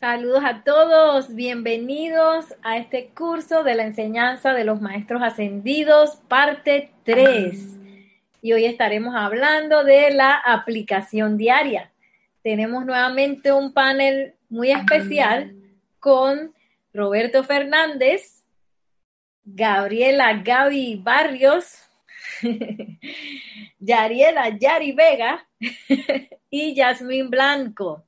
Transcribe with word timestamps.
Saludos 0.00 0.42
a 0.46 0.64
todos, 0.64 1.34
bienvenidos 1.34 2.54
a 2.62 2.78
este 2.78 3.10
curso 3.10 3.64
de 3.64 3.74
la 3.74 3.84
enseñanza 3.84 4.54
de 4.54 4.64
los 4.64 4.80
maestros 4.80 5.22
ascendidos, 5.22 6.16
parte 6.26 6.90
3. 7.04 7.78
Y 8.40 8.54
hoy 8.54 8.64
estaremos 8.64 9.14
hablando 9.14 9.84
de 9.84 10.10
la 10.12 10.36
aplicación 10.36 11.36
diaria. 11.36 11.92
Tenemos 12.42 12.86
nuevamente 12.86 13.52
un 13.52 13.74
panel 13.74 14.36
muy 14.48 14.70
especial 14.70 15.54
con 15.98 16.54
Roberto 16.94 17.44
Fernández, 17.44 18.42
Gabriela 19.44 20.32
Gaby 20.32 21.02
Barrios, 21.04 21.74
Yariela 23.78 24.48
Yari 24.58 24.92
Vega 24.92 25.46
y 26.50 26.74
Yasmín 26.74 27.28
Blanco. 27.28 28.06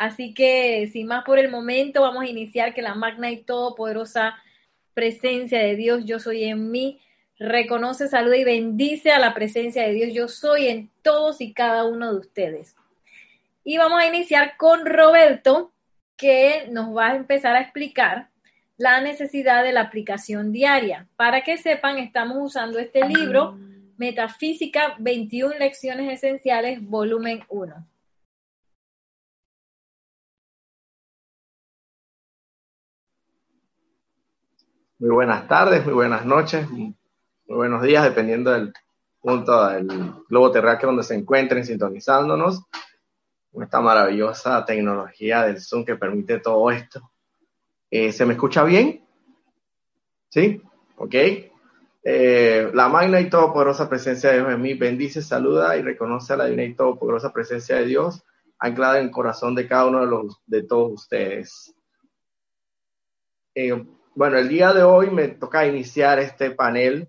Así 0.00 0.32
que, 0.32 0.88
sin 0.90 1.08
más 1.08 1.24
por 1.24 1.38
el 1.38 1.50
momento, 1.50 2.00
vamos 2.00 2.22
a 2.22 2.26
iniciar 2.26 2.72
que 2.72 2.80
la 2.80 2.94
magna 2.94 3.30
y 3.30 3.42
todopoderosa 3.42 4.34
presencia 4.94 5.58
de 5.58 5.76
Dios, 5.76 6.06
yo 6.06 6.18
soy 6.18 6.44
en 6.44 6.70
mí, 6.70 7.02
reconoce, 7.38 8.08
saluda 8.08 8.38
y 8.38 8.44
bendice 8.44 9.12
a 9.12 9.18
la 9.18 9.34
presencia 9.34 9.82
de 9.82 9.92
Dios, 9.92 10.14
yo 10.14 10.26
soy 10.26 10.68
en 10.68 10.90
todos 11.02 11.42
y 11.42 11.52
cada 11.52 11.84
uno 11.84 12.14
de 12.14 12.18
ustedes. 12.18 12.76
Y 13.62 13.76
vamos 13.76 14.00
a 14.00 14.06
iniciar 14.06 14.56
con 14.56 14.86
Roberto, 14.86 15.70
que 16.16 16.66
nos 16.70 16.96
va 16.96 17.08
a 17.08 17.16
empezar 17.16 17.54
a 17.54 17.60
explicar 17.60 18.30
la 18.78 19.02
necesidad 19.02 19.62
de 19.62 19.74
la 19.74 19.82
aplicación 19.82 20.50
diaria. 20.50 21.08
Para 21.16 21.42
que 21.42 21.58
sepan, 21.58 21.98
estamos 21.98 22.38
usando 22.40 22.78
este 22.78 23.06
libro, 23.06 23.58
Metafísica, 23.98 24.94
21 24.98 25.58
Lecciones 25.58 26.10
Esenciales, 26.10 26.80
volumen 26.80 27.44
1. 27.50 27.89
Muy 35.00 35.08
buenas 35.08 35.48
tardes, 35.48 35.82
muy 35.86 35.94
buenas 35.94 36.26
noches, 36.26 36.68
muy 36.68 36.94
buenos 37.46 37.82
días, 37.82 38.04
dependiendo 38.04 38.50
del 38.50 38.70
punto 39.18 39.66
del 39.68 39.88
globo 40.28 40.52
terráqueo 40.52 40.90
donde 40.90 41.04
se 41.04 41.14
encuentren 41.14 41.64
sintonizándonos. 41.64 42.64
Con 43.50 43.62
esta 43.62 43.80
maravillosa 43.80 44.62
tecnología 44.66 45.44
del 45.44 45.58
Zoom 45.58 45.86
que 45.86 45.96
permite 45.96 46.38
todo 46.40 46.70
esto. 46.70 47.10
Eh, 47.90 48.12
¿Se 48.12 48.26
me 48.26 48.34
escucha 48.34 48.62
bien? 48.62 49.02
¿Sí? 50.28 50.60
¿Ok? 50.96 51.14
Eh, 52.04 52.70
la 52.74 52.90
magna 52.90 53.22
y 53.22 53.30
todopoderosa 53.30 53.88
presencia 53.88 54.28
de 54.28 54.40
Dios 54.40 54.52
en 54.52 54.60
mí 54.60 54.74
bendice, 54.74 55.22
saluda 55.22 55.78
y 55.78 55.82
reconoce 55.82 56.34
a 56.34 56.36
la 56.36 56.44
divina 56.44 56.64
y 56.64 56.74
todopoderosa 56.74 57.32
presencia 57.32 57.76
de 57.76 57.86
Dios 57.86 58.22
anclada 58.58 58.98
en 58.98 59.06
el 59.06 59.10
corazón 59.10 59.54
de 59.54 59.66
cada 59.66 59.86
uno 59.86 60.00
de, 60.02 60.06
los, 60.08 60.42
de 60.44 60.62
todos 60.62 60.92
ustedes. 60.92 61.74
Eh, 63.54 63.82
bueno, 64.14 64.38
el 64.38 64.48
día 64.48 64.72
de 64.72 64.82
hoy 64.82 65.10
me 65.10 65.28
toca 65.28 65.66
iniciar 65.66 66.18
este 66.18 66.50
panel 66.50 67.08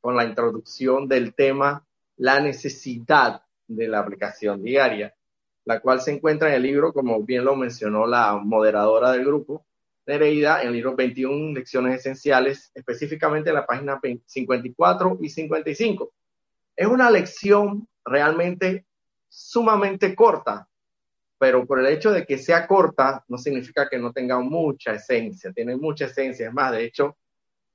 con 0.00 0.16
la 0.16 0.24
introducción 0.24 1.08
del 1.08 1.34
tema 1.34 1.84
la 2.16 2.40
necesidad 2.40 3.42
de 3.66 3.88
la 3.88 4.00
aplicación 4.00 4.62
diaria, 4.62 5.14
la 5.64 5.80
cual 5.80 6.00
se 6.00 6.12
encuentra 6.12 6.48
en 6.48 6.54
el 6.54 6.62
libro, 6.62 6.92
como 6.92 7.22
bien 7.22 7.44
lo 7.44 7.56
mencionó 7.56 8.06
la 8.06 8.36
moderadora 8.36 9.12
del 9.12 9.24
grupo, 9.24 9.66
Nereida, 10.06 10.62
en 10.62 10.68
el 10.68 10.74
libro 10.74 10.96
21 10.96 11.52
Lecciones 11.52 12.00
Esenciales, 12.00 12.72
específicamente 12.74 13.50
en 13.50 13.56
la 13.56 13.66
página 13.66 14.00
54 14.24 15.18
y 15.20 15.28
55. 15.28 16.12
Es 16.74 16.86
una 16.86 17.10
lección 17.10 17.86
realmente 18.04 18.86
sumamente 19.28 20.14
corta, 20.14 20.66
pero 21.38 21.64
por 21.66 21.78
el 21.78 21.86
hecho 21.86 22.10
de 22.10 22.26
que 22.26 22.36
sea 22.36 22.66
corta 22.66 23.24
no 23.28 23.38
significa 23.38 23.88
que 23.88 23.98
no 23.98 24.12
tenga 24.12 24.40
mucha 24.40 24.94
esencia, 24.94 25.52
tiene 25.52 25.76
mucha 25.76 26.06
esencia. 26.06 26.48
Es 26.48 26.52
más, 26.52 26.72
de 26.72 26.84
hecho, 26.84 27.16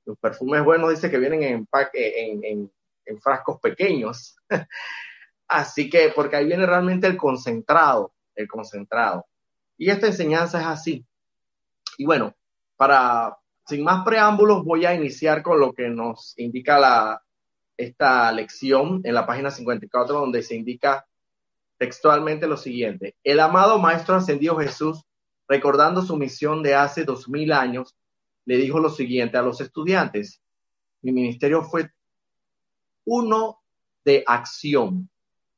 los 0.04 0.18
perfumes 0.18 0.62
buenos 0.62 0.90
dice 0.90 1.10
que 1.10 1.18
vienen 1.18 1.42
en, 1.42 2.70
en, 3.06 3.20
frascos 3.20 3.58
pequeños. 3.60 4.36
así 5.48 5.88
que, 5.88 6.12
porque 6.14 6.36
ahí 6.36 6.46
viene 6.46 6.66
realmente 6.66 7.06
el 7.06 7.16
concentrado, 7.16 8.12
el 8.34 8.46
concentrado. 8.46 9.26
Y 9.78 9.90
esta 9.90 10.08
enseñanza 10.08 10.60
es 10.60 10.66
así. 10.66 11.06
Y 11.96 12.04
bueno, 12.04 12.34
para, 12.76 13.36
sin 13.66 13.82
más 13.82 14.04
preámbulos, 14.04 14.62
voy 14.64 14.84
a 14.84 14.94
iniciar 14.94 15.42
con 15.42 15.58
lo 15.58 15.72
que 15.72 15.88
nos 15.88 16.34
indica 16.38 16.78
la, 16.78 17.22
esta 17.78 18.30
lección 18.32 19.00
en 19.04 19.14
la 19.14 19.26
página 19.26 19.50
54, 19.50 20.18
donde 20.18 20.42
se 20.42 20.54
indica 20.54 21.06
textualmente 21.84 22.46
lo 22.46 22.56
siguiente. 22.56 23.14
El 23.22 23.40
amado 23.40 23.78
Maestro 23.78 24.14
Ascendido 24.14 24.56
Jesús, 24.56 25.04
recordando 25.46 26.00
su 26.00 26.16
misión 26.16 26.62
de 26.62 26.74
hace 26.74 27.04
dos 27.04 27.28
mil 27.28 27.52
años, 27.52 27.94
le 28.46 28.56
dijo 28.56 28.78
lo 28.78 28.88
siguiente 28.88 29.36
a 29.36 29.42
los 29.42 29.60
estudiantes. 29.60 30.40
Mi 31.02 31.12
ministerio 31.12 31.62
fue 31.62 31.90
uno 33.04 33.60
de 34.02 34.24
acción. 34.26 35.10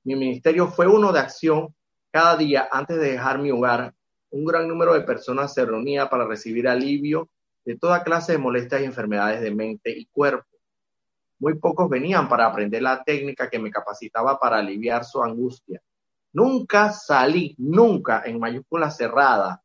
Mi 0.02 0.16
ministerio 0.16 0.66
fue 0.66 0.88
uno 0.88 1.12
de 1.12 1.20
acción. 1.20 1.72
Cada 2.10 2.36
día 2.36 2.68
antes 2.72 2.96
de 2.96 3.12
dejar 3.12 3.38
mi 3.38 3.52
hogar, 3.52 3.94
un 4.30 4.44
gran 4.44 4.66
número 4.66 4.94
de 4.94 5.02
personas 5.02 5.54
se 5.54 5.64
reunía 5.64 6.10
para 6.10 6.26
recibir 6.26 6.66
alivio 6.66 7.28
de 7.64 7.78
toda 7.78 8.02
clase 8.02 8.32
de 8.32 8.38
molestias 8.38 8.80
y 8.80 8.84
enfermedades 8.84 9.40
de 9.42 9.54
mente 9.54 9.96
y 9.96 10.06
cuerpo. 10.06 10.48
Muy 11.38 11.56
pocos 11.60 11.88
venían 11.88 12.28
para 12.28 12.46
aprender 12.46 12.82
la 12.82 13.04
técnica 13.04 13.48
que 13.48 13.60
me 13.60 13.70
capacitaba 13.70 14.40
para 14.40 14.58
aliviar 14.58 15.04
su 15.04 15.22
angustia. 15.22 15.80
Nunca 16.36 16.92
salí, 16.92 17.54
nunca 17.56 18.22
en 18.26 18.38
mayúscula 18.38 18.90
cerrada, 18.90 19.62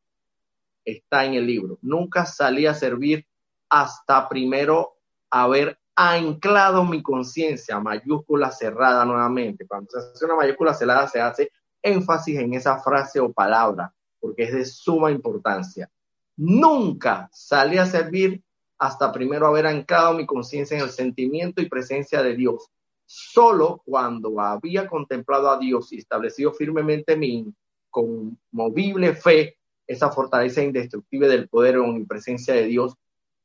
está 0.82 1.26
en 1.26 1.34
el 1.34 1.46
libro, 1.46 1.78
nunca 1.82 2.24
salí 2.24 2.64
a 2.64 2.72
servir 2.72 3.26
hasta 3.68 4.26
primero 4.26 4.94
haber 5.28 5.78
anclado 5.94 6.82
mi 6.86 7.02
conciencia, 7.02 7.78
mayúscula 7.78 8.50
cerrada 8.50 9.04
nuevamente. 9.04 9.66
Cuando 9.66 9.90
se 9.90 9.98
hace 9.98 10.24
una 10.24 10.36
mayúscula 10.36 10.72
cerrada 10.72 11.06
se 11.08 11.20
hace 11.20 11.50
énfasis 11.82 12.38
en 12.38 12.54
esa 12.54 12.78
frase 12.78 13.20
o 13.20 13.30
palabra, 13.30 13.92
porque 14.18 14.44
es 14.44 14.54
de 14.54 14.64
suma 14.64 15.10
importancia. 15.10 15.90
Nunca 16.38 17.28
salí 17.34 17.76
a 17.76 17.84
servir 17.84 18.42
hasta 18.78 19.12
primero 19.12 19.46
haber 19.46 19.66
anclado 19.66 20.14
mi 20.14 20.24
conciencia 20.24 20.78
en 20.78 20.84
el 20.84 20.90
sentimiento 20.90 21.60
y 21.60 21.68
presencia 21.68 22.22
de 22.22 22.34
Dios, 22.34 22.70
Solo 23.14 23.82
cuando 23.84 24.40
había 24.40 24.88
contemplado 24.88 25.50
a 25.50 25.58
Dios 25.58 25.92
y 25.92 25.98
establecido 25.98 26.50
firmemente 26.50 27.14
mi 27.14 27.52
conmovible 27.90 29.14
fe, 29.14 29.58
esa 29.86 30.10
fortaleza 30.10 30.62
indestructible 30.62 31.28
del 31.28 31.46
poder 31.46 31.76
y 31.76 32.04
presencia 32.06 32.54
de 32.54 32.64
Dios, 32.64 32.94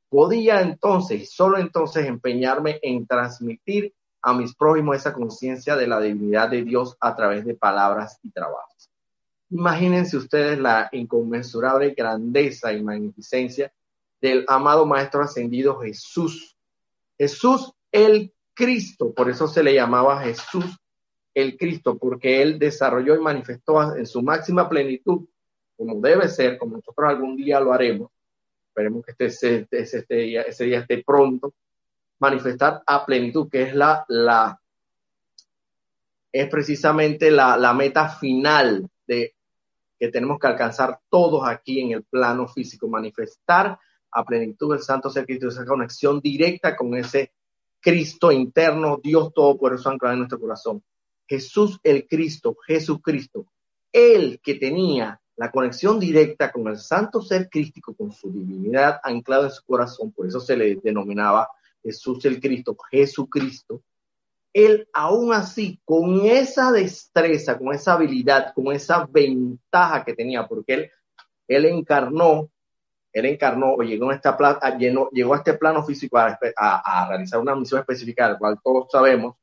podía 0.07 0.61
entonces, 0.61 1.21
y 1.21 1.25
solo 1.25 1.57
entonces, 1.57 2.05
empeñarme 2.05 2.79
en 2.81 3.05
transmitir 3.05 3.93
a 4.21 4.33
mis 4.33 4.55
prójimos 4.55 4.95
esa 4.95 5.13
conciencia 5.13 5.75
de 5.75 5.87
la 5.87 5.99
divinidad 5.99 6.49
de 6.49 6.63
Dios 6.63 6.95
a 7.01 7.13
través 7.13 7.43
de 7.43 7.53
palabras 7.53 8.19
y 8.23 8.31
trabajos. 8.31 8.89
Imagínense 9.49 10.15
ustedes 10.15 10.57
la 10.57 10.87
inconmensurable 10.93 11.89
grandeza 11.89 12.71
y 12.71 12.81
magnificencia 12.81 13.73
del 14.21 14.45
amado 14.47 14.85
Maestro 14.85 15.23
Ascendido 15.23 15.77
Jesús. 15.81 16.55
Jesús, 17.17 17.73
el 17.91 18.33
Cristo, 18.57 19.13
por 19.13 19.29
eso 19.29 19.47
se 19.47 19.61
le 19.61 19.75
llamaba 19.75 20.23
Jesús 20.23 20.65
el 21.35 21.55
Cristo, 21.55 21.95
porque 21.99 22.41
él 22.41 22.57
desarrolló 22.57 23.15
y 23.15 23.19
manifestó 23.19 23.95
en 23.95 24.07
su 24.07 24.23
máxima 24.23 24.67
plenitud, 24.67 25.27
como 25.77 26.01
debe 26.01 26.27
ser, 26.27 26.57
como 26.57 26.77
nosotros 26.77 27.07
algún 27.07 27.35
día 27.35 27.59
lo 27.59 27.71
haremos, 27.71 28.09
esperemos 28.69 29.05
que 29.05 29.11
este, 29.11 29.57
este, 29.57 29.81
este 29.99 30.15
día, 30.15 30.41
ese 30.41 30.63
día 30.63 30.79
esté 30.79 31.03
pronto, 31.03 31.53
manifestar 32.17 32.81
a 32.87 33.05
plenitud, 33.05 33.47
que 33.47 33.61
es 33.61 33.75
la, 33.75 34.59
es 36.31 36.49
precisamente 36.49 37.29
la, 37.29 37.57
la 37.57 37.75
meta 37.75 38.09
final 38.09 38.89
de 39.05 39.35
que 39.99 40.07
tenemos 40.07 40.39
que 40.39 40.47
alcanzar 40.47 40.99
todos 41.09 41.47
aquí 41.47 41.79
en 41.79 41.91
el 41.91 42.03
plano 42.03 42.47
físico, 42.47 42.87
manifestar 42.87 43.77
a 44.09 44.25
plenitud 44.25 44.73
el 44.73 44.81
Santo 44.81 45.11
Ser 45.11 45.27
Cristo, 45.27 45.49
esa 45.49 45.65
conexión 45.65 46.19
directa 46.19 46.75
con 46.75 46.95
ese 46.95 47.31
Cristo 47.79 48.31
interno, 48.31 48.99
Dios 49.01 49.33
todo 49.33 49.57
eso 49.73 49.89
anclado 49.89 50.13
en 50.13 50.19
nuestro 50.19 50.39
corazón. 50.39 50.83
Jesús 51.27 51.79
el 51.83 52.07
Cristo, 52.07 52.55
Jesucristo, 52.65 53.47
el 53.91 54.39
que 54.41 54.55
tenía 54.55 55.19
la 55.35 55.51
conexión 55.51 55.99
directa 55.99 56.51
con 56.51 56.67
el 56.67 56.77
santo 56.77 57.21
ser 57.21 57.49
crístico, 57.49 57.93
con 57.95 58.11
su 58.11 58.31
divinidad 58.31 58.99
anclada 59.03 59.45
en 59.45 59.51
su 59.51 59.63
corazón, 59.63 60.11
por 60.11 60.27
eso 60.27 60.39
se 60.39 60.57
le 60.57 60.75
denominaba 60.75 61.49
Jesús 61.83 62.25
el 62.25 62.39
Cristo, 62.39 62.75
Jesucristo, 62.89 63.83
él 64.51 64.87
aún 64.93 65.33
así, 65.33 65.79
con 65.85 66.25
esa 66.25 66.71
destreza, 66.71 67.57
con 67.57 67.73
esa 67.73 67.93
habilidad, 67.93 68.53
con 68.55 68.73
esa 68.73 69.05
ventaja 69.05 70.03
que 70.03 70.15
tenía, 70.15 70.47
porque 70.47 70.73
él, 70.73 70.91
él 71.47 71.65
encarnó 71.65 72.49
él 73.19 73.25
encarnó 73.25 73.73
o 73.73 73.81
llegó 73.81 74.09
a, 74.09 74.15
esta 74.15 74.37
llegó 75.11 75.33
a 75.33 75.37
este 75.37 75.53
plano 75.53 75.83
físico 75.83 76.17
a, 76.17 77.07
realizar 77.07 77.39
una 77.39 77.55
misión 77.55 77.79
específica, 77.79 78.29
la 78.29 78.37
cual 78.37 78.59
todos 78.63 78.87
sabemos, 78.91 79.35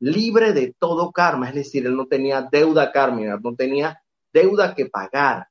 libre 0.00 0.52
de 0.52 0.74
todo 0.78 1.10
karma, 1.10 1.48
es 1.48 1.54
decir, 1.54 1.86
él 1.86 1.96
no 1.96 2.06
tenía 2.06 2.42
deuda 2.42 2.92
kármica, 2.92 3.38
no 3.42 3.54
tenía 3.54 4.00
deuda 4.32 4.74
que 4.74 4.86
pagar. 4.86 5.48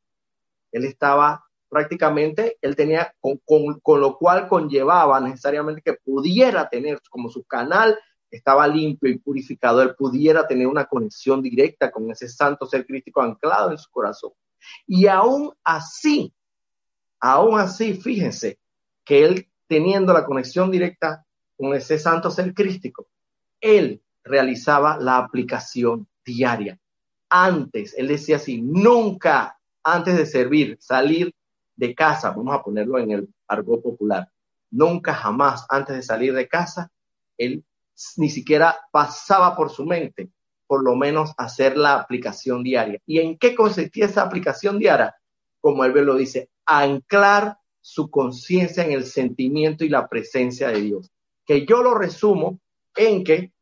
Él 0.71 0.85
estaba 0.85 1.47
prácticamente 1.69 2.57
él 2.61 2.75
tenía, 2.75 3.13
con, 3.19 4.01
lo 4.01 4.17
cual 4.17 4.47
conllevaba 4.47 5.19
necesariamente 5.19 5.81
que 5.81 5.93
pudiera 5.93 6.69
tener 6.69 7.01
como 7.09 7.29
su 7.29 7.43
canal 7.43 7.97
estaba 8.29 8.67
limpio 8.67 9.09
y 9.09 9.19
purificado, 9.19 9.81
él 9.81 9.95
pudiera 9.95 10.45
tener 10.45 10.67
una 10.67 10.85
conexión 10.85 11.41
directa 11.41 11.91
con 11.91 12.09
ese 12.11 12.27
santo 12.27 12.65
ser 12.65 12.85
crítico 12.85 13.21
anclado 13.21 13.71
en 13.71 13.77
su 13.77 13.89
corazón. 13.89 14.31
Y 14.85 15.07
aún 15.07 15.53
así, 15.63 16.33
aún 17.19 17.59
así, 17.59 17.93
fíjense 17.95 18.59
que 19.03 19.23
él 19.23 19.47
teniendo 19.67 20.13
la 20.13 20.25
conexión 20.25 20.71
directa 20.71 21.25
con 21.57 21.73
ese 21.73 21.99
santo 21.99 22.31
ser 22.31 22.53
crístico, 22.53 23.07
él 23.59 24.01
realizaba 24.23 24.97
la 24.97 25.17
aplicación 25.17 26.07
diaria. 26.25 26.79
Antes, 27.29 27.93
él 27.97 28.07
decía 28.07 28.37
así, 28.37 28.61
nunca 28.61 29.57
antes 29.83 30.17
de 30.17 30.25
servir, 30.25 30.77
salir 30.79 31.33
de 31.75 31.95
casa, 31.95 32.31
vamos 32.31 32.55
a 32.55 32.63
ponerlo 32.63 32.99
en 32.99 33.11
el 33.11 33.29
argot 33.47 33.81
popular, 33.81 34.29
nunca 34.71 35.13
jamás 35.13 35.65
antes 35.69 35.95
de 35.95 36.01
salir 36.01 36.33
de 36.33 36.47
casa, 36.47 36.91
él 37.37 37.63
ni 38.17 38.29
siquiera 38.29 38.77
pasaba 38.91 39.55
por 39.55 39.69
su 39.69 39.85
mente, 39.85 40.29
por 40.67 40.83
lo 40.83 40.95
menos 40.95 41.31
hacer 41.37 41.77
la 41.77 41.95
aplicación 41.95 42.63
diaria. 42.63 42.99
¿Y 43.05 43.19
en 43.19 43.37
qué 43.37 43.55
consistía 43.55 44.05
esa 44.05 44.23
aplicación 44.23 44.77
diaria? 44.77 45.15
Como 45.61 45.83
él 45.85 45.93
lo 45.93 46.15
dice, 46.15 46.49
anclar 46.67 47.57
su 47.81 48.11
conciencia 48.11 48.83
en 48.83 48.91
el 48.91 49.05
sentimiento 49.05 49.85
y 49.85 49.89
la 49.89 50.07
presencia 50.07 50.67
de 50.67 50.81
Dios. 50.81 51.11
Que 51.45 51.65
yo 51.65 51.81
lo 51.81 51.95
resumo 51.95 52.59
en 52.95 53.23
que, 53.23 53.53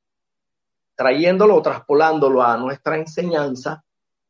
trayéndolo 0.96 1.56
o 1.56 1.62
traspolándolo 1.62 2.42
a 2.42 2.57
nuestra 2.57 2.98
enseñanza, 2.98 3.84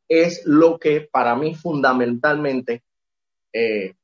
es 0.08 0.42
lo 0.44 0.78
que 0.78 1.00
para 1.00 1.34
mí 1.34 1.54
fundamentalmente 1.54 2.84
eh, 3.52 3.94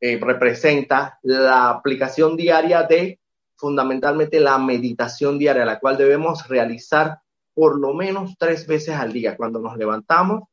eh, 0.00 0.18
representa 0.20 1.18
la 1.22 1.70
aplicación 1.70 2.36
diaria 2.36 2.82
de 2.82 3.20
fundamentalmente 3.58 4.38
la 4.38 4.58
meditación 4.58 5.38
diaria, 5.38 5.64
la 5.64 5.80
cual 5.80 5.96
debemos 5.96 6.46
realizar 6.48 7.20
por 7.54 7.78
lo 7.78 7.92
menos 7.92 8.36
tres 8.38 8.66
veces 8.66 8.94
al 8.94 9.12
día, 9.12 9.36
cuando 9.36 9.58
nos 9.58 9.76
levantamos, 9.76 10.44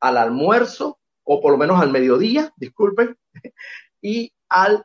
al 0.00 0.18
almuerzo, 0.18 0.99
o 1.32 1.40
por 1.40 1.52
lo 1.52 1.58
menos 1.58 1.80
al 1.80 1.92
mediodía, 1.92 2.52
disculpen, 2.56 3.16
y 4.02 4.32
al 4.48 4.84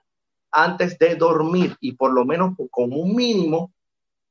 antes 0.52 1.00
de 1.00 1.16
dormir, 1.16 1.76
y 1.80 1.94
por 1.94 2.14
lo 2.14 2.24
menos 2.24 2.56
con 2.70 2.94
un 2.94 3.16
mínimo 3.16 3.74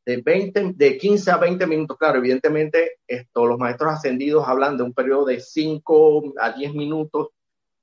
de 0.07 0.23
20, 0.23 0.75
de 0.77 0.97
15 0.97 1.31
a 1.33 1.39
20 1.39 1.67
minutos. 1.67 1.99
Claro, 1.99 2.19
evidentemente, 2.19 2.99
esto, 3.05 3.47
los 3.47 3.59
maestros 3.59 3.95
ascendidos 3.95 4.47
hablan 4.47 4.77
de 4.77 4.85
un 4.85 4.95
periodo 4.95 5.25
de 5.25 5.41
5 5.41 6.35
a 6.41 6.53
10 6.53 6.75
minutos, 6.75 7.31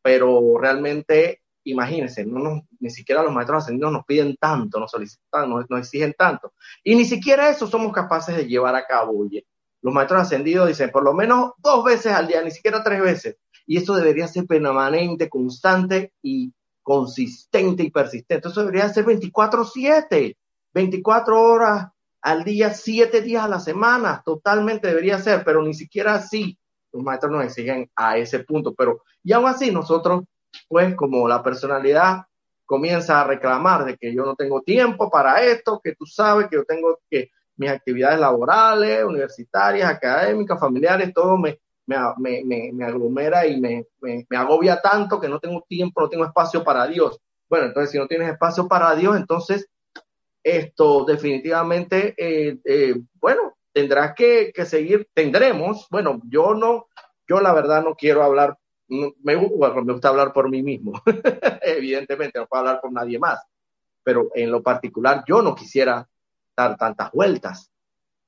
pero 0.01 0.57
realmente, 0.57 1.41
imagínense, 1.65 2.25
no 2.25 2.39
nos, 2.39 2.61
ni 2.79 2.89
siquiera 2.89 3.23
los 3.23 3.33
maestros 3.33 3.63
ascendidos 3.63 3.91
nos 3.91 4.05
piden 4.05 4.37
tanto, 4.37 4.79
nos 4.79 4.91
solicitan, 4.91 5.49
nos, 5.49 5.69
nos 5.69 5.79
exigen 5.81 6.15
tanto. 6.17 6.53
Y 6.85 6.95
ni 6.95 7.03
siquiera 7.03 7.49
eso 7.49 7.67
somos 7.67 7.91
capaces 7.91 8.37
de 8.37 8.47
llevar 8.47 8.75
a 8.75 8.85
cabo. 8.85 9.19
Oye. 9.19 9.45
Los 9.81 9.93
maestros 9.93 10.21
ascendidos 10.21 10.67
dicen 10.67 10.91
por 10.91 11.03
lo 11.03 11.13
menos 11.13 11.53
dos 11.57 11.83
veces 11.83 12.13
al 12.13 12.27
día, 12.27 12.41
ni 12.41 12.51
siquiera 12.51 12.83
tres 12.83 13.01
veces. 13.01 13.37
Y 13.65 13.77
esto 13.77 13.95
debería 13.95 14.27
ser 14.27 14.45
permanente, 14.45 15.29
constante 15.29 16.13
y 16.21 16.53
consistente 16.81 17.83
y 17.83 17.91
persistente. 17.91 18.47
Eso 18.47 18.61
debería 18.61 18.89
ser 18.89 19.05
24/7, 19.05 20.37
24 20.73 21.41
horas 21.41 21.89
al 22.21 22.43
día, 22.43 22.73
siete 22.73 23.21
días 23.21 23.43
a 23.43 23.47
la 23.47 23.59
semana, 23.59 24.21
totalmente 24.23 24.87
debería 24.87 25.17
ser, 25.17 25.43
pero 25.43 25.61
ni 25.63 25.73
siquiera 25.73 26.15
así 26.15 26.57
los 26.91 27.03
maestros 27.03 27.31
nos 27.31 27.45
exigen 27.45 27.89
a 27.95 28.17
ese 28.17 28.39
punto. 28.39 28.73
Pero, 28.75 29.01
y 29.23 29.33
aún 29.33 29.47
así, 29.47 29.71
nosotros, 29.71 30.23
pues, 30.67 30.95
como 30.95 31.27
la 31.27 31.41
personalidad 31.41 32.25
comienza 32.65 33.21
a 33.21 33.25
reclamar 33.25 33.85
de 33.85 33.97
que 33.97 34.13
yo 34.13 34.23
no 34.23 34.35
tengo 34.35 34.61
tiempo 34.61 35.09
para 35.09 35.41
esto, 35.41 35.81
que 35.83 35.95
tú 35.95 36.05
sabes 36.05 36.47
que 36.47 36.57
yo 36.57 36.63
tengo 36.63 36.99
que 37.09 37.31
mis 37.57 37.69
actividades 37.69 38.19
laborales, 38.19 39.03
universitarias, 39.03 39.89
académicas, 39.89 40.59
familiares, 40.59 41.13
todo 41.13 41.37
me, 41.37 41.59
me, 42.17 42.43
me, 42.43 42.71
me 42.73 42.85
aglomera 42.85 43.45
y 43.45 43.59
me, 43.59 43.85
me, 44.01 44.25
agobia 44.37 44.81
tanto 44.81 45.19
que 45.19 45.29
no 45.29 45.39
tengo 45.39 45.63
tiempo, 45.67 46.01
no 46.01 46.09
tengo 46.09 46.25
espacio 46.25 46.63
para 46.63 46.87
Dios. 46.87 47.19
Bueno, 47.49 47.67
entonces 47.67 47.91
si 47.91 47.97
no 47.97 48.07
tienes 48.07 48.29
espacio 48.29 48.67
para 48.67 48.95
Dios, 48.95 49.17
entonces 49.17 49.67
esto 50.43 51.05
definitivamente, 51.05 52.15
eh, 52.17 52.57
eh, 52.63 52.95
bueno, 53.15 53.57
tendrás 53.73 54.13
que, 54.15 54.53
seguir, 54.65 55.07
tendremos, 55.13 55.87
bueno, 55.89 56.21
yo 56.27 56.53
no, 56.53 56.87
yo 57.27 57.41
la 57.41 57.53
verdad 57.53 57.83
no 57.83 57.95
quiero 57.95 58.23
hablar, 58.23 58.57
me, 58.87 59.13
me 59.23 59.35
gusta 59.35 60.09
hablar 60.09 60.33
por 60.33 60.49
mí 60.49 60.63
mismo, 60.63 60.93
evidentemente 61.61 62.39
no 62.39 62.47
puedo 62.47 62.61
hablar 62.61 62.81
por 62.81 62.91
nadie 62.91 63.19
más, 63.19 63.39
pero 64.03 64.29
en 64.33 64.51
lo 64.51 64.63
particular 64.63 65.23
yo 65.27 65.41
no 65.41 65.55
quisiera 65.55 66.07
dar 66.55 66.77
tantas 66.77 67.11
vueltas. 67.11 67.70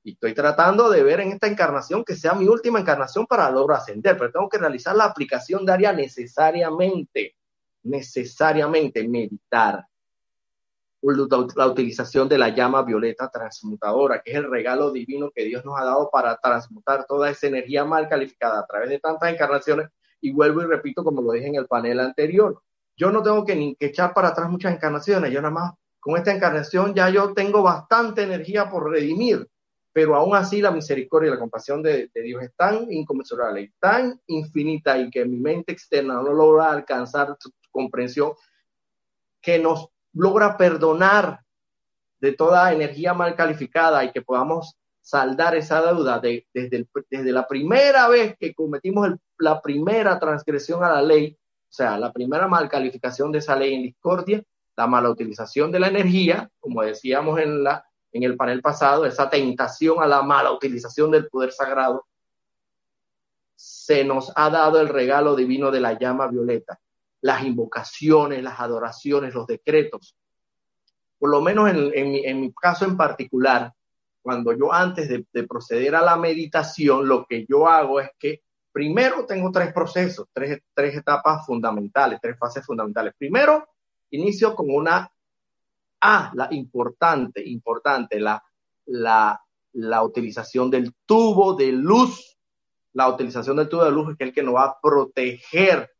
Y 0.04 0.12
estoy 0.12 0.34
tratando 0.34 0.90
de 0.90 1.02
ver 1.02 1.20
en 1.20 1.32
esta 1.32 1.46
encarnación 1.46 2.04
que 2.04 2.14
sea 2.14 2.34
mi 2.34 2.46
última 2.46 2.78
encarnación 2.78 3.26
para 3.26 3.50
lograr 3.50 3.80
ascender, 3.80 4.18
pero 4.18 4.30
tengo 4.30 4.50
que 4.50 4.58
realizar 4.58 4.94
la 4.94 5.06
aplicación 5.06 5.64
diaria 5.64 5.94
necesariamente, 5.94 7.34
necesariamente 7.82 9.08
meditar, 9.08 9.86
la 11.56 11.66
utilización 11.66 12.28
de 12.28 12.38
la 12.38 12.50
llama 12.50 12.82
violeta 12.82 13.30
transmutadora, 13.30 14.20
que 14.22 14.32
es 14.32 14.36
el 14.36 14.50
regalo 14.50 14.90
divino 14.90 15.30
que 15.34 15.44
Dios 15.44 15.64
nos 15.64 15.78
ha 15.78 15.84
dado 15.84 16.10
para 16.10 16.36
transmutar 16.36 17.06
toda 17.06 17.30
esa 17.30 17.46
energía 17.46 17.84
mal 17.84 18.08
calificada 18.08 18.60
a 18.60 18.66
través 18.66 18.90
de 18.90 19.00
tantas 19.00 19.32
encarnaciones. 19.32 19.88
Y 20.20 20.32
vuelvo 20.32 20.62
y 20.62 20.66
repito, 20.66 21.02
como 21.02 21.20
lo 21.20 21.32
dije 21.32 21.48
en 21.48 21.56
el 21.56 21.66
panel 21.66 22.00
anterior, 22.00 22.62
yo 22.96 23.10
no 23.10 23.22
tengo 23.22 23.44
que 23.44 23.56
ni 23.56 23.74
que 23.76 23.86
echar 23.86 24.14
para 24.14 24.28
atrás 24.28 24.50
muchas 24.50 24.74
encarnaciones, 24.74 25.30
yo 25.30 25.42
nada 25.42 25.52
más 25.52 25.72
con 26.00 26.16
esta 26.16 26.34
encarnación 26.34 26.94
ya 26.94 27.08
yo 27.08 27.32
tengo 27.32 27.62
bastante 27.62 28.22
energía 28.22 28.68
por 28.70 28.90
redimir, 28.90 29.48
pero 29.94 30.16
aún 30.16 30.34
así 30.34 30.60
la 30.60 30.72
misericordia 30.72 31.28
y 31.28 31.34
la 31.34 31.38
compasión 31.38 31.80
de, 31.80 32.10
de 32.12 32.22
Dios 32.22 32.42
es 32.42 32.52
tan 32.56 32.92
inconmensurable 32.92 33.72
tan 33.78 34.20
infinita 34.26 34.98
y 34.98 35.08
que 35.08 35.24
mi 35.24 35.38
mente 35.38 35.72
externa 35.72 36.14
no 36.14 36.32
logra 36.32 36.72
alcanzar 36.72 37.36
su 37.38 37.50
comprensión 37.70 38.32
que 39.40 39.58
nos 39.58 39.88
logra 40.12 40.56
perdonar 40.56 41.40
de 42.18 42.32
toda 42.32 42.72
energía 42.72 43.14
mal 43.14 43.36
calificada 43.36 44.04
y 44.04 44.10
que 44.10 44.22
podamos 44.22 44.76
saldar 45.00 45.54
esa 45.54 45.80
deuda 45.82 46.18
de, 46.18 46.46
desde, 46.52 46.88
desde 47.10 47.32
la 47.32 47.46
primera 47.46 48.08
vez 48.08 48.36
que 48.40 48.54
cometimos 48.54 49.10
la 49.38 49.60
primera 49.60 50.18
transgresión 50.18 50.82
a 50.82 50.88
la 50.88 51.02
ley, 51.02 51.36
o 51.36 51.72
sea, 51.72 51.98
la 51.98 52.12
primera 52.12 52.48
mal 52.48 52.68
calificación 52.68 53.30
de 53.30 53.38
esa 53.38 53.54
ley 53.54 53.74
en 53.74 53.82
discordia, 53.82 54.42
la 54.76 54.86
mala 54.86 55.10
utilización 55.10 55.70
de 55.70 55.80
la 55.80 55.88
energía, 55.88 56.50
como 56.58 56.82
decíamos 56.82 57.38
en, 57.38 57.62
la, 57.62 57.84
en 58.14 58.22
el 58.22 58.36
panel 58.36 58.62
pasado, 58.62 59.04
esa 59.04 59.28
tentación 59.28 60.00
a 60.00 60.06
la 60.06 60.22
mala 60.22 60.52
utilización 60.52 61.10
del 61.10 61.28
poder 61.28 61.50
sagrado, 61.50 62.06
se 63.56 64.04
nos 64.04 64.32
ha 64.36 64.48
dado 64.50 64.80
el 64.80 64.88
regalo 64.88 65.34
divino 65.34 65.72
de 65.72 65.80
la 65.80 65.98
llama 65.98 66.28
violeta, 66.28 66.78
las 67.22 67.42
invocaciones, 67.42 68.40
las 68.42 68.60
adoraciones, 68.60 69.34
los 69.34 69.48
decretos. 69.48 70.16
Por 71.18 71.30
lo 71.30 71.40
menos 71.40 71.70
en, 71.70 72.40
mi, 72.40 72.52
caso 72.52 72.84
en 72.84 72.96
particular, 72.96 73.72
cuando 74.22 74.52
yo 74.52 74.72
antes 74.72 75.08
de, 75.08 75.42
proceder 75.42 75.96
a 75.96 76.02
la 76.02 76.16
meditación, 76.16 77.08
lo 77.08 77.26
que 77.26 77.44
yo 77.48 77.66
hago 77.66 78.00
es 78.00 78.10
que 78.16 78.42
primero 78.70 79.26
tengo 79.26 79.50
tres 79.50 79.72
procesos, 79.72 80.28
tres, 80.32 80.60
etapas 80.76 81.44
fundamentales, 81.44 82.20
tres 82.22 82.38
fases 82.38 82.64
fundamentales. 82.64 83.12
Primero, 83.18 83.66
inicio 84.10 84.54
con 84.54 84.70
una 84.70 85.10
A, 86.06 86.30
la 86.34 86.48
importante, 86.50 87.42
importante, 87.42 88.20
la, 88.20 88.42
la, 88.86 89.40
la 89.72 90.02
utilización 90.02 90.70
del 90.70 90.92
tubo 91.06 91.54
de 91.54 91.72
luz. 91.72 92.36
La 92.92 93.08
utilización 93.08 93.56
del 93.56 93.68
tubo 93.68 93.84
de 93.84 93.90
luz 93.90 94.10
es 94.12 94.16
el 94.20 94.32
que 94.32 94.42
nos 94.42 94.56
va 94.56 94.64
a 94.64 94.78
proteger 94.80 95.90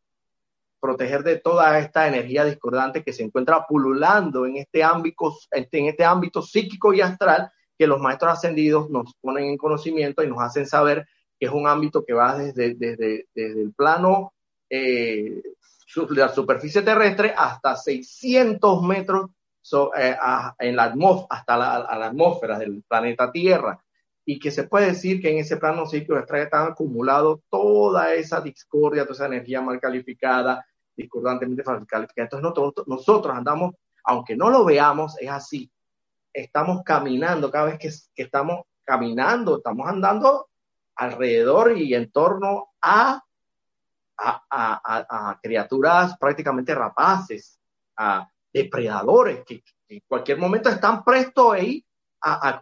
proteger 0.85 1.23
de 1.23 1.39
toda 1.39 1.79
esta 1.79 2.07
energía 2.07 2.45
discordante 2.45 3.03
que 3.03 3.15
se 3.15 3.23
encuentra 3.23 3.67
pululando 3.67 4.45
en 4.45 4.59
este 4.59 4.85
ámbito, 4.85 5.35
este, 5.51 5.79
en 5.79 5.87
este 5.87 6.05
ámbito 6.05 6.43
psíquico 6.43 6.93
y 6.93 7.01
astral 7.01 7.51
que 7.79 7.87
los 7.87 8.03
maestros 8.03 8.33
ascendidos 8.35 8.91
nos 8.91 9.15
ponen 9.23 9.47
en 9.47 9.57
conocimiento 9.57 10.23
y 10.23 10.27
nos 10.27 10.43
hacen 10.43 10.67
saber 10.67 11.07
que 11.41 11.47
es 11.47 11.53
un 11.53 11.67
ámbito 11.67 12.05
que 12.05 12.13
va 12.13 12.37
desde, 12.37 12.75
desde, 12.75 13.29
desde 13.35 13.63
el 13.63 13.73
plano 13.73 14.35
eh, 14.69 15.43
de 15.97 16.17
la 16.17 16.29
superficie 16.29 16.83
terrestre 16.83 17.33
hasta 17.35 17.77
600 17.77 18.83
metros 18.83 19.31
eh, 19.97 20.17
en 20.59 20.77
la 20.77 20.95
hasta 21.31 21.57
la, 21.57 22.07
atmósfera 22.07 22.59
del 22.59 22.83
planeta 22.87 23.31
Tierra 23.33 23.81
y 24.25 24.39
que 24.39 24.51
se 24.51 24.65
puede 24.65 24.87
decir 24.87 25.21
que 25.21 25.31
en 25.31 25.39
ese 25.39 25.57
plano 25.57 25.87
psíquico 25.87 26.17
astral 26.17 26.43
está 26.43 26.65
acumulado 26.67 27.43
toda 27.51 28.15
esa 28.15 28.41
discordia, 28.41 29.03
toda 29.05 29.15
esa 29.15 29.27
energía 29.27 29.61
mal 29.61 29.81
calificada, 29.81 30.65
discordantemente 30.97 31.63
calificada. 31.63 32.09
Entonces 32.17 32.43
nosotros, 32.43 32.87
nosotros 32.87 33.37
andamos, 33.37 33.75
aunque 34.05 34.37
no 34.37 34.51
lo 34.51 34.65
veamos, 34.65 35.17
es 35.21 35.31
así. 35.31 35.71
Estamos 36.33 36.83
caminando, 36.83 37.51
cada 37.51 37.67
vez 37.67 37.79
que, 37.79 37.91
que 38.15 38.23
estamos 38.23 38.63
caminando, 38.85 39.59
estamos 39.59 39.87
andando 39.89 40.49
alrededor 40.97 41.77
y 41.77 41.95
en 41.95 42.11
torno 42.11 42.69
a 42.81 43.23
a, 44.19 45.39
criaturas 45.43 46.17
prácticamente 46.19 46.75
rapaces, 46.75 47.59
a 47.97 48.29
depredadores 48.55 49.45
que, 49.45 49.63
en 49.89 50.01
cualquier 50.09 50.39
momento 50.39 50.71
están 50.71 51.05
prestos 51.05 51.53
ahí 51.53 51.85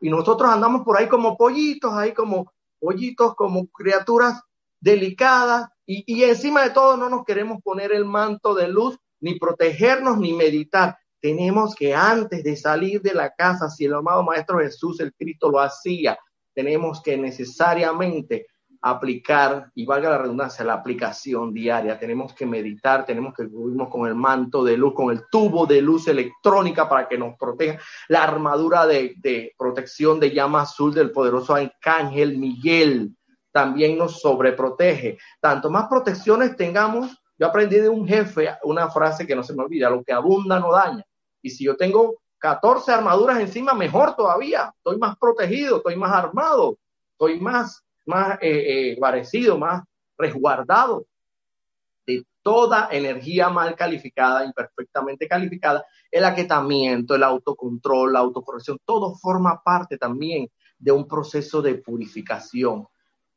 y 0.00 0.10
nosotros 0.10 0.50
andamos 0.50 0.82
por 0.82 0.98
ahí 0.98 1.06
como 1.06 1.36
pollitos, 1.36 1.92
ahí 1.92 2.12
como 2.12 2.52
pollitos, 2.80 3.36
como 3.36 3.68
criaturas 3.68 4.40
delicadas 4.80 5.68
y, 5.86 6.02
y 6.06 6.24
encima 6.24 6.64
de 6.64 6.70
todo 6.70 6.96
no 6.96 7.08
nos 7.08 7.24
queremos 7.24 7.62
poner 7.62 7.92
el 7.92 8.04
manto 8.04 8.54
de 8.54 8.66
luz, 8.66 8.98
ni 9.20 9.38
protegernos, 9.38 10.18
ni 10.18 10.32
meditar. 10.32 10.98
Tenemos 11.20 11.76
que 11.76 11.94
antes 11.94 12.42
de 12.42 12.56
salir 12.56 13.00
de 13.02 13.14
la 13.14 13.32
casa, 13.32 13.70
si 13.70 13.84
el 13.84 13.94
amado 13.94 14.24
Maestro 14.24 14.58
Jesús, 14.58 14.98
el 14.98 15.14
Cristo 15.14 15.48
lo 15.48 15.60
hacía, 15.60 16.18
tenemos 16.54 17.00
que 17.00 17.16
necesariamente 17.16 18.46
aplicar, 18.82 19.70
y 19.74 19.86
valga 19.86 20.10
la 20.10 20.18
redundancia, 20.18 20.64
la 20.64 20.74
aplicación 20.74 21.54
diaria. 21.54 21.98
Tenemos 21.98 22.34
que 22.34 22.44
meditar, 22.44 23.06
tenemos 23.06 23.32
que 23.32 23.48
cubrirnos 23.48 23.88
con 23.88 24.08
el 24.08 24.16
manto 24.16 24.64
de 24.64 24.76
luz, 24.76 24.92
con 24.94 25.12
el 25.12 25.22
tubo 25.30 25.66
de 25.66 25.80
luz 25.80 26.08
electrónica 26.08 26.88
para 26.88 27.08
que 27.08 27.16
nos 27.16 27.36
proteja, 27.38 27.80
la 28.08 28.24
armadura 28.24 28.86
de, 28.86 29.14
de 29.18 29.54
protección 29.56 30.18
de 30.18 30.32
llama 30.32 30.62
azul 30.62 30.92
del 30.92 31.12
poderoso 31.12 31.54
arcángel 31.54 32.36
Miguel 32.38 33.16
también 33.52 33.96
nos 33.96 34.20
sobreprotege. 34.20 35.18
Tanto 35.40 35.70
más 35.70 35.86
protecciones 35.86 36.56
tengamos, 36.56 37.22
yo 37.38 37.46
aprendí 37.46 37.76
de 37.76 37.88
un 37.88 38.08
jefe 38.08 38.48
una 38.64 38.90
frase 38.90 39.26
que 39.26 39.36
no 39.36 39.44
se 39.44 39.54
me 39.54 39.62
olvida, 39.62 39.90
lo 39.90 40.02
que 40.02 40.12
abunda 40.12 40.58
no 40.58 40.72
daña. 40.72 41.04
Y 41.40 41.50
si 41.50 41.64
yo 41.64 41.76
tengo 41.76 42.16
14 42.38 42.90
armaduras 42.90 43.38
encima, 43.38 43.74
mejor 43.74 44.16
todavía, 44.16 44.72
estoy 44.76 44.98
más 44.98 45.16
protegido, 45.18 45.76
estoy 45.76 45.96
más 45.96 46.12
armado, 46.12 46.78
estoy 47.12 47.38
más 47.38 47.84
más 48.06 48.38
eh, 48.40 48.96
eh 48.98 49.56
más 49.58 49.82
resguardado 50.16 51.06
de 52.06 52.24
toda 52.42 52.88
energía 52.90 53.48
mal 53.48 53.74
calificada, 53.76 54.44
imperfectamente 54.44 55.28
calificada, 55.28 55.84
el 56.10 56.24
aquietamiento, 56.24 57.14
el 57.14 57.22
autocontrol, 57.22 58.12
la 58.12 58.18
autocorrección, 58.20 58.78
todo 58.84 59.14
forma 59.14 59.62
parte 59.62 59.96
también 59.96 60.48
de 60.78 60.92
un 60.92 61.06
proceso 61.06 61.62
de 61.62 61.76
purificación. 61.76 62.86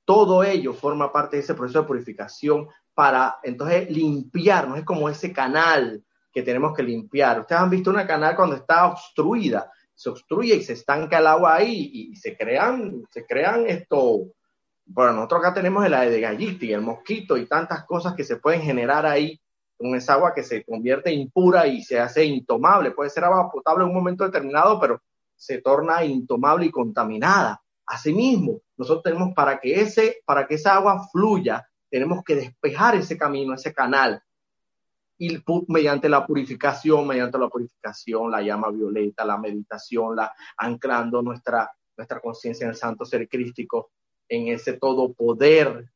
Todo 0.03 0.43
ello 0.43 0.73
forma 0.73 1.11
parte 1.11 1.37
de 1.37 1.43
ese 1.43 1.53
proceso 1.53 1.81
de 1.81 1.87
purificación 1.87 2.67
para 2.93 3.37
entonces 3.43 3.89
limpiarnos, 3.89 4.79
es 4.79 4.85
como 4.85 5.09
ese 5.09 5.31
canal 5.31 6.03
que 6.31 6.41
tenemos 6.41 6.73
que 6.75 6.83
limpiar. 6.83 7.41
Ustedes 7.41 7.61
han 7.61 7.69
visto 7.69 7.89
una 7.89 8.07
canal 8.07 8.35
cuando 8.35 8.55
está 8.55 8.87
obstruida, 8.87 9.71
se 9.93 10.09
obstruye 10.09 10.55
y 10.55 10.63
se 10.63 10.73
estanca 10.73 11.19
el 11.19 11.27
agua 11.27 11.55
ahí 11.55 11.91
y 11.93 12.15
se 12.15 12.35
crean, 12.35 13.03
se 13.09 13.25
crean 13.25 13.65
esto, 13.67 14.27
bueno, 14.85 15.13
nosotros 15.13 15.41
acá 15.41 15.53
tenemos 15.53 15.83
el 15.85 15.91
de 15.91 16.21
galliti, 16.21 16.71
el 16.71 16.81
mosquito 16.81 17.37
y 17.37 17.47
tantas 17.47 17.85
cosas 17.85 18.13
que 18.13 18.23
se 18.23 18.37
pueden 18.37 18.61
generar 18.61 19.05
ahí 19.05 19.39
con 19.77 19.95
esa 19.95 20.13
agua 20.13 20.33
que 20.33 20.43
se 20.43 20.63
convierte 20.63 21.11
impura 21.11 21.67
y 21.67 21.83
se 21.83 21.99
hace 21.99 22.23
intomable. 22.23 22.91
Puede 22.91 23.09
ser 23.09 23.23
agua 23.23 23.49
potable 23.51 23.83
en 23.83 23.89
un 23.89 23.95
momento 23.95 24.23
determinado, 24.23 24.79
pero 24.79 25.01
se 25.35 25.61
torna 25.61 26.03
intomable 26.05 26.67
y 26.67 26.71
contaminada. 26.71 27.61
Asimismo, 27.85 28.61
nosotros 28.77 29.03
tenemos 29.03 29.33
para 29.33 29.59
que 29.59 29.81
ese, 29.81 30.21
para 30.25 30.47
que 30.47 30.55
esa 30.55 30.75
agua 30.75 31.07
fluya, 31.11 31.67
tenemos 31.89 32.23
que 32.23 32.35
despejar 32.35 32.95
ese 32.95 33.17
camino, 33.17 33.53
ese 33.53 33.73
canal. 33.73 34.21
Y 35.17 35.41
mediante 35.67 36.09
la 36.09 36.25
purificación, 36.25 37.07
mediante 37.07 37.37
la 37.37 37.47
purificación, 37.47 38.31
la 38.31 38.41
llama 38.41 38.69
violeta, 38.69 39.25
la 39.25 39.37
meditación, 39.37 40.15
la 40.15 40.33
anclando 40.57 41.21
nuestra, 41.21 41.71
nuestra 41.97 42.19
conciencia 42.19 42.65
en 42.65 42.71
el 42.71 42.75
santo 42.75 43.05
ser 43.05 43.27
crístico, 43.27 43.91
en 44.29 44.47
ese 44.49 44.73
todo 44.73 45.13
poder 45.13 45.89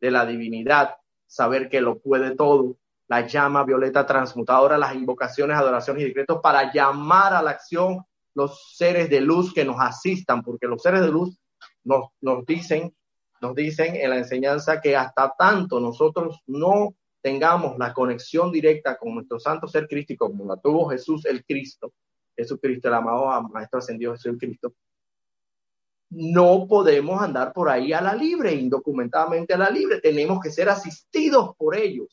de 0.00 0.10
la 0.10 0.26
divinidad, 0.26 0.96
saber 1.26 1.68
que 1.68 1.80
lo 1.80 1.98
puede 1.98 2.34
todo, 2.34 2.76
la 3.08 3.26
llama 3.26 3.64
violeta 3.64 4.06
transmutadora, 4.06 4.78
las 4.78 4.94
invocaciones, 4.94 5.56
adoraciones 5.56 6.02
y 6.02 6.06
decretos 6.06 6.40
para 6.42 6.72
llamar 6.72 7.34
a 7.34 7.42
la 7.42 7.50
acción 7.50 8.04
los 8.34 8.74
seres 8.76 9.10
de 9.10 9.20
luz 9.20 9.52
que 9.52 9.64
nos 9.64 9.80
asistan, 9.80 10.42
porque 10.42 10.66
los 10.66 10.80
seres 10.80 11.00
de 11.00 11.08
luz 11.08 11.36
nos, 11.84 12.10
nos 12.20 12.46
dicen, 12.46 12.94
nos 13.40 13.54
dicen 13.54 13.96
en 13.96 14.10
la 14.10 14.18
enseñanza 14.18 14.80
que 14.80 14.96
hasta 14.96 15.34
tanto 15.36 15.80
nosotros 15.80 16.40
no 16.46 16.94
tengamos 17.20 17.76
la 17.78 17.92
conexión 17.92 18.52
directa 18.52 18.96
con 18.96 19.14
nuestro 19.14 19.38
santo 19.38 19.66
ser 19.66 19.88
crístico, 19.88 20.28
como 20.28 20.46
la 20.46 20.56
tuvo 20.56 20.88
Jesús 20.88 21.26
el 21.26 21.44
Cristo, 21.44 21.92
Jesucristo, 22.36 22.88
el 22.88 22.94
amado 22.94 23.42
Maestro 23.50 23.80
Ascendido 23.80 24.12
Jesús 24.12 24.32
el 24.32 24.38
Cristo, 24.38 24.74
no 26.10 26.66
podemos 26.66 27.22
andar 27.22 27.52
por 27.52 27.68
ahí 27.68 27.92
a 27.92 28.00
la 28.00 28.14
libre, 28.14 28.52
indocumentadamente 28.52 29.54
a 29.54 29.58
la 29.58 29.70
libre, 29.70 30.00
tenemos 30.00 30.40
que 30.40 30.50
ser 30.50 30.68
asistidos 30.68 31.54
por 31.56 31.76
ellos. 31.76 32.08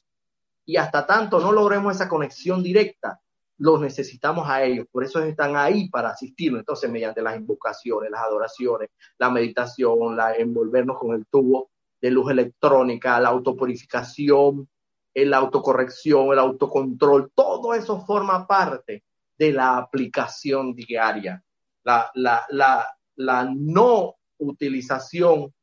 Y 0.65 0.77
hasta 0.77 1.05
tanto 1.05 1.39
no 1.39 1.51
logremos 1.51 1.95
esa 1.95 2.07
conexión 2.07 2.61
directa, 2.61 3.19
los 3.57 3.81
necesitamos 3.81 4.47
a 4.47 4.63
ellos, 4.63 4.85
por 4.91 5.03
eso 5.03 5.19
están 5.23 5.55
ahí 5.55 5.89
para 5.89 6.09
asistirnos. 6.09 6.59
Entonces, 6.59 6.91
mediante 6.91 7.23
las 7.23 7.37
invocaciones, 7.37 8.11
las 8.11 8.21
adoraciones, 8.21 8.89
la 9.17 9.31
meditación, 9.31 10.15
la 10.15 10.35
envolvernos 10.35 10.99
con 10.99 11.15
el 11.15 11.25
tubo 11.25 11.71
de 11.99 12.11
luz 12.11 12.29
electrónica, 12.29 13.19
la 13.19 13.29
autopurificación, 13.29 14.69
la 15.15 15.37
autocorrección, 15.37 16.31
el 16.31 16.37
autocontrol, 16.37 17.31
todo 17.33 17.73
eso 17.73 18.05
forma 18.05 18.45
parte 18.45 19.03
de 19.35 19.53
la 19.53 19.77
aplicación 19.77 20.75
diaria. 20.75 21.43
La, 21.83 22.11
la, 22.13 22.45
la, 22.49 22.96
la 23.17 23.49
no 23.53 24.15
utilización 24.37 25.53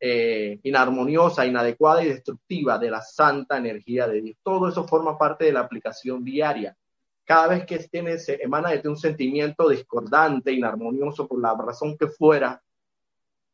eh, 0.00 0.58
inarmoniosa, 0.64 1.46
inadecuada 1.46 2.02
y 2.02 2.08
destructiva 2.08 2.78
de 2.78 2.90
la 2.90 3.00
santa 3.00 3.58
energía 3.58 4.08
de 4.08 4.20
Dios. 4.20 4.36
Todo 4.42 4.68
eso 4.68 4.86
forma 4.86 5.16
parte 5.16 5.44
de 5.44 5.52
la 5.52 5.60
aplicación 5.60 6.24
diaria. 6.24 6.76
Cada 7.24 7.48
vez 7.48 7.64
que 7.66 7.78
tiene, 7.78 8.18
se 8.18 8.42
emana 8.42 8.70
de 8.70 8.88
un 8.88 8.96
sentimiento 8.96 9.68
discordante, 9.68 10.50
inarmonioso, 10.52 11.28
por 11.28 11.40
la 11.40 11.54
razón 11.54 11.96
que 11.96 12.08
fuera, 12.08 12.60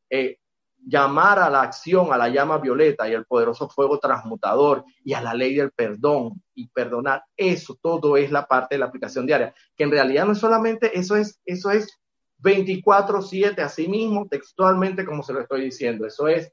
eh, 0.08 0.38
llamar 0.86 1.38
a 1.38 1.50
la 1.50 1.62
acción, 1.62 2.12
a 2.12 2.16
la 2.16 2.28
llama 2.28 2.58
violeta 2.58 3.08
y 3.08 3.14
al 3.14 3.26
poderoso 3.26 3.68
fuego 3.68 3.98
transmutador 3.98 4.84
y 5.04 5.12
a 5.12 5.20
la 5.20 5.34
ley 5.34 5.54
del 5.54 5.72
perdón 5.72 6.42
y 6.54 6.68
perdonar, 6.68 7.24
eso 7.36 7.76
todo 7.82 8.16
es 8.16 8.30
la 8.30 8.46
parte 8.46 8.76
de 8.76 8.78
la 8.78 8.86
aplicación 8.86 9.26
diaria, 9.26 9.54
que 9.76 9.84
en 9.84 9.90
realidad 9.90 10.24
no 10.24 10.32
es 10.32 10.38
solamente, 10.38 10.98
eso 10.98 11.16
es, 11.16 11.40
eso 11.44 11.70
es 11.70 11.98
24/7, 12.40 13.60
así 13.62 13.88
mismo, 13.88 14.26
textualmente 14.28 15.04
como 15.04 15.22
se 15.22 15.32
lo 15.32 15.40
estoy 15.40 15.62
diciendo. 15.64 16.06
Eso 16.06 16.28
es 16.28 16.52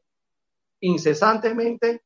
incesantemente, 0.79 2.03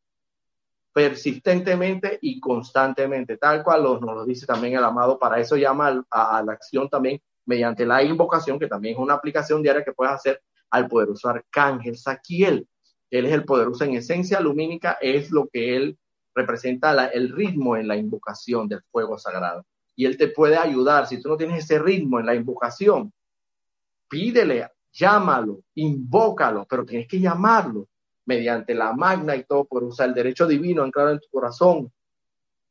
persistentemente 0.94 2.20
y 2.22 2.40
constantemente, 2.40 3.38
tal 3.38 3.64
cual 3.64 3.84
nos 3.84 4.02
lo 4.02 4.26
dice 4.26 4.46
también 4.46 4.76
el 4.76 4.84
amado. 4.84 5.18
Para 5.18 5.40
eso 5.40 5.56
llama 5.56 6.06
a, 6.10 6.44
la 6.44 6.54
acción 6.54 6.90
también 6.90 7.22
mediante 7.46 7.86
la 7.86 8.04
invocación, 8.04 8.60
que 8.60 8.68
también 8.68 8.96
es 8.96 9.00
una 9.00 9.16
aplicación 9.16 9.62
diaria 9.62 9.84
que 9.84 9.94
puedes 9.94 10.14
hacer 10.14 10.42
al 10.70 10.88
poderoso 10.88 11.30
arcángel 11.30 11.98
Saquiel. 11.98 12.68
Él 13.10 13.26
es 13.26 13.34
el 13.34 13.44
poderoso 13.44 13.84
en 13.86 13.96
esencia 13.96 14.40
lumínica, 14.40 14.98
es 15.02 15.32
lo 15.32 15.48
que 15.48 15.76
él 15.76 15.98
representa 16.36 17.08
el 17.08 17.30
ritmo 17.30 17.76
en 17.76 17.88
la 17.88 17.96
invocación 17.96 18.68
del 18.68 18.84
fuego 18.92 19.18
sagrado. 19.18 19.66
Y 19.96 20.06
él 20.06 20.16
te 20.16 20.28
puede 20.28 20.58
ayudar, 20.58 21.08
si 21.08 21.22
tú 21.22 21.28
no 21.28 21.38
tienes 21.38 21.64
ese 21.66 21.80
ritmo 21.80 22.20
en 22.20 22.28
la 22.28 22.36
invocación, 22.36 23.12
pídele, 24.10 24.68
llámalo, 24.92 25.62
invócalo, 25.76 26.66
pero 26.68 26.86
tienes 26.86 27.08
que 27.08 27.20
llamarlo 27.20 27.88
mediante 28.26 28.74
la 28.76 28.94
magna 28.94 29.36
y 29.36 29.44
todo 29.44 29.66
por 29.66 29.84
usar 29.84 30.10
el 30.10 30.16
derecho 30.16 30.46
divino 30.48 30.84
anclado 30.84 31.12
en 31.12 31.20
tu 31.20 31.28
corazón, 31.30 31.92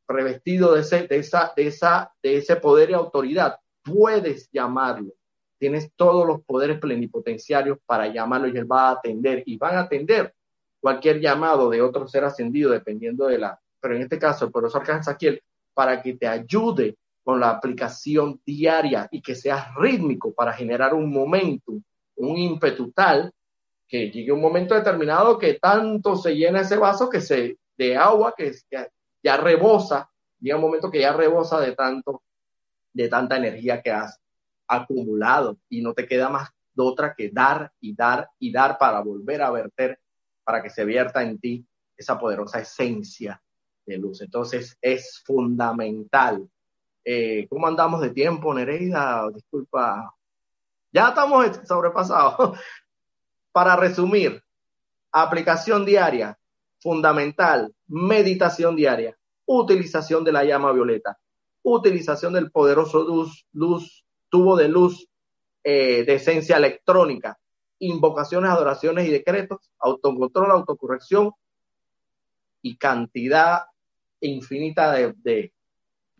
revestido 0.06 0.74
de 0.74 0.80
ese, 0.80 1.06
de 1.06 1.16
esa, 1.18 1.52
de 1.56 1.66
esa, 1.66 2.12
de 2.22 2.36
ese 2.38 2.56
poder 2.56 2.90
y 2.90 2.94
autoridad, 2.94 3.58
puedes 3.82 4.48
llamarlo. 4.50 5.12
Tienes 5.58 5.92
todos 5.96 6.26
los 6.26 6.42
poderes 6.42 6.78
plenipotenciarios 6.78 7.78
para 7.84 8.06
llamarlo 8.06 8.48
y 8.48 8.56
él 8.56 8.70
va 8.70 8.88
a 8.88 8.92
atender 8.92 9.42
y 9.46 9.56
van 9.56 9.76
a 9.76 9.80
atender 9.80 10.34
cualquier 10.80 11.20
llamado 11.20 11.68
de 11.70 11.82
otro 11.82 12.06
ser 12.06 12.24
ascendido, 12.24 12.70
dependiendo 12.70 13.26
de 13.26 13.38
la, 13.38 13.60
pero 13.80 13.96
en 13.96 14.02
este 14.02 14.18
caso 14.18 14.44
el 14.44 14.52
poderoso 14.52 14.78
arcángel 14.78 15.04
Saquiel, 15.04 15.42
para 15.74 16.00
que 16.00 16.14
te 16.14 16.26
ayude 16.26 16.96
con 17.28 17.40
la 17.40 17.50
aplicación 17.50 18.40
diaria 18.42 19.06
y 19.10 19.20
que 19.20 19.34
sea 19.34 19.74
rítmico 19.76 20.32
para 20.32 20.50
generar 20.50 20.94
un 20.94 21.12
momento, 21.12 21.74
un 22.16 22.38
ímpetu 22.38 22.90
tal 22.92 23.30
que 23.86 24.10
llegue 24.10 24.32
un 24.32 24.40
momento 24.40 24.74
determinado 24.74 25.38
que 25.38 25.58
tanto 25.60 26.16
se 26.16 26.34
llena 26.34 26.62
ese 26.62 26.78
vaso 26.78 27.10
que 27.10 27.20
se 27.20 27.58
de 27.76 27.94
agua 27.98 28.32
que 28.34 28.50
ya, 29.22 29.36
rebosa, 29.36 30.10
llega 30.40 30.56
un 30.56 30.62
momento 30.62 30.90
que 30.90 31.02
ya 31.02 31.12
rebosa 31.12 31.60
de 31.60 31.72
tanto 31.72 32.22
de 32.94 33.08
tanta 33.10 33.36
energía 33.36 33.82
que 33.82 33.90
has 33.90 34.18
acumulado 34.66 35.58
y 35.68 35.82
no 35.82 35.92
te 35.92 36.06
queda 36.06 36.30
más 36.30 36.48
de 36.72 36.82
otra 36.82 37.14
que 37.14 37.28
dar 37.28 37.70
y 37.78 37.94
dar 37.94 38.30
y 38.38 38.50
dar 38.50 38.78
para 38.78 39.02
volver 39.02 39.42
a 39.42 39.50
verter, 39.50 40.00
para 40.44 40.62
que 40.62 40.70
se 40.70 40.82
vierta 40.86 41.22
en 41.22 41.38
ti 41.38 41.66
esa 41.94 42.18
poderosa 42.18 42.60
esencia 42.60 43.38
de 43.84 43.98
luz. 43.98 44.22
Entonces 44.22 44.78
es 44.80 45.22
fundamental 45.26 46.48
eh, 47.10 47.46
¿Cómo 47.48 47.66
andamos 47.66 48.02
de 48.02 48.10
tiempo, 48.10 48.52
Nereida? 48.52 49.30
Disculpa. 49.32 50.14
Ya 50.92 51.08
estamos 51.08 51.58
sobrepasados. 51.66 52.58
Para 53.52 53.76
resumir, 53.76 54.42
aplicación 55.10 55.86
diaria. 55.86 56.38
fundamental, 56.80 57.74
meditación 57.86 58.76
diaria, 58.76 59.16
utilización 59.46 60.22
de 60.22 60.32
la 60.32 60.44
llama 60.44 60.70
violeta, 60.70 61.18
utilización 61.62 62.34
del 62.34 62.50
poderoso 62.52 63.02
luz, 63.02 63.46
luz 63.52 64.04
tubo 64.28 64.54
de 64.54 64.68
luz 64.68 65.08
eh, 65.64 66.04
de 66.04 66.14
esencia 66.14 66.58
electrónica, 66.58 67.38
invocaciones, 67.78 68.50
adoraciones 68.50 69.08
y 69.08 69.10
decretos, 69.10 69.72
autocontrol, 69.78 70.50
autocorrección 70.50 71.32
y 72.62 72.76
cantidad 72.76 73.62
infinita 74.20 74.92
de, 74.92 75.14
de 75.16 75.52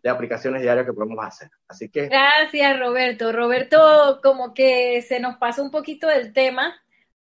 aplicaciones 0.07 0.61
diarias 0.61 0.85
que 0.85 0.93
podemos 0.93 1.17
hacer. 1.25 1.49
Así 1.67 1.89
que. 1.89 2.07
Gracias, 2.07 2.79
Roberto. 2.79 3.31
Roberto, 3.31 4.19
como 4.23 4.53
que 4.53 5.01
se 5.01 5.19
nos 5.19 5.37
pasa 5.37 5.61
un 5.61 5.71
poquito 5.71 6.07
del 6.07 6.31
tema, 6.31 6.81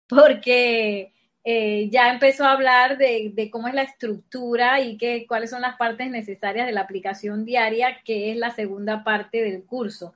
porque 0.07 1.13
eh, 1.43 1.89
ya 1.91 2.09
empezó 2.09 2.45
a 2.45 2.53
hablar 2.53 2.97
de, 2.97 3.31
de, 3.33 3.49
cómo 3.51 3.67
es 3.67 3.73
la 3.73 3.83
estructura 3.83 4.81
y 4.81 4.97
que, 4.97 5.27
cuáles 5.27 5.51
son 5.51 5.61
las 5.61 5.77
partes 5.77 6.09
necesarias 6.09 6.65
de 6.65 6.73
la 6.73 6.81
aplicación 6.81 7.45
diaria, 7.45 7.99
que 8.03 8.31
es 8.31 8.37
la 8.37 8.51
segunda 8.51 9.03
parte 9.03 9.43
del 9.43 9.63
curso. 9.63 10.13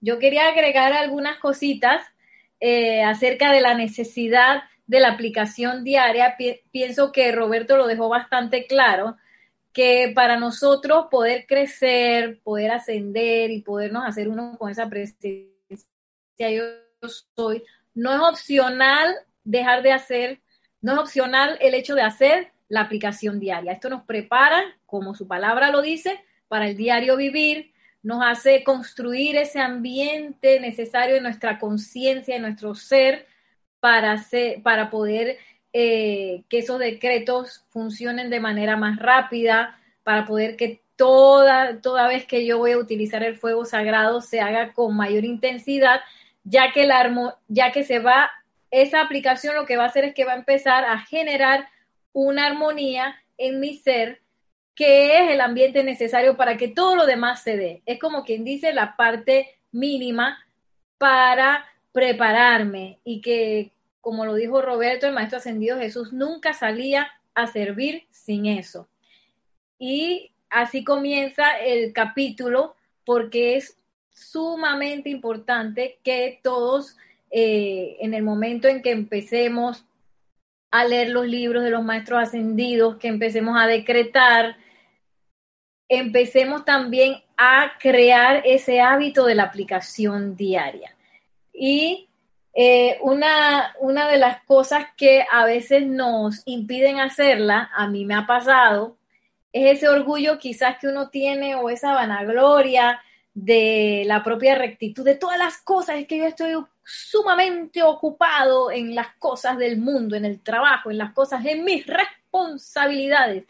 Yo 0.00 0.18
quería 0.18 0.48
agregar 0.48 0.92
algunas 0.92 1.38
cositas 1.38 2.00
eh, 2.60 3.02
acerca 3.02 3.52
de 3.52 3.60
la 3.60 3.74
necesidad 3.74 4.62
de 4.86 5.00
la 5.00 5.12
aplicación 5.12 5.84
diaria. 5.84 6.36
pienso 6.70 7.12
que 7.12 7.32
Roberto 7.32 7.76
lo 7.76 7.86
dejó 7.86 8.08
bastante 8.08 8.66
claro 8.66 9.16
que 9.72 10.12
para 10.14 10.38
nosotros 10.38 11.06
poder 11.10 11.46
crecer, 11.46 12.40
poder 12.42 12.72
ascender 12.72 13.50
y 13.50 13.62
podernos 13.62 14.04
hacer 14.04 14.28
uno 14.28 14.56
con 14.58 14.70
esa 14.70 14.88
presencia 14.88 15.50
yo 16.38 16.64
soy, 17.36 17.62
no 17.94 18.14
es 18.14 18.20
opcional 18.20 19.14
dejar 19.44 19.82
de 19.82 19.92
hacer, 19.92 20.40
no 20.80 20.92
es 20.94 20.98
opcional 20.98 21.58
el 21.60 21.74
hecho 21.74 21.94
de 21.94 22.02
hacer 22.02 22.52
la 22.68 22.82
aplicación 22.82 23.38
diaria. 23.40 23.72
Esto 23.72 23.90
nos 23.90 24.04
prepara, 24.04 24.62
como 24.86 25.14
su 25.14 25.26
palabra 25.26 25.70
lo 25.70 25.82
dice, 25.82 26.24
para 26.48 26.68
el 26.68 26.76
diario 26.76 27.16
vivir, 27.16 27.72
nos 28.02 28.22
hace 28.24 28.64
construir 28.64 29.36
ese 29.36 29.60
ambiente 29.60 30.58
necesario 30.60 31.16
en 31.16 31.22
nuestra 31.22 31.58
conciencia, 31.58 32.36
en 32.36 32.42
nuestro 32.42 32.74
ser, 32.74 33.26
para, 33.80 34.12
hacer, 34.12 34.62
para 34.62 34.90
poder 34.90 35.38
eh, 35.72 36.42
que 36.48 36.58
esos 36.58 36.78
decretos 36.78 37.64
funcionen 37.68 38.30
de 38.30 38.40
manera 38.40 38.76
más 38.76 38.98
rápida, 38.98 39.78
para 40.02 40.26
poder 40.26 40.56
que 40.56 40.80
toda, 40.96 41.80
toda 41.80 42.08
vez 42.08 42.26
que 42.26 42.44
yo 42.44 42.58
voy 42.58 42.72
a 42.72 42.78
utilizar 42.78 43.22
el 43.22 43.36
fuego 43.36 43.64
sagrado 43.64 44.20
se 44.20 44.40
haga 44.40 44.72
con 44.72 44.96
mayor 44.96 45.24
intensidad, 45.24 46.00
ya 46.44 46.72
que, 46.72 46.86
la, 46.86 47.38
ya 47.48 47.72
que 47.72 47.84
se 47.84 47.98
va, 47.98 48.30
esa 48.70 49.00
aplicación 49.00 49.54
lo 49.54 49.66
que 49.66 49.76
va 49.76 49.84
a 49.84 49.88
hacer 49.88 50.04
es 50.04 50.14
que 50.14 50.24
va 50.24 50.32
a 50.32 50.38
empezar 50.38 50.84
a 50.84 50.98
generar 50.98 51.68
una 52.12 52.46
armonía 52.46 53.16
en 53.38 53.60
mi 53.60 53.76
ser 53.76 54.20
que 54.74 55.18
es 55.18 55.30
el 55.30 55.40
ambiente 55.40 55.84
necesario 55.84 56.36
para 56.36 56.56
que 56.56 56.68
todo 56.68 56.96
lo 56.96 57.06
demás 57.06 57.42
se 57.42 57.56
dé. 57.56 57.82
Es 57.86 57.98
como 57.98 58.24
quien 58.24 58.44
dice 58.44 58.72
la 58.72 58.96
parte 58.96 59.58
mínima 59.72 60.38
para 60.98 61.66
prepararme 61.92 62.98
y 63.04 63.20
que 63.20 63.72
como 64.00 64.24
lo 64.24 64.34
dijo 64.34 64.62
Roberto, 64.62 65.06
el 65.06 65.14
Maestro 65.14 65.38
Ascendido 65.38 65.78
Jesús 65.78 66.12
nunca 66.12 66.52
salía 66.52 67.10
a 67.34 67.46
servir 67.46 68.06
sin 68.10 68.46
eso. 68.46 68.88
Y 69.78 70.32
así 70.48 70.84
comienza 70.84 71.58
el 71.58 71.92
capítulo 71.92 72.74
porque 73.04 73.56
es 73.56 73.78
sumamente 74.10 75.08
importante 75.08 75.98
que 76.02 76.40
todos 76.42 76.96
eh, 77.30 77.96
en 78.00 78.12
el 78.14 78.22
momento 78.22 78.68
en 78.68 78.82
que 78.82 78.90
empecemos 78.90 79.84
a 80.70 80.84
leer 80.84 81.10
los 81.10 81.26
libros 81.26 81.64
de 81.64 81.70
los 81.70 81.84
maestros 81.84 82.22
ascendidos, 82.22 82.96
que 82.96 83.08
empecemos 83.08 83.56
a 83.58 83.66
decretar, 83.66 84.56
empecemos 85.88 86.64
también 86.64 87.22
a 87.36 87.72
crear 87.80 88.42
ese 88.44 88.80
hábito 88.80 89.24
de 89.24 89.34
la 89.34 89.44
aplicación 89.44 90.36
diaria. 90.36 90.94
Y 91.52 92.09
eh, 92.54 92.98
una, 93.02 93.74
una 93.80 94.08
de 94.08 94.18
las 94.18 94.42
cosas 94.44 94.86
que 94.96 95.24
a 95.30 95.44
veces 95.44 95.86
nos 95.86 96.42
impiden 96.46 96.98
hacerla, 96.98 97.70
a 97.74 97.86
mí 97.86 98.04
me 98.04 98.14
ha 98.14 98.26
pasado, 98.26 98.96
es 99.52 99.78
ese 99.78 99.88
orgullo 99.88 100.38
quizás 100.38 100.78
que 100.78 100.88
uno 100.88 101.10
tiene 101.10 101.54
o 101.54 101.70
esa 101.70 101.92
vanagloria 101.92 103.00
de 103.34 104.04
la 104.06 104.22
propia 104.22 104.54
rectitud, 104.56 105.04
de 105.04 105.14
todas 105.14 105.38
las 105.38 105.58
cosas, 105.58 105.96
es 105.96 106.06
que 106.06 106.18
yo 106.18 106.24
estoy 106.26 106.54
sumamente 106.84 107.82
ocupado 107.82 108.70
en 108.70 108.94
las 108.94 109.14
cosas 109.18 109.56
del 109.56 109.78
mundo, 109.78 110.16
en 110.16 110.24
el 110.24 110.40
trabajo, 110.40 110.90
en 110.90 110.98
las 110.98 111.12
cosas, 111.12 111.44
en 111.44 111.64
mis 111.64 111.86
responsabilidades. 111.86 113.44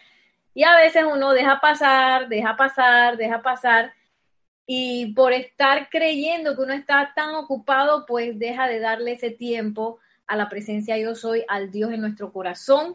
Y 0.52 0.64
a 0.64 0.76
veces 0.76 1.04
uno 1.10 1.32
deja 1.32 1.60
pasar, 1.60 2.28
deja 2.28 2.56
pasar, 2.56 3.16
deja 3.16 3.40
pasar, 3.40 3.94
y 4.72 5.14
por 5.14 5.33
estar 5.33 5.88
creyendo 5.90 6.54
que 6.54 6.62
uno 6.62 6.74
está 6.74 7.12
tan 7.16 7.35
ocupado, 7.35 8.06
pues 8.06 8.38
deja 8.38 8.68
de 8.68 8.78
darle 8.78 9.14
ese 9.14 9.33
tiempo 9.33 9.98
a 10.28 10.37
la 10.37 10.48
presencia 10.48 10.96
yo 10.96 11.16
soy, 11.16 11.42
al 11.48 11.72
Dios 11.72 11.92
en 11.92 12.00
nuestro 12.00 12.33
corazón, 12.33 12.94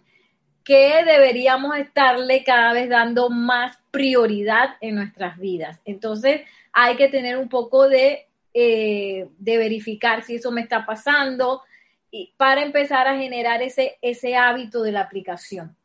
que 0.63 1.03
deberíamos 1.03 1.77
estarle 1.77 2.45
cada 2.45 2.71
vez 2.71 2.87
dando 2.87 3.29
más 3.29 3.77
prioridad 3.91 4.77
en 4.79 4.95
nuestras 4.95 5.37
vidas. 5.37 5.81
Entonces 5.83 6.43
hay 6.71 6.95
que 6.95 7.09
tener 7.09 7.37
un 7.37 7.49
poco 7.49 7.89
de, 7.89 8.25
eh, 8.53 9.27
de 9.37 9.57
verificar 9.57 10.23
si 10.23 10.35
eso 10.35 10.53
me 10.53 10.61
está 10.61 10.85
pasando 10.85 11.61
y 12.09 12.33
para 12.37 12.63
empezar 12.63 13.05
a 13.05 13.17
generar 13.17 13.61
ese, 13.61 13.97
ese 14.01 14.37
hábito 14.37 14.81
de 14.81 14.93
la 14.93 15.01
aplicación. 15.01 15.75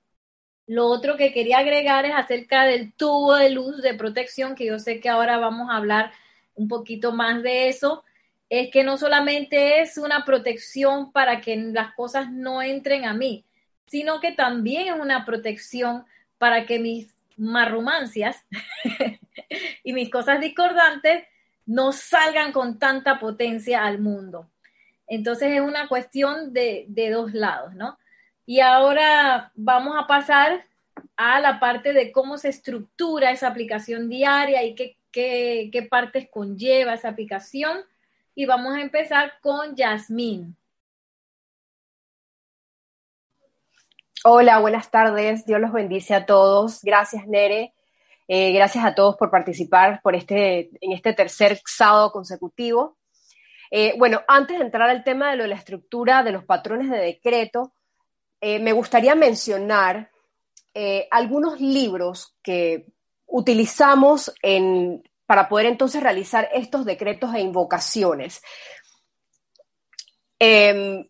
Lo 0.70 0.86
otro 0.86 1.16
que 1.16 1.32
quería 1.32 1.58
agregar 1.58 2.06
es 2.06 2.14
acerca 2.14 2.64
del 2.64 2.92
tubo 2.92 3.34
de 3.34 3.50
luz 3.50 3.82
de 3.82 3.94
protección, 3.94 4.54
que 4.54 4.66
yo 4.66 4.78
sé 4.78 5.00
que 5.00 5.08
ahora 5.08 5.36
vamos 5.36 5.68
a 5.68 5.76
hablar 5.76 6.12
un 6.54 6.68
poquito 6.68 7.10
más 7.10 7.42
de 7.42 7.68
eso. 7.68 8.04
Es 8.48 8.70
que 8.70 8.84
no 8.84 8.96
solamente 8.96 9.80
es 9.80 9.98
una 9.98 10.24
protección 10.24 11.10
para 11.10 11.40
que 11.40 11.56
las 11.56 11.92
cosas 11.96 12.30
no 12.30 12.62
entren 12.62 13.04
a 13.04 13.14
mí, 13.14 13.44
sino 13.88 14.20
que 14.20 14.30
también 14.30 14.94
es 14.94 15.00
una 15.00 15.24
protección 15.24 16.04
para 16.38 16.66
que 16.66 16.78
mis 16.78 17.16
marrumancias 17.36 18.36
y 19.82 19.92
mis 19.92 20.08
cosas 20.08 20.40
discordantes 20.40 21.24
no 21.66 21.90
salgan 21.90 22.52
con 22.52 22.78
tanta 22.78 23.18
potencia 23.18 23.84
al 23.84 23.98
mundo. 23.98 24.48
Entonces 25.08 25.50
es 25.50 25.62
una 25.62 25.88
cuestión 25.88 26.52
de, 26.52 26.84
de 26.86 27.10
dos 27.10 27.34
lados, 27.34 27.74
¿no? 27.74 27.98
Y 28.46 28.60
ahora 28.60 29.52
vamos 29.54 29.96
a 29.98 30.06
pasar 30.06 30.66
a 31.16 31.40
la 31.40 31.60
parte 31.60 31.92
de 31.92 32.12
cómo 32.12 32.38
se 32.38 32.48
estructura 32.48 33.30
esa 33.30 33.48
aplicación 33.48 34.08
diaria 34.08 34.62
y 34.64 34.74
qué, 34.74 34.96
qué, 35.12 35.86
partes 35.90 36.28
conlleva 36.30 36.94
esa 36.94 37.10
aplicación. 37.10 37.78
Y 38.34 38.46
vamos 38.46 38.74
a 38.74 38.80
empezar 38.80 39.34
con 39.42 39.76
Yasmín. 39.76 40.56
Hola, 44.24 44.58
buenas 44.60 44.90
tardes. 44.90 45.44
Dios 45.46 45.60
los 45.60 45.72
bendice 45.72 46.14
a 46.14 46.26
todos. 46.26 46.82
Gracias, 46.82 47.26
Nere. 47.26 47.74
Eh, 48.28 48.52
gracias 48.52 48.84
a 48.84 48.94
todos 48.94 49.16
por 49.16 49.30
participar 49.30 50.00
por 50.02 50.14
este, 50.14 50.70
en 50.80 50.92
este 50.92 51.12
tercer 51.12 51.60
sábado 51.64 52.12
consecutivo. 52.12 52.96
Eh, 53.70 53.94
bueno, 53.98 54.22
antes 54.28 54.58
de 54.58 54.64
entrar 54.64 54.88
al 54.88 55.04
tema 55.04 55.30
de, 55.30 55.36
de 55.36 55.48
la 55.48 55.54
estructura 55.56 56.22
de 56.22 56.32
los 56.32 56.44
patrones 56.44 56.90
de 56.90 56.98
decreto, 56.98 57.72
eh, 58.40 58.58
me 58.58 58.72
gustaría 58.72 59.14
mencionar 59.14 60.10
eh, 60.74 61.08
algunos 61.10 61.60
libros 61.60 62.36
que 62.42 62.86
utilizamos 63.26 64.32
para 65.26 65.48
poder 65.48 65.66
entonces 65.66 66.02
realizar 66.02 66.48
estos 66.52 66.84
decretos 66.84 67.34
e 67.34 67.40
invocaciones. 67.40 68.42
Em, 70.38 71.08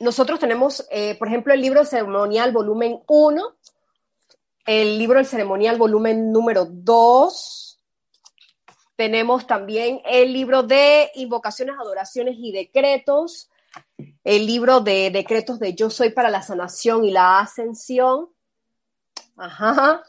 nosotros 0.00 0.40
tenemos, 0.40 0.86
eh, 0.90 1.14
por 1.16 1.28
ejemplo, 1.28 1.54
el 1.54 1.60
libro 1.60 1.84
ceremonial 1.84 2.52
volumen 2.52 3.00
1, 3.06 3.56
el 4.66 4.98
libro 4.98 5.18
del 5.18 5.26
ceremonial 5.26 5.78
volumen 5.78 6.32
número 6.32 6.66
2, 6.68 7.80
tenemos 8.96 9.46
también 9.46 10.00
el 10.04 10.32
libro 10.32 10.62
de 10.62 11.10
invocaciones, 11.14 11.76
adoraciones 11.78 12.36
y 12.38 12.52
decretos, 12.52 13.50
el 14.24 14.46
libro 14.46 14.80
de 14.80 15.10
decretos 15.10 15.58
de 15.58 15.74
Yo 15.74 15.90
soy 15.90 16.10
para 16.10 16.30
la 16.30 16.42
sanación 16.42 17.04
y 17.04 17.10
la 17.10 17.40
ascensión. 17.40 18.30
Ajá. 19.36 20.02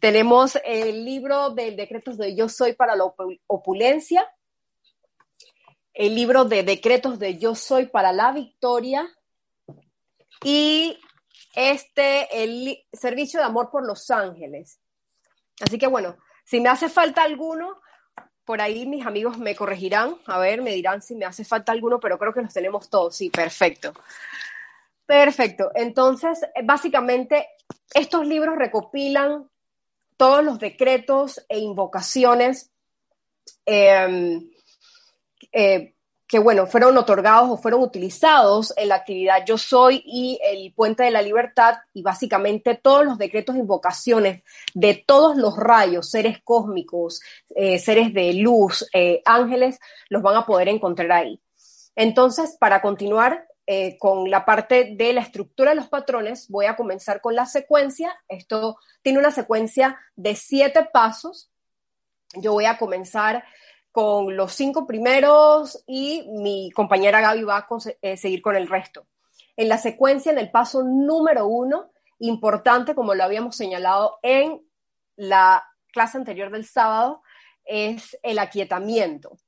Tenemos 0.00 0.58
el 0.64 1.04
libro 1.04 1.50
de 1.50 1.72
decretos 1.72 2.16
de 2.16 2.34
Yo 2.34 2.48
soy 2.48 2.74
para 2.74 2.96
la 2.96 3.04
opulencia. 3.46 4.28
El 5.92 6.14
libro 6.14 6.44
de 6.44 6.62
decretos 6.62 7.18
de 7.18 7.38
Yo 7.38 7.54
soy 7.54 7.86
para 7.86 8.12
la 8.12 8.32
victoria. 8.32 9.08
Y 10.44 10.98
este, 11.54 12.44
el 12.44 12.78
servicio 12.92 13.40
de 13.40 13.46
amor 13.46 13.70
por 13.70 13.86
los 13.86 14.10
ángeles. 14.10 14.80
Así 15.60 15.78
que 15.78 15.86
bueno, 15.86 16.16
si 16.44 16.60
me 16.60 16.68
hace 16.68 16.88
falta 16.88 17.22
alguno, 17.22 17.80
por 18.50 18.60
ahí 18.60 18.84
mis 18.84 19.06
amigos 19.06 19.38
me 19.38 19.54
corregirán, 19.54 20.16
a 20.26 20.40
ver, 20.40 20.60
me 20.60 20.72
dirán 20.72 21.02
si 21.02 21.14
me 21.14 21.24
hace 21.24 21.44
falta 21.44 21.70
alguno, 21.70 22.00
pero 22.00 22.18
creo 22.18 22.34
que 22.34 22.42
los 22.42 22.52
tenemos 22.52 22.90
todos, 22.90 23.14
sí, 23.14 23.30
perfecto. 23.30 23.92
Perfecto, 25.06 25.70
entonces, 25.72 26.40
básicamente, 26.64 27.46
estos 27.94 28.26
libros 28.26 28.56
recopilan 28.56 29.48
todos 30.16 30.42
los 30.42 30.58
decretos 30.58 31.46
e 31.48 31.60
invocaciones 31.60 32.72
em, 33.64 34.50
eh, 35.52 35.94
que, 36.30 36.38
bueno, 36.38 36.68
fueron 36.68 36.96
otorgados 36.96 37.50
o 37.50 37.56
fueron 37.56 37.82
utilizados 37.82 38.72
en 38.76 38.90
la 38.90 38.94
actividad 38.94 39.44
Yo 39.44 39.58
Soy 39.58 40.00
y 40.06 40.38
el 40.44 40.72
Puente 40.72 41.02
de 41.02 41.10
la 41.10 41.22
Libertad, 41.22 41.78
y 41.92 42.02
básicamente 42.02 42.76
todos 42.80 43.04
los 43.04 43.18
decretos 43.18 43.56
e 43.56 43.58
invocaciones 43.58 44.44
de 44.72 45.02
todos 45.04 45.36
los 45.36 45.56
rayos, 45.56 46.08
seres 46.08 46.38
cósmicos, 46.44 47.20
eh, 47.56 47.80
seres 47.80 48.14
de 48.14 48.32
luz, 48.34 48.88
eh, 48.94 49.22
ángeles, 49.24 49.80
los 50.08 50.22
van 50.22 50.36
a 50.36 50.46
poder 50.46 50.68
encontrar 50.68 51.10
ahí. 51.10 51.40
Entonces, 51.96 52.56
para 52.60 52.80
continuar 52.80 53.48
eh, 53.66 53.98
con 53.98 54.30
la 54.30 54.44
parte 54.44 54.94
de 54.94 55.12
la 55.12 55.22
estructura 55.22 55.70
de 55.70 55.76
los 55.76 55.88
patrones, 55.88 56.46
voy 56.48 56.66
a 56.66 56.76
comenzar 56.76 57.20
con 57.20 57.34
la 57.34 57.46
secuencia. 57.46 58.16
Esto 58.28 58.78
tiene 59.02 59.18
una 59.18 59.32
secuencia 59.32 59.98
de 60.14 60.36
siete 60.36 60.88
pasos. 60.92 61.50
Yo 62.34 62.52
voy 62.52 62.66
a 62.66 62.78
comenzar 62.78 63.42
con 63.92 64.36
los 64.36 64.52
cinco 64.52 64.86
primeros 64.86 65.82
y 65.86 66.28
mi 66.28 66.70
compañera 66.70 67.20
Gaby 67.20 67.42
va 67.42 67.58
a 67.58 67.66
eh, 68.02 68.16
seguir 68.16 68.42
con 68.42 68.56
el 68.56 68.68
resto. 68.68 69.06
En 69.56 69.68
la 69.68 69.78
secuencia, 69.78 70.32
en 70.32 70.38
el 70.38 70.50
paso 70.50 70.82
número 70.82 71.46
uno, 71.46 71.90
importante, 72.18 72.94
como 72.94 73.14
lo 73.14 73.24
habíamos 73.24 73.56
señalado 73.56 74.18
en 74.22 74.62
la 75.16 75.66
clase 75.92 76.18
anterior 76.18 76.50
del 76.50 76.64
sábado, 76.64 77.22
es 77.64 78.18
el 78.22 78.38
aquietamiento. 78.38 79.38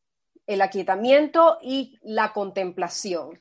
El 0.47 0.61
aquietamiento 0.61 1.59
y 1.63 1.99
la 2.03 2.33
contemplación. 2.33 3.41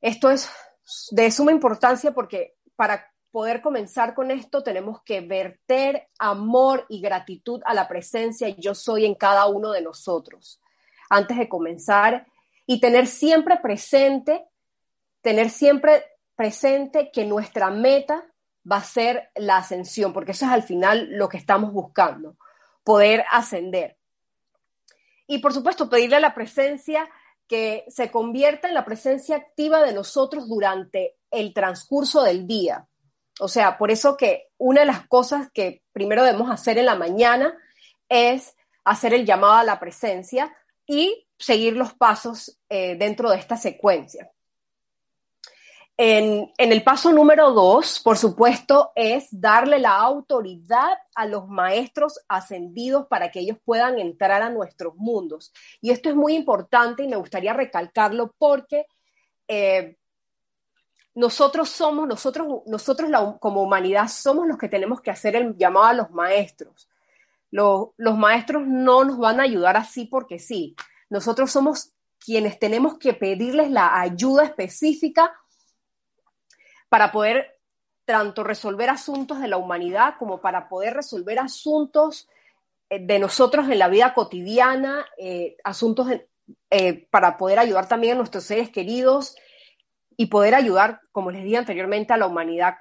Esto 0.00 0.30
es 0.30 0.50
de 1.12 1.30
suma 1.30 1.52
importancia 1.52 2.12
porque 2.12 2.56
para 2.76 3.13
poder 3.34 3.62
comenzar 3.62 4.14
con 4.14 4.30
esto, 4.30 4.62
tenemos 4.62 5.02
que 5.02 5.20
verter 5.20 6.06
amor 6.20 6.86
y 6.88 7.00
gratitud 7.00 7.60
a 7.64 7.74
la 7.74 7.88
presencia 7.88 8.46
yo 8.50 8.76
soy 8.76 9.06
en 9.06 9.16
cada 9.16 9.46
uno 9.46 9.72
de 9.72 9.82
nosotros. 9.82 10.62
Antes 11.10 11.38
de 11.38 11.48
comenzar 11.48 12.28
y 12.64 12.78
tener 12.78 13.08
siempre 13.08 13.56
presente, 13.56 14.46
tener 15.20 15.50
siempre 15.50 16.04
presente 16.36 17.10
que 17.10 17.24
nuestra 17.24 17.70
meta 17.70 18.24
va 18.70 18.76
a 18.76 18.84
ser 18.84 19.30
la 19.34 19.56
ascensión, 19.56 20.12
porque 20.12 20.30
eso 20.30 20.44
es 20.44 20.52
al 20.52 20.62
final 20.62 21.08
lo 21.10 21.28
que 21.28 21.36
estamos 21.38 21.72
buscando, 21.72 22.36
poder 22.84 23.24
ascender. 23.32 23.98
Y 25.26 25.38
por 25.38 25.52
supuesto, 25.52 25.90
pedirle 25.90 26.14
a 26.14 26.20
la 26.20 26.36
presencia 26.36 27.10
que 27.48 27.84
se 27.88 28.12
convierta 28.12 28.68
en 28.68 28.74
la 28.74 28.84
presencia 28.84 29.34
activa 29.34 29.82
de 29.82 29.92
nosotros 29.92 30.48
durante 30.48 31.16
el 31.32 31.52
transcurso 31.52 32.22
del 32.22 32.46
día. 32.46 32.86
O 33.40 33.48
sea, 33.48 33.78
por 33.78 33.90
eso 33.90 34.16
que 34.16 34.48
una 34.58 34.80
de 34.80 34.86
las 34.86 35.06
cosas 35.06 35.50
que 35.52 35.82
primero 35.92 36.22
debemos 36.22 36.50
hacer 36.50 36.78
en 36.78 36.86
la 36.86 36.94
mañana 36.94 37.56
es 38.08 38.54
hacer 38.84 39.14
el 39.14 39.26
llamado 39.26 39.54
a 39.54 39.64
la 39.64 39.80
presencia 39.80 40.54
y 40.86 41.26
seguir 41.38 41.76
los 41.76 41.94
pasos 41.94 42.58
eh, 42.68 42.96
dentro 42.96 43.30
de 43.30 43.38
esta 43.38 43.56
secuencia. 43.56 44.30
En, 45.96 46.52
en, 46.58 46.72
el 46.72 46.82
paso 46.82 47.12
número 47.12 47.52
dos, 47.52 48.00
por 48.00 48.18
supuesto, 48.18 48.90
es 48.96 49.28
darle 49.30 49.78
la 49.78 49.96
autoridad 49.96 50.98
a 51.14 51.24
los 51.26 51.46
maestros 51.46 52.18
ascendidos 52.28 53.06
para 53.06 53.30
que 53.30 53.40
ellos 53.40 53.58
puedan 53.64 54.00
entrar 54.00 54.42
a 54.42 54.50
nuestros 54.50 54.96
mundos. 54.96 55.52
Y 55.80 55.90
esto 55.90 56.08
es 56.08 56.16
muy 56.16 56.34
importante 56.34 57.04
y 57.04 57.08
me 57.08 57.16
gustaría 57.16 57.52
recalcarlo 57.52 58.34
porque 58.38 58.86
eh, 59.46 59.96
nosotros 61.14 61.68
somos, 61.68 62.08
nosotros, 62.08 62.62
nosotros 62.66 63.10
como 63.38 63.62
humanidad 63.62 64.08
somos 64.08 64.46
los 64.48 64.58
que 64.58 64.68
tenemos 64.68 65.00
que 65.00 65.10
hacer 65.10 65.36
el 65.36 65.56
llamado 65.56 65.86
a 65.86 65.94
los 65.94 66.10
maestros. 66.10 66.88
Los, 67.50 67.90
los 67.96 68.18
maestros 68.18 68.66
no 68.66 69.04
nos 69.04 69.18
van 69.18 69.38
a 69.38 69.44
ayudar 69.44 69.76
así 69.76 70.06
porque 70.06 70.38
sí. 70.38 70.74
Nosotros 71.08 71.52
somos 71.52 71.92
quienes 72.18 72.58
tenemos 72.58 72.98
que 72.98 73.12
pedirles 73.12 73.70
la 73.70 74.00
ayuda 74.00 74.44
específica 74.44 75.32
para 76.88 77.12
poder 77.12 77.58
tanto 78.04 78.42
resolver 78.42 78.90
asuntos 78.90 79.40
de 79.40 79.48
la 79.48 79.56
humanidad 79.56 80.14
como 80.18 80.40
para 80.40 80.68
poder 80.68 80.94
resolver 80.94 81.38
asuntos 81.38 82.28
eh, 82.90 82.98
de 83.04 83.18
nosotros 83.18 83.68
en 83.68 83.78
la 83.78 83.88
vida 83.88 84.14
cotidiana, 84.14 85.06
eh, 85.16 85.56
asuntos 85.64 86.08
eh, 86.70 87.06
para 87.10 87.36
poder 87.36 87.58
ayudar 87.58 87.88
también 87.88 88.14
a 88.14 88.18
nuestros 88.18 88.44
seres 88.44 88.70
queridos 88.70 89.36
y 90.16 90.26
poder 90.26 90.54
ayudar, 90.54 91.00
como 91.12 91.30
les 91.30 91.44
dije 91.44 91.56
anteriormente, 91.56 92.12
a 92.12 92.16
la 92.16 92.26
humanidad, 92.26 92.76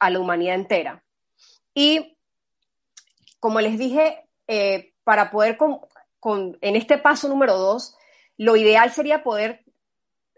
a 0.00 0.10
la 0.10 0.20
humanidad 0.20 0.54
entera. 0.54 1.04
Y 1.74 2.18
como 3.40 3.60
les 3.60 3.78
dije, 3.78 4.28
eh, 4.46 4.92
para 5.04 5.30
poder, 5.30 5.56
con, 5.56 6.58
en 6.60 6.76
este 6.76 6.98
paso 6.98 7.28
número 7.28 7.56
dos, 7.56 7.96
lo 8.36 8.56
ideal 8.56 8.92
sería 8.92 9.22
poder 9.22 9.64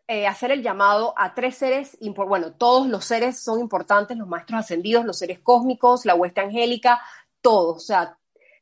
eh, 0.07 0.27
hacer 0.27 0.51
el 0.51 0.63
llamado 0.63 1.15
a 1.17 1.35
tres 1.35 1.57
seres, 1.57 1.97
bueno, 2.01 2.53
todos 2.55 2.87
los 2.89 3.05
seres 3.05 3.39
son 3.41 3.61
importantes, 3.61 4.17
los 4.17 4.27
maestros 4.27 4.61
ascendidos, 4.61 5.05
los 5.05 5.19
seres 5.19 5.39
cósmicos, 5.39 6.05
la 6.05 6.15
hueste 6.15 6.41
angélica, 6.41 7.01
todos, 7.41 7.77
o 7.77 7.81
sea, 7.87 8.19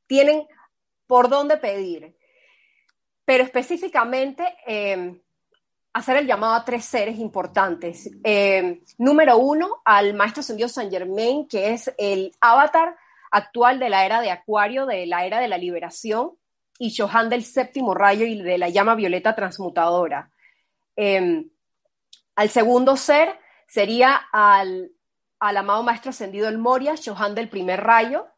tienen 0.07 0.47
por 1.07 1.29
dónde 1.29 1.57
pedir. 1.57 2.17
Pero 3.25 3.45
específicamente, 3.45 4.57
eh, 4.67 5.21
hacer 5.92 6.16
el 6.16 6.27
llamado 6.27 6.55
a 6.55 6.64
tres 6.64 6.85
seres 6.85 7.18
importantes. 7.18 8.11
Eh, 8.22 8.83
número 8.98 9.38
uno, 9.38 9.83
al 9.85 10.14
maestro 10.14 10.40
ascendido 10.40 10.68
San 10.68 10.90
Germain, 10.90 11.46
que 11.48 11.72
es 11.72 11.92
el 11.98 12.33
avatar 12.40 12.96
actual 13.31 13.79
de 13.79 13.88
la 13.88 14.07
era 14.07 14.20
de 14.20 14.31
Acuario, 14.31 14.87
de 14.87 15.07
la 15.07 15.27
era 15.27 15.40
de 15.40 15.48
la 15.48 15.59
liberación, 15.59 16.33
y 16.79 16.94
Johan 16.96 17.29
del 17.29 17.44
séptimo 17.44 17.94
rayo 17.94 18.24
y 18.24 18.40
de 18.40 18.57
la 18.57 18.68
llama 18.68 18.94
violeta 18.94 19.35
transmutadora. 19.35 20.31
Em, 20.94 21.51
al 22.37 22.51
segundo 22.51 22.96
ser 22.96 23.37
sería 23.66 24.14
al, 24.33 24.92
al, 25.40 25.57
amado 25.57 25.83
maestro 25.83 26.11
ascendido 26.11 26.48
El 26.48 26.59
Moria, 26.59 26.94
Johan 27.05 27.35
del 27.35 27.48
primer 27.48 27.83
rayo, 27.83 28.29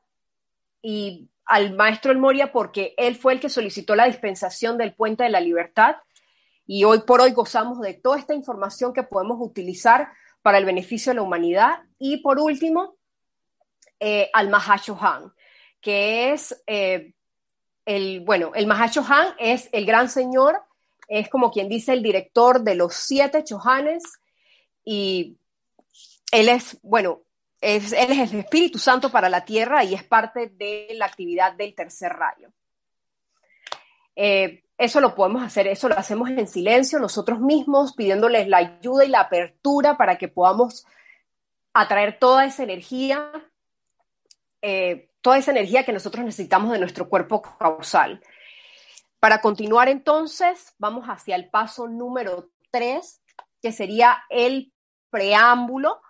y 0.80 1.28
al 1.44 1.74
maestro 1.74 2.12
El 2.12 2.18
Moria 2.18 2.52
porque 2.52 2.94
él 2.96 3.16
fue 3.16 3.34
el 3.34 3.40
que 3.40 3.50
solicitó 3.50 3.94
la 3.94 4.06
dispensación 4.06 4.78
del 4.78 4.94
puente 4.94 5.24
de 5.24 5.30
la 5.30 5.40
libertad 5.40 5.96
y 6.72 6.84
hoy 6.84 7.00
por 7.00 7.20
hoy 7.20 7.32
gozamos 7.32 7.80
de 7.80 7.94
toda 7.94 8.16
esta 8.16 8.32
información 8.32 8.92
que 8.92 9.02
podemos 9.02 9.38
utilizar 9.40 10.12
para 10.40 10.56
el 10.56 10.64
beneficio 10.64 11.10
de 11.10 11.16
la 11.16 11.22
humanidad. 11.22 11.80
Y 11.98 12.18
por 12.18 12.38
último, 12.38 12.94
eh, 13.98 14.30
al 14.32 14.50
Mahashohan, 14.50 15.34
que 15.80 16.30
es 16.30 16.62
eh, 16.68 17.12
el, 17.84 18.20
bueno, 18.20 18.52
el 18.54 18.68
Mahashohan 18.68 19.34
es 19.40 19.68
el 19.72 19.84
gran 19.84 20.08
señor, 20.08 20.62
es 21.08 21.28
como 21.28 21.50
quien 21.50 21.68
dice 21.68 21.92
el 21.92 22.04
director 22.04 22.62
de 22.62 22.76
los 22.76 22.94
siete 22.94 23.42
Chohanes 23.42 24.04
y 24.84 25.38
él 26.30 26.48
es, 26.48 26.78
bueno, 26.82 27.22
es, 27.60 27.92
él 27.92 28.12
es 28.12 28.32
el 28.32 28.38
Espíritu 28.38 28.78
Santo 28.78 29.10
para 29.10 29.28
la 29.28 29.44
tierra 29.44 29.82
y 29.82 29.94
es 29.94 30.04
parte 30.04 30.46
de 30.50 30.90
la 30.92 31.06
actividad 31.06 31.52
del 31.54 31.74
tercer 31.74 32.12
rayo. 32.12 32.52
Eh, 34.14 34.62
eso 34.80 35.02
lo 35.02 35.14
podemos 35.14 35.42
hacer, 35.42 35.66
eso 35.66 35.90
lo 35.90 35.98
hacemos 35.98 36.30
en 36.30 36.48
silencio 36.48 36.98
nosotros 36.98 37.38
mismos, 37.38 37.92
pidiéndoles 37.92 38.48
la 38.48 38.56
ayuda 38.56 39.04
y 39.04 39.08
la 39.08 39.20
apertura 39.20 39.98
para 39.98 40.16
que 40.16 40.28
podamos 40.28 40.86
atraer 41.74 42.18
toda 42.18 42.46
esa 42.46 42.62
energía, 42.62 43.30
eh, 44.62 45.10
toda 45.20 45.36
esa 45.36 45.50
energía 45.50 45.84
que 45.84 45.92
nosotros 45.92 46.24
necesitamos 46.24 46.72
de 46.72 46.78
nuestro 46.78 47.10
cuerpo 47.10 47.42
causal. 47.42 48.22
Para 49.18 49.42
continuar 49.42 49.90
entonces, 49.90 50.74
vamos 50.78 51.04
hacia 51.08 51.36
el 51.36 51.50
paso 51.50 51.86
número 51.86 52.48
tres, 52.70 53.20
que 53.60 53.72
sería 53.72 54.24
el 54.30 54.72
preámbulo 55.10 56.00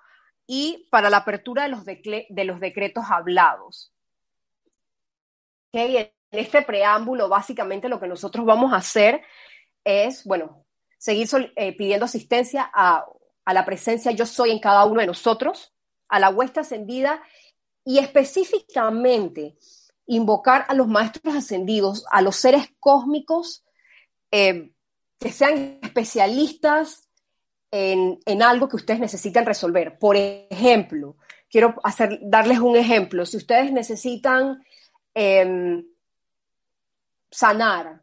y 0.47 0.87
para 0.93 1.11
la 1.11 1.17
apertura 1.17 1.65
de 1.65 1.71
los, 1.71 1.85
de 1.85 2.45
los 2.45 2.61
decretos 2.61 3.07
hablados. 3.11 3.93
Okay, 5.73 6.13
en 6.31 6.39
este 6.39 6.63
preámbulo, 6.63 7.29
básicamente 7.29 7.89
lo 7.89 8.01
que 8.01 8.09
nosotros 8.09 8.45
vamos 8.45 8.73
a 8.73 8.77
hacer 8.77 9.23
es, 9.85 10.25
bueno, 10.25 10.65
seguir 10.99 11.29
eh, 11.57 11.77
pidiendo 11.77 12.05
asistencia 12.05 12.71
a, 12.73 13.07
la 13.53 13.65
presencia 13.65 14.13
yo 14.13 14.27
soy 14.27 14.53
en 14.53 14.61
cada 14.61 14.85
uno 14.85 15.01
de 15.01 15.09
nosotros, 15.09 15.75
a 16.09 16.21
la 16.21 16.31
huesta 16.31 16.61
ascendida 16.61 17.21
y 17.85 17.99
específicamente 17.99 19.57
invocar 20.07 20.67
a 20.69 20.75
los 20.75 20.87
maestros 20.87 21.35
ascendidos, 21.35 22.05
a 22.13 22.23
los 22.23 22.37
seres 22.37 22.73
cósmicos 22.79 23.65
eh, 24.31 24.73
que 25.19 25.33
sean 25.33 25.81
especialistas 25.83 27.09
en, 27.73 28.43
algo 28.43 28.69
que 28.69 28.77
ustedes 28.77 29.01
necesitan 29.01 29.47
resolver. 29.47 29.99
Por 29.99 30.17
ejemplo, 30.17 31.17
quiero 31.49 31.75
hacer, 31.83 32.21
darles 32.23 32.61
un 32.61 32.77
ejemplo. 32.77 33.27
Si 33.27 33.37
ustedes 33.37 33.73
necesitan 33.73 34.63
em, 35.15 35.85
sanar, 37.31 38.03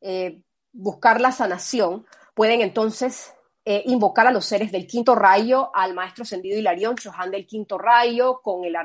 eh, 0.00 0.40
buscar 0.72 1.20
la 1.20 1.32
sanación, 1.32 2.06
pueden 2.34 2.60
entonces 2.60 3.32
eh, 3.64 3.82
invocar 3.86 4.26
a 4.26 4.32
los 4.32 4.44
seres 4.44 4.70
del 4.70 4.86
quinto 4.86 5.14
rayo, 5.14 5.70
al 5.74 5.94
maestro 5.94 6.24
Sendido 6.24 6.58
Hilarión, 6.58 6.96
Chohan 6.96 7.30
del 7.30 7.46
quinto 7.46 7.78
rayo, 7.78 8.40
con 8.42 8.64
el, 8.64 8.76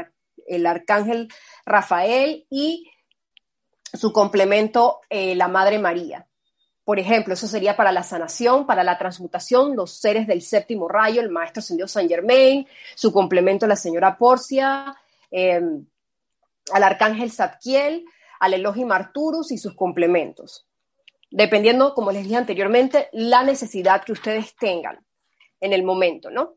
el 0.47 0.65
arcángel 0.65 1.27
Rafael 1.65 2.45
y 2.49 2.89
su 3.93 4.13
complemento, 4.13 5.01
eh, 5.09 5.35
la 5.35 5.47
Madre 5.47 5.79
María. 5.79 6.27
Por 6.83 6.97
ejemplo, 6.97 7.33
eso 7.33 7.47
sería 7.47 7.75
para 7.75 7.91
la 7.91 8.03
sanación, 8.03 8.65
para 8.65 8.83
la 8.83 8.97
transmutación, 8.97 9.75
los 9.75 9.99
seres 9.99 10.25
del 10.25 10.41
séptimo 10.41 10.87
rayo, 10.87 11.21
el 11.21 11.29
maestro 11.29 11.61
Sendido 11.61 11.87
San 11.87 12.07
Germain, 12.07 12.67
su 12.95 13.13
complemento, 13.13 13.67
la 13.67 13.75
señora 13.75 14.17
Porcia, 14.17 14.95
al 15.31 16.83
arcángel 16.83 17.31
Zadkiel, 17.31 18.05
al 18.41 18.55
Elohim 18.55 18.91
Arturus 18.91 19.51
y 19.51 19.57
sus 19.59 19.75
complementos. 19.75 20.67
Dependiendo, 21.29 21.93
como 21.93 22.11
les 22.11 22.23
dije 22.23 22.37
anteriormente, 22.37 23.07
la 23.13 23.43
necesidad 23.43 24.03
que 24.03 24.13
ustedes 24.13 24.55
tengan 24.55 25.05
en 25.59 25.73
el 25.73 25.83
momento, 25.83 26.31
¿no? 26.31 26.55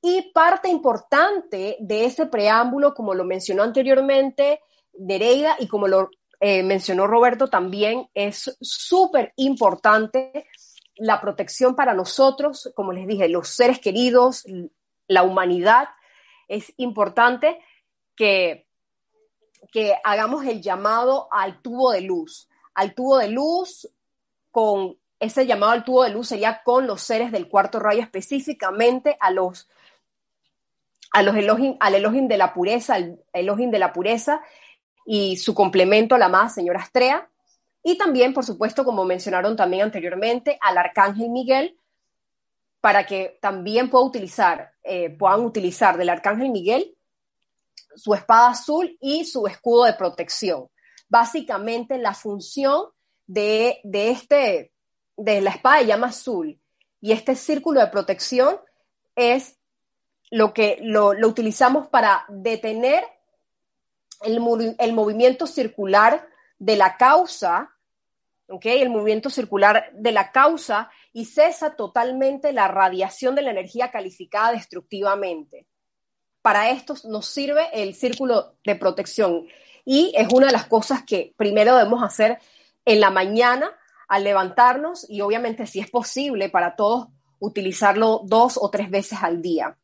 Y 0.00 0.32
parte 0.32 0.70
importante 0.70 1.76
de 1.78 2.04
ese 2.06 2.24
preámbulo, 2.24 2.94
como 2.94 3.14
lo 3.14 3.24
mencionó 3.24 3.62
anteriormente 3.62 4.60
Nereida 4.94 5.56
y 5.58 5.68
como 5.68 5.88
lo 5.88 6.08
eh, 6.40 6.62
mencionó 6.62 7.06
Roberto 7.06 7.48
también, 7.48 8.08
es 8.14 8.56
súper 8.62 9.34
importante 9.36 10.46
la 10.96 11.20
protección 11.20 11.76
para 11.76 11.92
nosotros, 11.92 12.72
como 12.74 12.92
les 12.92 13.06
dije, 13.06 13.28
los 13.28 13.48
seres 13.48 13.78
queridos, 13.78 14.44
la 15.06 15.22
humanidad. 15.22 15.88
Es 16.48 16.72
importante 16.78 17.60
que, 18.16 18.69
que 19.70 19.96
hagamos 20.04 20.44
el 20.46 20.60
llamado 20.60 21.28
al 21.30 21.60
tubo 21.62 21.92
de 21.92 22.02
luz, 22.02 22.48
al 22.74 22.94
tubo 22.94 23.18
de 23.18 23.28
luz 23.28 23.88
con 24.50 24.96
ese 25.20 25.46
llamado 25.46 25.72
al 25.72 25.84
tubo 25.84 26.02
de 26.02 26.10
luz 26.10 26.28
sería 26.28 26.62
con 26.64 26.86
los 26.86 27.02
seres 27.02 27.30
del 27.30 27.48
cuarto 27.48 27.78
rayo, 27.78 28.00
específicamente 28.00 29.16
a 29.20 29.30
los, 29.30 29.68
a 31.12 31.22
los 31.22 31.34
al 31.80 31.94
Elohim 31.94 32.26
de 32.26 32.38
la 32.38 32.54
pureza, 32.54 32.94
al 32.94 33.20
de 33.32 33.78
la 33.78 33.92
pureza 33.92 34.40
y 35.04 35.36
su 35.36 35.54
complemento, 35.54 36.16
la 36.16 36.28
más 36.28 36.54
señora 36.54 36.80
Astrea. 36.80 37.28
Y 37.82 37.96
también, 37.98 38.34
por 38.34 38.44
supuesto, 38.44 38.84
como 38.84 39.04
mencionaron 39.04 39.56
también 39.56 39.82
anteriormente, 39.82 40.58
al 40.60 40.78
Arcángel 40.78 41.30
Miguel, 41.30 41.78
para 42.80 43.04
que 43.04 43.38
también 43.42 43.90
pueda 43.90 44.04
utilizar, 44.04 44.72
eh, 44.82 45.10
puedan 45.10 45.40
utilizar 45.40 45.98
del 45.98 46.08
Arcángel 46.08 46.50
Miguel 46.50 46.96
su 47.96 48.14
espada 48.14 48.50
azul 48.50 48.96
y 49.00 49.24
su 49.24 49.46
escudo 49.46 49.84
de 49.84 49.94
protección. 49.94 50.68
Básicamente 51.08 51.98
la 51.98 52.14
función 52.14 52.86
de, 53.26 53.80
de, 53.84 54.10
este, 54.10 54.72
de 55.16 55.40
la 55.40 55.50
espada 55.50 55.78
de 55.78 55.86
llama 55.86 56.08
azul 56.08 56.60
y 57.00 57.12
este 57.12 57.34
círculo 57.34 57.80
de 57.80 57.86
protección 57.88 58.58
es 59.16 59.56
lo 60.30 60.54
que 60.54 60.78
lo, 60.82 61.10
utilizamos 61.26 61.88
para 61.88 62.24
detener 62.28 63.04
el, 64.22 64.76
el, 64.78 64.92
movimiento 64.92 65.46
circular 65.46 66.28
de 66.58 66.76
la 66.76 66.96
causa, 66.96 67.74
¿okay? 68.48 68.80
el 68.80 68.90
movimiento 68.90 69.30
circular 69.30 69.90
de 69.94 70.12
la 70.12 70.30
causa 70.30 70.90
y 71.12 71.24
cesa 71.24 71.74
totalmente 71.74 72.52
la 72.52 72.68
radiación 72.68 73.34
de 73.34 73.42
la 73.42 73.50
energía 73.50 73.90
calificada 73.90 74.52
destructivamente. 74.52 75.66
Para 76.42 76.70
esto 76.70 76.94
nos 77.04 77.26
sirve 77.26 77.68
el 77.72 77.94
círculo 77.94 78.54
de 78.64 78.76
protección 78.76 79.46
y 79.84 80.12
es 80.16 80.28
una 80.32 80.46
de 80.46 80.52
las 80.52 80.66
cosas 80.66 81.04
que 81.04 81.34
primero 81.36 81.76
debemos 81.76 82.02
hacer 82.02 82.38
en 82.84 83.00
la 83.00 83.10
mañana 83.10 83.70
al 84.08 84.24
levantarnos 84.24 85.08
y 85.08 85.20
obviamente 85.20 85.66
si 85.66 85.80
es 85.80 85.90
posible 85.90 86.48
para 86.48 86.76
todos 86.76 87.08
utilizarlo 87.38 88.22
dos 88.24 88.58
o 88.60 88.70
tres 88.70 88.90
veces 88.90 89.18
al 89.22 89.42
día. 89.42 89.76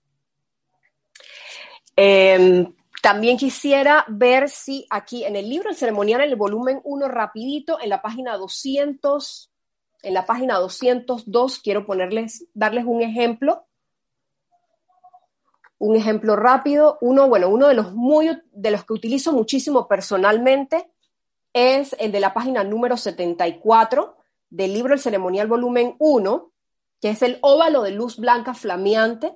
Em, 1.95 2.75
también 3.03 3.37
quisiera 3.37 4.05
ver 4.09 4.49
si 4.49 4.87
aquí 4.91 5.25
en 5.25 5.37
el 5.37 5.49
libro 5.49 5.71
El 5.71 5.77
ceremonial, 5.77 6.21
en 6.21 6.31
el 6.31 6.37
volumen 6.37 6.81
1, 6.85 7.09
rapidito, 7.09 7.79
en 7.81 7.89
la 7.89 8.03
página 8.03 8.37
200, 8.37 9.51
en 10.03 10.15
la 10.15 10.27
página 10.27 10.59
202, 10.59 11.59
quiero 11.61 11.87
ponerles, 11.87 12.47
darles 12.53 12.85
un 12.85 13.03
ejemplo. 13.03 13.66
Un 15.79 15.97
ejemplo 15.97 16.37
rápido. 16.37 16.99
Uno, 17.01 17.29
bueno, 17.29 17.49
uno 17.49 17.69
de 17.69 17.75
los, 17.75 17.93
muy, 17.93 18.41
de 18.53 18.71
los 18.71 18.85
que 18.85 18.93
utilizo 18.93 19.33
muchísimo 19.33 19.89
personalmente 19.89 20.91
es 21.53 21.97
el 21.99 22.13
de 22.13 22.21
la 22.21 22.35
página 22.35 22.65
número 22.65 22.97
74 22.97 24.17
del 24.51 24.75
libro 24.75 24.95
El 24.95 25.01
Ceremonial 25.01 25.47
Volumen 25.47 25.97
1, 25.99 26.53
que 27.01 27.11
es 27.11 27.23
el 27.23 27.39
óvalo 27.41 27.83
de 27.83 27.93
luz 27.93 28.19
blanca 28.19 28.55
flameante, 28.55 29.35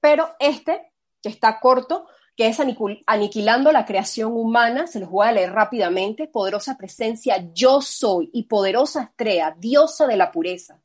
pero 0.00 0.28
este, 0.38 0.92
que 1.22 1.28
está 1.28 1.60
corto, 1.60 2.06
que 2.36 2.48
es 2.48 2.58
Aniquilando 3.06 3.70
la 3.72 3.84
creación 3.84 4.32
humana, 4.32 4.86
se 4.86 5.00
los 5.00 5.08
voy 5.08 5.26
a 5.26 5.32
leer 5.32 5.52
rápidamente, 5.52 6.26
poderosa 6.26 6.76
presencia, 6.76 7.48
yo 7.52 7.80
soy, 7.80 8.30
y 8.32 8.44
poderosa 8.44 9.04
estrella, 9.04 9.54
diosa 9.56 10.06
de 10.06 10.16
la 10.16 10.32
pureza. 10.32 10.80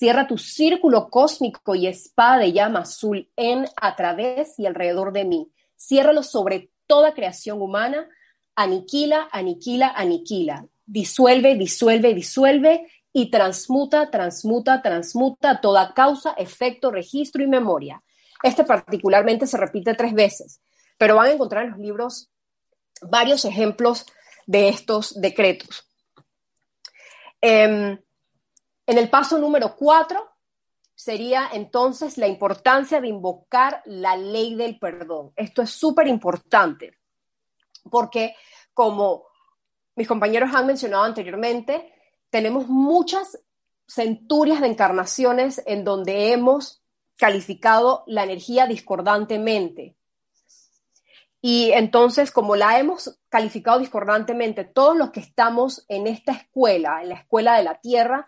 Cierra 0.00 0.26
tu 0.26 0.38
círculo 0.38 1.10
cósmico 1.10 1.74
y 1.74 1.86
espada 1.86 2.38
de 2.38 2.52
llama 2.54 2.80
azul 2.80 3.28
en, 3.36 3.66
a 3.76 3.96
través 3.96 4.58
y 4.58 4.64
alrededor 4.64 5.12
de 5.12 5.26
mí. 5.26 5.52
Ciérralo 5.76 6.22
sobre 6.22 6.70
toda 6.86 7.12
creación 7.12 7.60
humana, 7.60 8.08
aniquila, 8.54 9.28
aniquila, 9.30 9.92
aniquila, 9.94 10.64
disuelve, 10.86 11.54
disuelve, 11.54 12.14
disuelve 12.14 12.90
y 13.12 13.30
transmuta, 13.30 14.10
transmuta, 14.10 14.80
transmuta 14.80 15.60
toda 15.60 15.92
causa, 15.92 16.32
efecto, 16.32 16.90
registro 16.90 17.42
y 17.42 17.46
memoria. 17.46 18.02
Este 18.42 18.64
particularmente 18.64 19.46
se 19.46 19.58
repite 19.58 19.92
tres 19.92 20.14
veces, 20.14 20.62
pero 20.96 21.16
van 21.16 21.26
a 21.26 21.32
encontrar 21.32 21.64
en 21.64 21.72
los 21.72 21.78
libros 21.78 22.30
varios 23.02 23.44
ejemplos 23.44 24.06
de 24.46 24.70
estos 24.70 25.20
decretos. 25.20 25.86
Em, 27.42 27.98
en 28.86 28.98
el 28.98 29.08
paso 29.08 29.38
número 29.38 29.76
cuatro 29.76 30.28
sería 30.94 31.48
entonces 31.52 32.18
la 32.18 32.28
importancia 32.28 33.00
de 33.00 33.08
invocar 33.08 33.82
la 33.86 34.16
ley 34.16 34.54
del 34.54 34.78
perdón. 34.78 35.32
Esto 35.36 35.62
es 35.62 35.70
súper 35.70 36.06
importante 36.08 36.98
porque 37.88 38.34
como 38.74 39.24
mis 39.96 40.08
compañeros 40.08 40.50
han 40.54 40.66
mencionado 40.66 41.04
anteriormente, 41.04 41.92
tenemos 42.30 42.68
muchas 42.68 43.38
centurias 43.86 44.60
de 44.60 44.68
encarnaciones 44.68 45.62
en 45.66 45.84
donde 45.84 46.32
hemos 46.32 46.82
calificado 47.16 48.04
la 48.06 48.22
energía 48.22 48.66
discordantemente. 48.66 49.96
Y 51.42 51.72
entonces, 51.72 52.30
como 52.30 52.54
la 52.54 52.78
hemos 52.78 53.18
calificado 53.28 53.78
discordantemente, 53.78 54.64
todos 54.64 54.96
los 54.96 55.10
que 55.10 55.20
estamos 55.20 55.84
en 55.88 56.06
esta 56.06 56.32
escuela, 56.32 57.02
en 57.02 57.08
la 57.08 57.16
escuela 57.16 57.56
de 57.56 57.64
la 57.64 57.80
Tierra, 57.80 58.26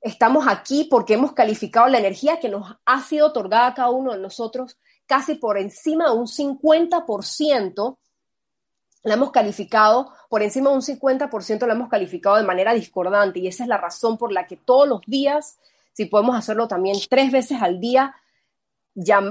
estamos 0.00 0.46
aquí 0.48 0.84
porque 0.90 1.14
hemos 1.14 1.32
calificado 1.32 1.88
la 1.88 1.98
energía 1.98 2.40
que 2.40 2.48
nos 2.48 2.76
ha 2.84 3.02
sido 3.02 3.28
otorgada 3.28 3.68
a 3.68 3.74
cada 3.74 3.90
uno 3.90 4.12
de 4.12 4.18
nosotros 4.18 4.78
casi 5.06 5.36
por 5.36 5.58
encima 5.58 6.10
de 6.10 6.16
un 6.16 6.26
50% 6.26 7.98
la 9.04 9.14
hemos 9.14 9.30
calificado, 9.30 10.12
por 10.28 10.42
encima 10.42 10.70
de 10.70 10.76
un 10.76 10.82
50% 10.82 11.66
la 11.66 11.72
hemos 11.72 11.88
calificado 11.88 12.36
de 12.36 12.42
manera 12.42 12.74
discordante 12.74 13.40
y 13.40 13.48
esa 13.48 13.64
es 13.64 13.68
la 13.68 13.78
razón 13.78 14.18
por 14.18 14.32
la 14.32 14.46
que 14.46 14.56
todos 14.56 14.86
los 14.86 15.00
días, 15.06 15.58
si 15.92 16.04
podemos 16.04 16.36
hacerlo 16.36 16.68
también 16.68 16.96
tres 17.08 17.32
veces 17.32 17.62
al 17.62 17.80
día, 17.80 18.14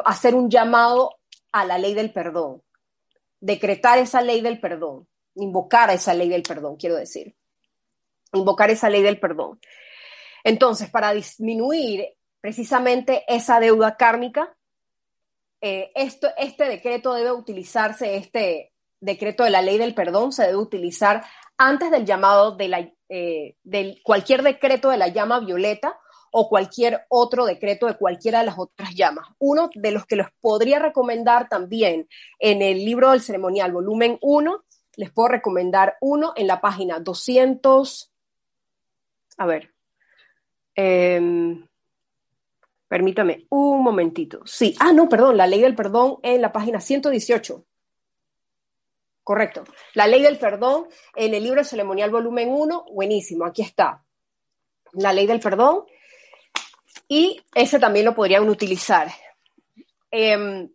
hacer 0.06 0.36
un 0.36 0.50
llamado 0.50 1.18
a 1.52 1.64
la 1.66 1.78
ley 1.78 1.94
del 1.94 2.12
perdón, 2.12 2.64
decretar 3.40 4.00
esa 4.00 4.22
ley 4.22 4.42
del 4.42 4.60
perdón, 4.60 5.08
invocar 5.36 5.92
a 5.92 5.94
esa 5.94 6.14
ley 6.14 6.30
del 6.30 6.44
perdón, 6.44 6.78
quiero 6.78 6.96
decir, 6.96 7.36
invocar 8.34 8.72
esa 8.72 8.90
ley 8.90 9.04
del 9.04 9.20
perdón. 9.20 9.60
Entonces, 10.44 10.90
para 10.90 11.14
disminuir 11.14 12.14
precisamente 12.42 13.24
esa 13.28 13.60
deuda 13.60 13.98
kármica, 13.98 14.56
eh, 15.62 15.92
esto, 15.96 16.28
este 16.38 16.66
decreto 16.66 17.14
debe 17.14 17.32
utilizarse, 17.32 18.16
este, 18.16 18.72
decreto 19.00 19.44
de 19.44 19.50
la 19.50 19.62
ley 19.62 19.78
del 19.78 19.94
perdón 19.94 20.32
se 20.32 20.44
debe 20.44 20.58
utilizar 20.58 21.24
antes 21.58 21.92
del 21.92 22.06
llamado 22.06 22.56
de, 22.56 22.68
la, 22.68 22.92
eh, 23.10 23.56
cualquier 24.04 24.44
decreto 24.44 24.90
de 24.90 24.98
la 24.98 25.08
llama 25.08 25.40
violeta 25.40 26.00
o 26.32 26.50
cualquier 26.50 27.06
otro 27.10 27.46
decreto 27.46 27.88
de 27.88 27.98
cualquiera 27.98 28.40
de 28.40 28.46
las 28.46 28.60
otras 28.60 28.94
llamas. 28.94 29.28
Uno 29.40 29.70
de 29.74 29.92
los 29.92 30.06
que 30.06 30.18
les 30.18 30.28
podría 30.42 30.80
recomendar 30.80 31.48
también 31.48 32.08
en 32.40 32.62
el 32.62 32.86
libro 32.86 33.12
del 33.12 33.22
ceremonial, 33.22 33.72
volumen 33.72 34.18
1, 34.22 34.64
les 34.98 35.12
puedo 35.12 35.30
recomendar 35.30 35.96
uno 36.02 36.34
en 36.36 36.48
la 36.48 36.60
página 36.60 37.00
200. 37.00 38.12
A 39.38 39.46
ver. 39.46 39.77
Em, 40.80 41.68
permítame 42.88 43.48
un 43.50 43.82
momentito. 43.84 44.42
Sí, 44.46 44.76
ah, 44.80 44.94
no, 44.94 45.10
perdón, 45.10 45.36
la 45.36 45.48
ley 45.48 45.60
del 45.60 45.76
perdón 45.76 46.20
en 46.22 46.40
la 46.40 46.52
página 46.52 46.80
118. 46.80 47.66
Correcto. 49.24 49.64
La 49.96 50.06
ley 50.06 50.22
del 50.22 50.38
perdón 50.38 50.88
en 51.16 51.34
el 51.34 51.44
libro 51.44 51.64
ceremonial 51.64 52.12
volumen 52.12 52.50
1, 52.50 52.86
buenísimo, 52.94 53.46
aquí 53.46 53.64
está. 53.64 54.06
La 54.94 55.12
ley 55.12 55.26
del 55.26 55.40
perdón. 55.40 55.86
Y 57.08 57.42
ese 57.56 57.80
también 57.80 58.06
lo 58.06 58.14
podrían 58.14 58.48
utilizar. 58.48 59.12
Em, 60.12 60.70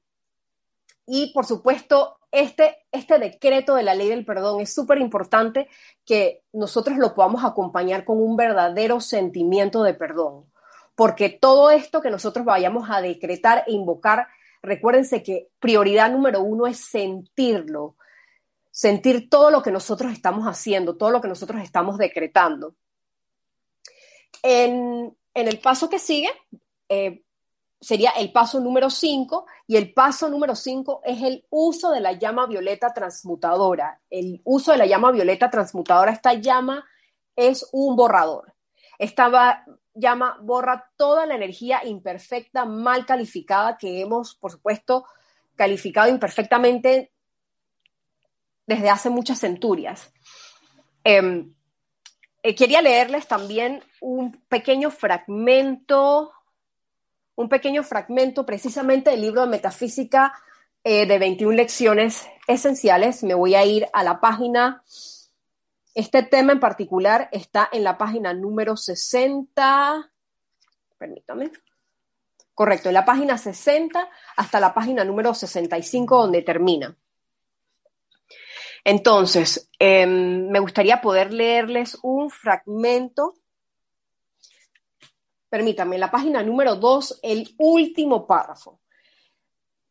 y 1.06 1.32
por 1.32 1.46
supuesto, 1.46 2.18
este, 2.32 2.78
este 2.90 3.18
decreto 3.18 3.74
de 3.74 3.82
la 3.82 3.94
ley 3.94 4.08
del 4.08 4.24
perdón 4.24 4.62
es 4.62 4.74
súper 4.74 4.98
importante 4.98 5.68
que 6.06 6.42
nosotros 6.52 6.96
lo 6.96 7.14
podamos 7.14 7.44
acompañar 7.44 8.04
con 8.04 8.18
un 8.20 8.36
verdadero 8.36 9.00
sentimiento 9.00 9.82
de 9.82 9.92
perdón. 9.92 10.50
Porque 10.94 11.28
todo 11.28 11.70
esto 11.70 12.00
que 12.00 12.10
nosotros 12.10 12.44
vayamos 12.44 12.88
a 12.90 13.02
decretar 13.02 13.64
e 13.66 13.72
invocar, 13.72 14.28
recuérdense 14.62 15.22
que 15.22 15.48
prioridad 15.60 16.10
número 16.10 16.40
uno 16.40 16.66
es 16.66 16.78
sentirlo, 16.78 17.96
sentir 18.70 19.28
todo 19.28 19.50
lo 19.50 19.62
que 19.62 19.70
nosotros 19.70 20.12
estamos 20.12 20.46
haciendo, 20.46 20.96
todo 20.96 21.10
lo 21.10 21.20
que 21.20 21.28
nosotros 21.28 21.62
estamos 21.62 21.98
decretando. 21.98 22.74
En, 24.42 25.14
el 25.34 25.58
paso 25.60 25.88
que 25.88 25.98
sigue, 25.98 26.30
eh, 26.88 27.22
sería 27.82 28.10
el 28.10 28.30
paso 28.30 28.60
número 28.60 28.88
5 28.88 29.44
y 29.66 29.76
el 29.76 29.92
paso 29.92 30.28
número 30.28 30.54
5 30.54 31.02
es 31.04 31.20
el 31.20 31.44
uso 31.50 31.90
de 31.90 32.00
la 32.00 32.12
llama 32.12 32.46
violeta 32.46 32.94
transmutadora. 32.94 34.00
El 34.08 34.40
uso 34.44 34.70
de 34.70 34.78
la 34.78 34.86
llama 34.86 35.10
violeta 35.10 35.50
transmutadora, 35.50 36.12
esta 36.12 36.34
llama 36.34 36.86
es 37.34 37.68
un 37.72 37.96
borrador. 37.96 38.54
Esta 38.98 39.64
llama 39.94 40.38
borra 40.40 40.90
toda 40.96 41.26
la 41.26 41.34
energía 41.34 41.84
imperfecta, 41.84 42.64
mal 42.64 43.04
calificada 43.04 43.76
que 43.76 44.00
hemos, 44.00 44.36
por 44.36 44.52
supuesto, 44.52 45.04
calificado 45.56 46.08
imperfectamente 46.08 47.12
desde 48.64 48.90
hace 48.90 49.10
muchas 49.10 49.40
centurias. 49.40 50.12
Em, 51.02 51.52
eh, 52.44 52.54
quería 52.54 52.80
leerles 52.80 53.26
también 53.26 53.82
un 54.00 54.40
pequeño 54.48 54.92
fragmento, 54.92 56.32
un 57.34 57.48
pequeño 57.48 57.82
fragmento 57.82 58.44
precisamente 58.44 59.10
del 59.10 59.20
libro 59.20 59.42
de 59.42 59.48
Metafísica 59.48 60.32
eh, 60.84 61.06
de 61.06 61.18
21 61.18 61.52
lecciones 61.52 62.26
esenciales. 62.46 63.22
Me 63.22 63.34
voy 63.34 63.54
a 63.54 63.64
ir 63.64 63.86
a 63.92 64.02
la 64.02 64.20
página, 64.20 64.82
este 65.94 66.22
tema 66.22 66.52
en 66.52 66.60
particular 66.60 67.28
está 67.32 67.68
en 67.72 67.84
la 67.84 67.96
página 67.98 68.34
número 68.34 68.76
60, 68.76 70.10
permítame. 70.98 71.52
Correcto, 72.54 72.88
en 72.88 72.94
la 72.94 73.04
página 73.04 73.38
60 73.38 74.08
hasta 74.36 74.60
la 74.60 74.74
página 74.74 75.04
número 75.04 75.34
65 75.34 76.22
donde 76.22 76.42
termina. 76.42 76.96
Entonces, 78.84 79.70
em, 79.78 80.48
me 80.48 80.58
gustaría 80.58 81.00
poder 81.00 81.32
leerles 81.32 81.98
un 82.02 82.30
fragmento. 82.30 83.34
Permítanme, 85.52 85.98
la 85.98 86.10
página 86.10 86.42
número 86.42 86.76
2, 86.76 87.20
el 87.22 87.54
último 87.58 88.26
párrafo. 88.26 88.80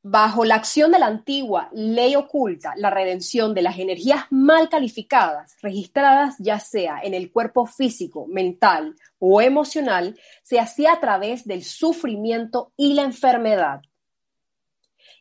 Bajo 0.01 0.43
la 0.43 0.55
acción 0.55 0.91
de 0.91 0.97
la 0.97 1.05
antigua 1.05 1.69
ley 1.71 2.15
oculta, 2.15 2.73
la 2.77 2.89
redención 2.89 3.53
de 3.53 3.61
las 3.61 3.77
energías 3.77 4.25
mal 4.31 4.69
calificadas, 4.69 5.55
registradas 5.61 6.35
ya 6.39 6.59
sea 6.59 7.01
en 7.03 7.13
el 7.13 7.31
cuerpo 7.31 7.67
físico, 7.67 8.25
mental 8.25 8.95
o 9.19 9.39
emocional, 9.39 10.19
se 10.41 10.59
hacía 10.59 10.93
a 10.93 10.99
través 10.99 11.45
del 11.45 11.63
sufrimiento 11.63 12.73
y 12.75 12.95
la 12.95 13.03
enfermedad 13.03 13.81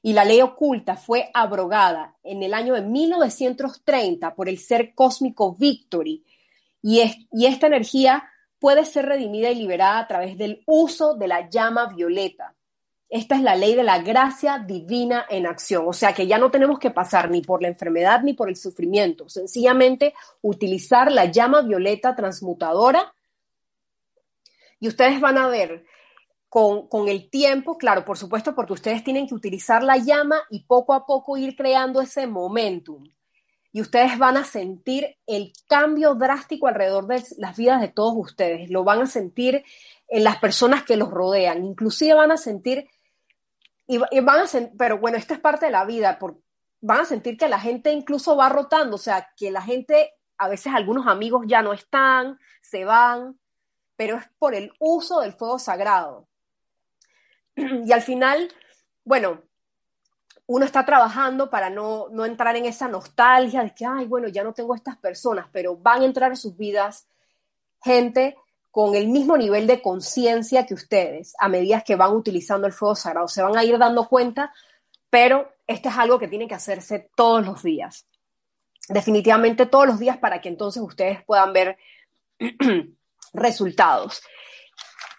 y 0.00 0.14
la 0.14 0.24
ley 0.24 0.40
oculta 0.40 0.96
fue 0.96 1.30
abrogada 1.34 2.16
en 2.22 2.42
el 2.42 2.54
año 2.54 2.72
de 2.72 2.80
1930 2.80 4.34
por 4.34 4.48
el 4.48 4.56
ser 4.56 4.94
cósmico 4.94 5.54
Victory 5.54 6.24
y, 6.80 7.02
y 7.30 7.44
esta 7.44 7.66
energía 7.66 8.24
puede 8.60 8.84
ser 8.84 9.06
redimida 9.06 9.50
y 9.50 9.56
liberada 9.56 9.98
a 9.98 10.06
través 10.06 10.38
del 10.38 10.62
uso 10.66 11.14
de 11.14 11.26
la 11.26 11.48
llama 11.48 11.86
violeta. 11.86 12.54
Esta 13.08 13.34
es 13.34 13.42
la 13.42 13.56
ley 13.56 13.74
de 13.74 13.82
la 13.82 13.98
gracia 13.98 14.58
divina 14.58 15.26
en 15.28 15.46
acción, 15.46 15.84
o 15.88 15.92
sea 15.92 16.12
que 16.12 16.28
ya 16.28 16.38
no 16.38 16.52
tenemos 16.52 16.78
que 16.78 16.92
pasar 16.92 17.28
ni 17.28 17.42
por 17.42 17.60
la 17.60 17.66
enfermedad 17.66 18.22
ni 18.22 18.34
por 18.34 18.48
el 18.48 18.54
sufrimiento, 18.54 19.28
sencillamente 19.28 20.14
utilizar 20.42 21.10
la 21.10 21.24
llama 21.24 21.62
violeta 21.62 22.14
transmutadora 22.14 23.12
y 24.78 24.88
ustedes 24.88 25.20
van 25.20 25.38
a 25.38 25.48
ver 25.48 25.84
con, 26.48 26.88
el 27.08 27.30
tiempo, 27.30 27.78
claro, 27.78 28.04
por 28.04 28.18
supuesto, 28.18 28.54
porque 28.56 28.72
ustedes 28.72 29.04
tienen 29.04 29.28
que 29.28 29.34
utilizar 29.34 29.84
la 29.84 29.98
llama 29.98 30.40
y 30.50 30.64
poco 30.64 30.94
a 30.94 31.06
poco 31.06 31.36
ir 31.36 31.54
creando 31.54 32.00
ese 32.00 32.26
momentum. 32.26 33.04
Y 33.72 33.80
ustedes 33.80 34.18
van 34.18 34.36
a 34.36 34.44
sentir 34.44 35.16
el 35.26 35.52
cambio 35.68 36.14
drástico 36.14 36.66
alrededor 36.66 37.06
de 37.06 37.22
las 37.38 37.56
vidas 37.56 37.80
de 37.80 37.88
todos 37.88 38.14
ustedes. 38.16 38.68
Lo 38.70 38.82
van 38.82 39.02
a 39.02 39.06
sentir 39.06 39.64
en 40.08 40.24
las 40.24 40.38
personas 40.38 40.82
que 40.82 40.96
los 40.96 41.10
rodean. 41.10 41.64
Inclusive 41.64 42.14
van 42.14 42.32
a 42.32 42.36
sentir, 42.36 42.88
y, 43.86 43.98
van 43.98 44.40
a 44.40 44.46
pero 44.76 44.98
bueno, 44.98 45.16
esto 45.16 45.34
es 45.34 45.40
parte 45.40 45.66
de 45.66 45.72
la 45.72 45.84
vida, 45.84 46.18
van 46.80 47.00
a 47.00 47.04
sentir 47.04 47.36
que 47.36 47.48
la 47.48 47.60
gente 47.60 47.92
incluso 47.92 48.36
va 48.36 48.48
rotando, 48.48 48.96
o 48.96 48.98
sea, 48.98 49.28
que 49.36 49.50
la 49.50 49.62
gente, 49.62 50.14
a 50.38 50.48
veces 50.48 50.72
algunos 50.74 51.06
amigos 51.06 51.44
ya 51.46 51.62
no 51.62 51.72
están, 51.72 52.38
se 52.60 52.84
van, 52.84 53.38
pero 53.96 54.16
es 54.16 54.24
por 54.38 54.54
el 54.54 54.72
uso 54.80 55.20
del 55.20 55.32
fuego 55.32 55.58
sagrado. 55.58 56.28
Y 57.84 57.92
al 57.92 58.02
final, 58.02 58.52
bueno, 59.04 59.42
uno 60.52 60.64
está 60.64 60.84
trabajando 60.84 61.48
para 61.48 61.70
no, 61.70 62.08
entrar 62.24 62.56
en 62.56 62.66
esa 62.66 62.88
nostalgia 62.88 63.62
de 63.62 63.72
que, 63.72 63.86
ay, 63.86 64.06
bueno, 64.06 64.26
ya 64.26 64.42
no 64.42 64.52
tengo 64.52 64.74
estas 64.74 64.96
personas, 64.96 65.46
pero 65.52 65.76
van 65.76 66.02
a 66.02 66.04
entrar 66.04 66.32
en 66.32 66.36
sus 66.36 66.56
vidas 66.56 67.06
gente 67.80 68.36
con 68.72 68.96
el 68.96 69.06
mismo 69.06 69.36
nivel 69.36 69.68
de 69.68 69.80
conciencia 69.80 70.66
que 70.66 70.74
ustedes 70.74 71.34
a 71.38 71.48
medida 71.48 71.82
que 71.82 71.94
van 71.94 72.16
utilizando 72.16 72.66
el 72.66 72.72
fuego 72.72 72.96
sagrado. 72.96 73.28
Se 73.28 73.42
van 73.42 73.56
a 73.56 73.62
ir 73.62 73.78
dando 73.78 74.08
cuenta, 74.08 74.52
pero 75.08 75.52
esto 75.68 75.88
es 75.88 75.96
algo 75.96 76.18
que 76.18 76.26
tiene 76.26 76.48
que 76.48 76.56
hacerse 76.56 77.10
todos 77.14 77.46
los 77.46 77.62
días. 77.62 78.08
Definitivamente 78.88 79.66
todos 79.66 79.86
los 79.86 80.00
días 80.00 80.18
para 80.18 80.40
que 80.40 80.48
entonces 80.48 80.82
ustedes 80.82 81.22
puedan 81.22 81.52
ver 81.52 81.78
resultados. 83.34 84.20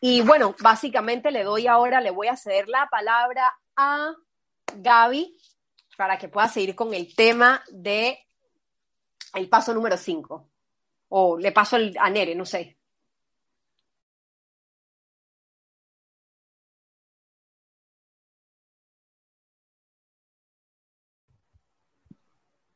Y 0.02 0.24
bueno, 0.24 0.58
básicamente 0.60 1.32
le 1.32 1.46
doy 1.46 1.68
ahora, 1.68 2.02
le 2.02 2.12
voy 2.12 2.28
a 2.28 2.36
ceder 2.36 2.68
la 2.68 2.90
palabra 2.92 3.50
a 3.78 4.12
Gaby 4.78 5.38
para 5.98 6.18
que 6.18 6.30
pueda 6.30 6.48
seguir 6.48 6.76
con 6.76 6.94
el 6.94 7.16
tema 7.16 7.64
de 7.72 8.20
el 9.34 9.50
paso 9.50 9.74
número 9.74 9.98
5. 9.98 10.50
O 11.10 11.38
le 11.38 11.52
paso 11.52 11.78
a 12.00 12.10
Nere, 12.10 12.36
no 12.36 12.46
sé. 12.46 12.78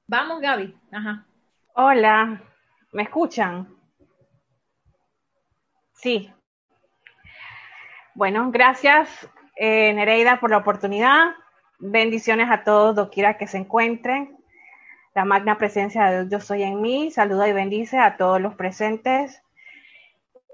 Vamos, 0.08 0.41
Gaby. 0.41 0.77
Ajá. 0.91 1.25
Hola, 1.75 2.41
¿me 2.91 3.03
escuchan? 3.03 3.75
Sí, 5.93 6.31
bueno, 8.15 8.49
gracias 8.49 9.10
eh, 9.58 9.93
Nereida 9.93 10.39
por 10.39 10.49
la 10.49 10.58
oportunidad. 10.58 11.36
Bendiciones 11.88 12.50
a 12.50 12.63
todos, 12.63 12.95
doquiera 12.95 13.38
que 13.38 13.45
se 13.45 13.60
encuentren. 13.60 14.36
La 15.13 15.24
magna 15.24 15.60
presencia 15.60 16.06
de 16.06 16.26
Dios, 16.26 16.32
yo 16.32 16.39
soy 16.39 16.63
en 16.63 16.82
mí. 16.82 17.12
Saluda 17.12 17.48
y 17.48 17.54
bendice 17.54 18.00
a 18.00 18.17
todos 18.17 18.41
los 18.41 18.56
presentes, 18.56 19.43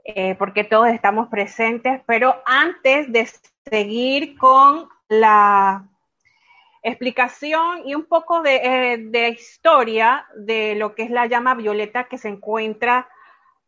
eh, 0.04 0.36
porque 0.36 0.66
todos 0.66 0.90
estamos 0.90 1.30
presentes. 1.30 2.02
Pero 2.06 2.36
antes 2.46 3.10
de 3.14 3.30
seguir 3.66 4.38
con 4.38 4.90
la 5.08 5.88
explicación 6.84 7.84
y 7.86 7.96
un 7.96 8.06
poco 8.08 8.42
de, 8.42 8.56
eh, 8.56 8.98
de 8.98 9.30
historia 9.30 10.26
de 10.36 10.76
lo 10.76 10.96
que 10.96 11.04
es 11.04 11.12
la 11.12 11.28
llama 11.28 11.56
violeta 11.56 12.10
que 12.10 12.18
se 12.18 12.28
encuentra 12.28 13.08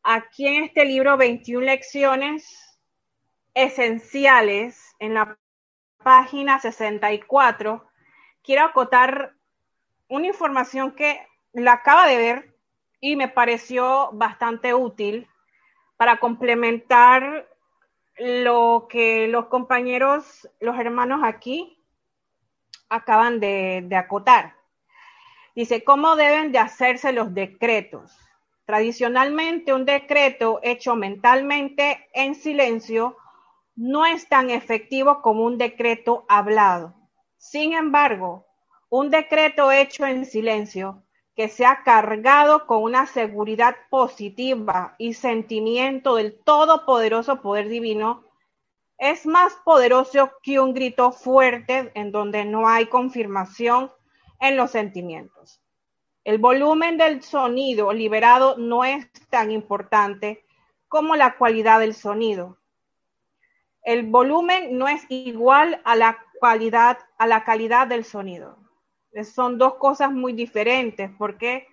aquí 0.04 0.48
en 0.48 0.66
este 0.66 0.84
libro, 0.84 1.16
21 1.16 1.66
lecciones 1.66 2.78
esenciales 3.54 4.96
en 5.00 5.14
la 5.14 5.38
página 6.04 6.60
64, 6.60 7.88
quiero 8.44 8.64
acotar 8.64 9.34
una 10.08 10.28
información 10.28 10.92
que 10.92 11.26
la 11.54 11.74
acaba 11.74 12.08
de 12.08 12.18
ver 12.18 12.56
y 13.00 13.16
me 13.16 13.28
pareció 13.28 14.10
bastante 14.14 14.74
útil 14.74 15.28
para 15.98 16.20
complementar 16.20 17.48
lo 18.18 18.88
que 18.90 19.28
los 19.28 19.48
compañeros, 19.48 20.50
los 20.60 20.78
hermanos 20.80 21.22
aquí 21.24 21.80
acaban 22.90 23.40
de, 23.40 23.88
acotar. 23.96 24.56
Dice, 25.56 25.84
¿cómo 25.84 26.16
deben 26.16 26.52
de 26.52 26.60
hacerse 26.60 27.12
los 27.12 27.34
decretos? 27.34 28.18
Tradicionalmente, 28.66 29.74
un 29.74 29.86
decreto 29.86 30.60
hecho 30.64 30.96
mentalmente 30.96 32.10
en 32.14 32.36
silencio 32.36 33.18
no 33.76 34.06
es 34.06 34.28
tan 34.28 34.50
efectivo 34.50 35.22
como 35.22 35.44
un 35.44 35.58
decreto 35.58 36.26
hablado. 36.30 36.94
Sin 37.38 37.74
embargo, 37.74 38.46
un 38.90 39.10
decreto 39.10 39.72
hecho 39.72 40.06
en 40.06 40.26
silencio, 40.26 41.04
que 41.36 41.50
se 41.50 41.66
ha 41.66 41.84
cargado 41.84 42.68
con 42.68 42.84
una 42.84 43.08
seguridad 43.08 43.76
positiva 43.90 44.96
y 45.00 45.16
sentimiento 45.16 46.16
del 46.16 46.40
todopoderoso 46.44 47.42
poder 47.42 47.70
divino, 47.70 48.24
es 49.00 49.26
más 49.26 49.54
poderoso 49.66 50.32
que 50.44 50.60
un 50.60 50.74
grito 50.74 51.12
fuerte 51.12 51.92
en 51.96 52.12
donde 52.12 52.46
no 52.46 52.68
hay 52.70 52.86
confirmación 52.86 53.92
en 54.40 54.56
los 54.56 54.72
sentimientos. 54.72 55.60
El 56.24 56.38
volumen 56.38 56.98
del 56.98 57.22
sonido 57.24 57.92
liberado 57.92 58.56
no 58.58 58.86
es 58.86 59.12
tan 59.30 59.52
importante 59.52 60.46
como 60.88 61.16
la 61.16 61.36
cualidad 61.36 61.80
del 61.80 61.96
sonido. 61.96 62.60
El 63.84 64.04
volumen 64.04 64.78
no 64.78 64.88
es 64.88 65.06
igual 65.10 65.82
a 65.84 65.96
la 65.96 66.18
cualidad, 66.40 67.00
a 67.18 67.28
la 67.28 67.44
calidad 67.44 67.88
del 67.88 68.06
sonido. 68.06 68.58
Son 69.24 69.58
dos 69.58 69.76
cosas 69.76 70.12
muy 70.12 70.34
diferentes 70.34 71.12
porque 71.18 71.68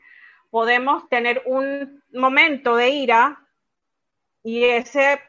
podemos 0.50 1.08
tener 1.08 1.42
un 1.46 2.02
momento 2.12 2.76
de 2.76 2.90
ira 2.90 3.46
y 4.42 4.64
ese 4.64 5.20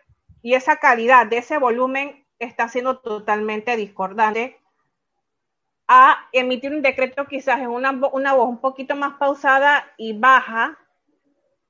y 0.41 0.55
esa 0.55 0.77
calidad 0.77 1.27
de 1.27 1.37
ese 1.37 1.57
volumen 1.57 2.25
está 2.39 2.67
siendo 2.67 2.97
totalmente 2.99 3.75
discordante 3.75 4.57
a 5.87 6.27
emitir 6.31 6.73
un 6.73 6.81
decreto 6.81 7.27
quizás 7.27 7.59
en 7.59 7.67
una, 7.67 7.91
una 7.91 8.33
voz 8.33 8.49
un 8.49 8.59
poquito 8.59 8.95
más 8.95 9.17
pausada 9.17 9.93
y 9.97 10.17
baja, 10.17 10.79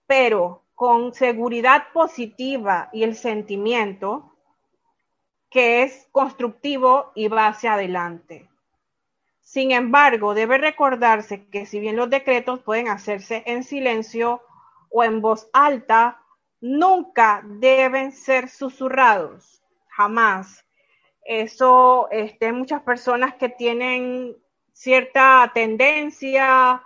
pero 0.05 0.63
con 0.75 1.13
seguridad 1.13 1.87
positiva 1.91 2.89
y 2.93 3.03
el 3.03 3.15
sentimiento 3.15 4.30
que 5.51 5.83
es 5.83 6.07
constructivo 6.11 7.11
y 7.13 7.27
va 7.27 7.47
hacia 7.47 7.73
adelante. 7.73 8.49
Sin 9.41 9.71
embargo, 9.71 10.33
debe 10.33 10.57
recordarse 10.57 11.45
que 11.49 11.65
si 11.65 11.81
bien 11.81 11.97
los 11.97 12.09
decretos 12.09 12.61
pueden 12.61 12.87
hacerse 12.87 13.43
en 13.45 13.65
silencio 13.65 14.41
o 14.89 15.03
en 15.03 15.21
voz 15.21 15.49
alta, 15.51 16.21
nunca 16.61 17.41
deben 17.43 18.13
ser 18.13 18.47
susurrados, 18.47 19.61
jamás. 19.89 20.65
Eso, 21.25 22.07
este, 22.11 22.53
muchas 22.53 22.81
personas 22.83 23.35
que 23.35 23.49
tienen 23.49 24.37
cierta 24.71 25.51
tendencia 25.53 26.81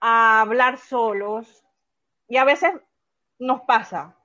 a 0.00 0.40
hablar 0.40 0.76
solos 0.76 1.64
y 2.28 2.36
a 2.36 2.44
veces 2.44 2.72
nos 3.38 3.62
pasa. 3.62 4.19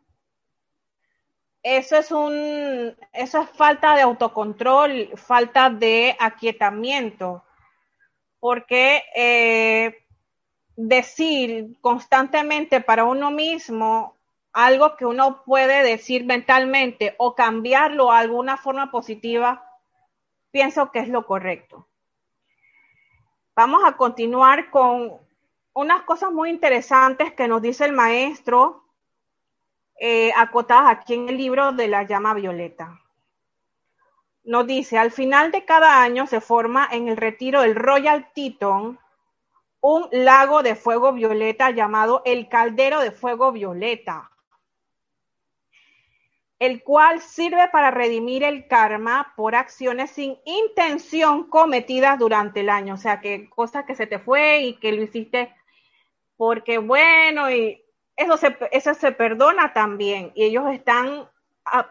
Eso 1.67 1.97
es 1.97 2.11
un, 2.11 2.95
eso 3.11 3.41
es 3.41 3.49
falta 3.49 3.95
de 3.95 4.03
autocontrol, 4.03 5.09
falta 5.15 5.71
de 5.71 6.15
aquietamiento, 6.19 7.43
porque 8.39 9.01
eh, 9.15 10.05
decir 10.75 11.75
constantemente 11.81 12.81
para 12.81 13.05
uno 13.05 13.31
mismo 13.31 14.15
algo 14.53 14.95
que 14.95 15.07
uno 15.07 15.41
puede 15.43 15.81
decir 15.81 16.23
mentalmente 16.23 17.15
o 17.17 17.33
cambiarlo 17.33 18.11
a 18.11 18.19
alguna 18.19 18.57
forma 18.57 18.91
positiva, 18.91 19.67
pienso 20.51 20.91
que 20.91 20.99
es 20.99 21.09
lo 21.09 21.25
correcto. 21.25 21.87
Vamos 23.55 23.81
a 23.87 23.97
continuar 23.97 24.69
con 24.69 25.13
unas 25.73 26.03
cosas 26.03 26.31
muy 26.31 26.51
interesantes 26.51 27.33
que 27.33 27.47
nos 27.47 27.63
dice 27.63 27.85
el 27.85 27.93
maestro, 27.93 28.84
eh, 29.99 30.31
acotadas 30.35 30.97
aquí 30.97 31.13
en 31.13 31.29
el 31.29 31.37
libro 31.37 31.71
de 31.71 31.87
la 31.87 32.03
llama 32.03 32.33
violeta. 32.33 32.99
Nos 34.43 34.67
dice, 34.67 34.97
al 34.97 35.11
final 35.11 35.51
de 35.51 35.65
cada 35.65 36.01
año 36.01 36.27
se 36.27 36.41
forma 36.41 36.87
en 36.91 37.07
el 37.07 37.17
retiro 37.17 37.61
del 37.61 37.75
Royal 37.75 38.31
Teton 38.33 38.99
un 39.81 40.07
lago 40.11 40.63
de 40.63 40.75
fuego 40.75 41.13
violeta 41.13 41.71
llamado 41.71 42.21
el 42.25 42.49
caldero 42.49 42.99
de 42.99 43.11
fuego 43.11 43.51
violeta 43.51 44.31
el 46.59 46.83
cual 46.83 47.21
sirve 47.21 47.67
para 47.69 47.91
redimir 47.91 48.43
el 48.43 48.67
karma 48.67 49.33
por 49.35 49.55
acciones 49.55 50.11
sin 50.11 50.37
intención 50.45 51.49
cometidas 51.49 52.17
durante 52.17 52.61
el 52.61 52.69
año. 52.69 52.93
O 52.93 52.97
sea, 52.97 53.19
que 53.19 53.49
cosas 53.49 53.85
que 53.85 53.95
se 53.95 54.07
te 54.07 54.19
fue 54.19 54.59
y 54.61 54.73
que 54.75 54.91
lo 54.91 55.03
hiciste 55.03 55.53
porque 56.37 56.77
bueno, 56.77 57.49
y 57.51 57.81
eso 58.15 58.37
se, 58.37 58.57
eso 58.71 58.93
se 58.93 59.11
perdona 59.11 59.73
también. 59.73 60.31
Y 60.35 60.43
ellos 60.43 60.65
están 60.71 61.29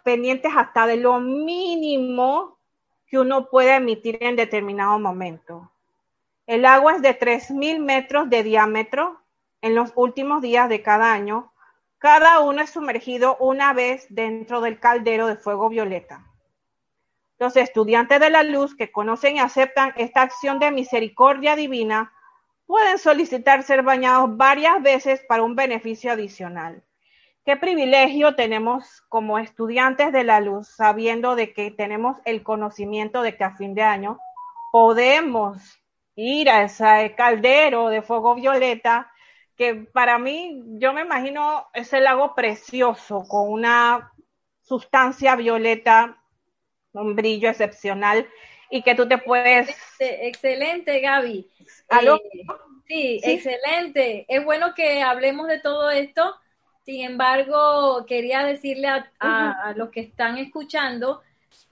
pendientes 0.02 0.52
hasta 0.56 0.86
de 0.86 0.96
lo 0.96 1.20
mínimo 1.20 2.58
que 3.06 3.18
uno 3.18 3.48
puede 3.48 3.74
emitir 3.74 4.18
en 4.20 4.36
determinado 4.36 4.98
momento. 4.98 5.70
El 6.46 6.64
agua 6.64 6.96
es 6.96 7.02
de 7.02 7.18
3.000 7.18 7.80
metros 7.80 8.30
de 8.30 8.42
diámetro 8.42 9.20
en 9.62 9.74
los 9.74 9.92
últimos 9.94 10.42
días 10.42 10.68
de 10.68 10.82
cada 10.82 11.12
año 11.12 11.52
cada 12.04 12.40
uno 12.40 12.60
es 12.60 12.68
sumergido 12.68 13.38
una 13.40 13.72
vez 13.72 14.04
dentro 14.10 14.60
del 14.60 14.78
caldero 14.78 15.26
de 15.26 15.36
fuego 15.36 15.70
violeta. 15.70 16.30
Los 17.38 17.56
estudiantes 17.56 18.20
de 18.20 18.28
la 18.28 18.42
luz 18.42 18.76
que 18.76 18.92
conocen 18.92 19.36
y 19.36 19.40
aceptan 19.40 19.94
esta 19.96 20.20
acción 20.20 20.58
de 20.58 20.70
misericordia 20.70 21.56
divina 21.56 22.12
pueden 22.66 22.98
solicitar 22.98 23.62
ser 23.62 23.82
bañados 23.82 24.36
varias 24.36 24.82
veces 24.82 25.22
para 25.28 25.42
un 25.42 25.56
beneficio 25.56 26.12
adicional. 26.12 26.82
Qué 27.44 27.56
privilegio 27.56 28.34
tenemos 28.34 29.02
como 29.08 29.38
estudiantes 29.38 30.12
de 30.12 30.24
la 30.24 30.40
luz, 30.40 30.68
sabiendo 30.68 31.36
de 31.36 31.52
que 31.52 31.70
tenemos 31.70 32.16
el 32.24 32.42
conocimiento 32.42 33.22
de 33.22 33.36
que 33.36 33.44
a 33.44 33.56
fin 33.56 33.74
de 33.74 33.82
año 33.82 34.18
podemos 34.72 35.78
ir 36.16 36.48
a 36.48 36.62
ese 36.62 37.14
caldero 37.16 37.88
de 37.88 38.02
fuego 38.02 38.34
violeta 38.34 39.10
que 39.56 39.74
para 39.74 40.18
mí, 40.18 40.62
yo 40.78 40.92
me 40.92 41.02
imagino 41.02 41.66
ese 41.74 42.00
lago 42.00 42.34
precioso 42.34 43.24
con 43.28 43.50
una 43.50 44.12
sustancia 44.62 45.36
violeta, 45.36 46.18
un 46.92 47.14
brillo 47.14 47.48
excepcional 47.48 48.26
y 48.70 48.82
que 48.82 48.94
tú 48.94 49.06
te 49.08 49.18
puedes... 49.18 49.68
Excelente, 49.98 51.00
Gaby. 51.00 51.48
¿Aló? 51.88 52.16
Eh, 52.16 52.46
sí, 52.86 53.20
excelente. 53.22 54.26
Es 54.28 54.44
bueno 54.44 54.74
que 54.74 55.02
hablemos 55.02 55.48
de 55.48 55.60
todo 55.60 55.90
esto. 55.90 56.34
Sin 56.84 57.04
embargo, 57.04 58.04
quería 58.06 58.44
decirle 58.44 58.88
a, 59.18 59.74
los 59.76 59.90
que 59.90 60.00
están 60.00 60.38
escuchando 60.38 61.22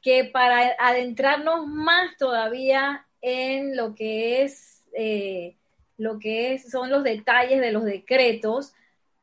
que 0.01 0.25
para 0.25 0.75
adentrarnos 0.79 1.67
más 1.67 2.17
todavía 2.17 3.07
en 3.21 3.77
lo 3.77 3.95
que 3.95 4.43
es 4.43 4.83
eh, 4.95 5.55
lo 5.99 6.19
que 6.19 6.59
son 6.59 6.91
los 6.91 7.05
detalles 7.05 7.61
de 7.61 7.73
los 7.73 7.85
decretos, 7.85 8.75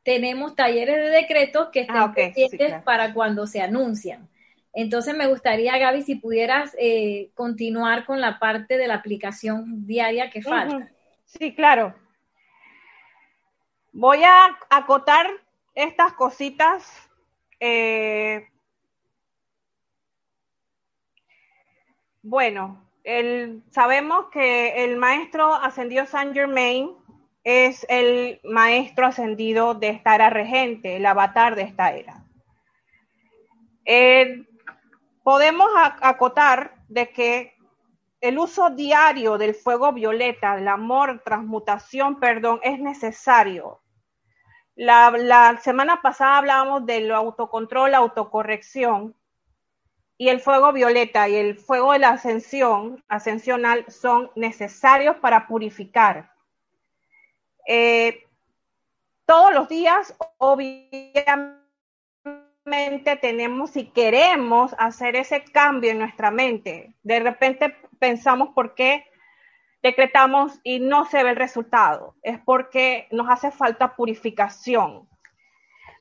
tenemos 0.02 0.54
talleres 0.54 0.96
de 0.96 1.10
decretos 1.10 1.68
que 1.70 1.80
están 1.80 2.10
ah, 2.10 2.14
pendientes 2.14 2.82
para 2.82 3.12
cuando 3.12 3.46
se 3.46 3.60
anuncian. 3.60 4.29
Entonces 4.72 5.16
me 5.16 5.26
gustaría, 5.26 5.78
Gaby, 5.78 6.02
si 6.02 6.14
pudieras 6.14 6.76
eh, 6.78 7.30
continuar 7.34 8.04
con 8.04 8.20
la 8.20 8.38
parte 8.38 8.78
de 8.78 8.86
la 8.86 8.94
aplicación 8.94 9.86
diaria 9.86 10.30
que 10.30 10.42
falta. 10.42 10.90
Sí, 11.24 11.54
claro. 11.54 11.94
Voy 13.92 14.22
a 14.22 14.56
acotar 14.68 15.26
estas 15.74 16.12
cositas. 16.12 17.10
Eh, 17.58 18.48
bueno, 22.22 22.88
sabemos 23.70 24.26
que 24.30 24.84
el 24.84 24.96
maestro 24.96 25.52
ascendido 25.54 26.06
Saint 26.06 26.32
Germain 26.32 26.90
es 27.42 27.84
el 27.88 28.40
maestro 28.44 29.06
ascendido 29.06 29.74
de 29.74 29.88
esta 29.88 30.14
era 30.14 30.30
regente, 30.30 30.96
el 30.96 31.06
avatar 31.06 31.56
de 31.56 31.62
esta 31.62 31.92
era. 31.92 32.24
Eh, 33.84 34.46
podemos 35.30 35.70
acotar 36.00 36.74
de 36.88 37.12
que 37.12 37.54
el 38.20 38.36
uso 38.36 38.70
diario 38.70 39.38
del 39.38 39.54
fuego 39.54 39.92
violeta, 39.92 40.58
el 40.58 40.66
amor, 40.66 41.22
transmutación, 41.24 42.18
perdón, 42.18 42.58
es 42.64 42.80
necesario. 42.80 43.80
La, 44.74 45.12
la 45.12 45.56
semana 45.62 46.02
pasada 46.02 46.38
hablábamos 46.38 46.84
del 46.84 47.12
autocontrol, 47.12 47.94
autocorrección, 47.94 49.14
y 50.18 50.30
el 50.30 50.40
fuego 50.40 50.72
violeta 50.72 51.28
y 51.28 51.36
el 51.36 51.56
fuego 51.56 51.92
de 51.92 52.00
la 52.00 52.08
ascensión, 52.08 53.04
ascensional, 53.06 53.84
son 53.88 54.32
necesarios 54.34 55.14
para 55.18 55.46
purificar. 55.46 56.32
Eh, 57.68 58.26
todos 59.26 59.54
los 59.54 59.68
días, 59.68 60.12
obviamente, 60.38 61.59
tenemos, 63.20 63.70
si 63.70 63.90
queremos 63.90 64.74
hacer 64.78 65.16
ese 65.16 65.44
cambio 65.44 65.90
en 65.90 65.98
nuestra 65.98 66.30
mente, 66.30 66.94
de 67.02 67.20
repente 67.20 67.76
pensamos 67.98 68.50
por 68.54 68.74
qué 68.74 69.06
decretamos 69.82 70.60
y 70.62 70.78
no 70.80 71.06
se 71.06 71.22
ve 71.22 71.30
el 71.30 71.36
resultado. 71.36 72.16
Es 72.22 72.38
porque 72.38 73.08
nos 73.10 73.28
hace 73.28 73.50
falta 73.50 73.96
purificación 73.96 75.10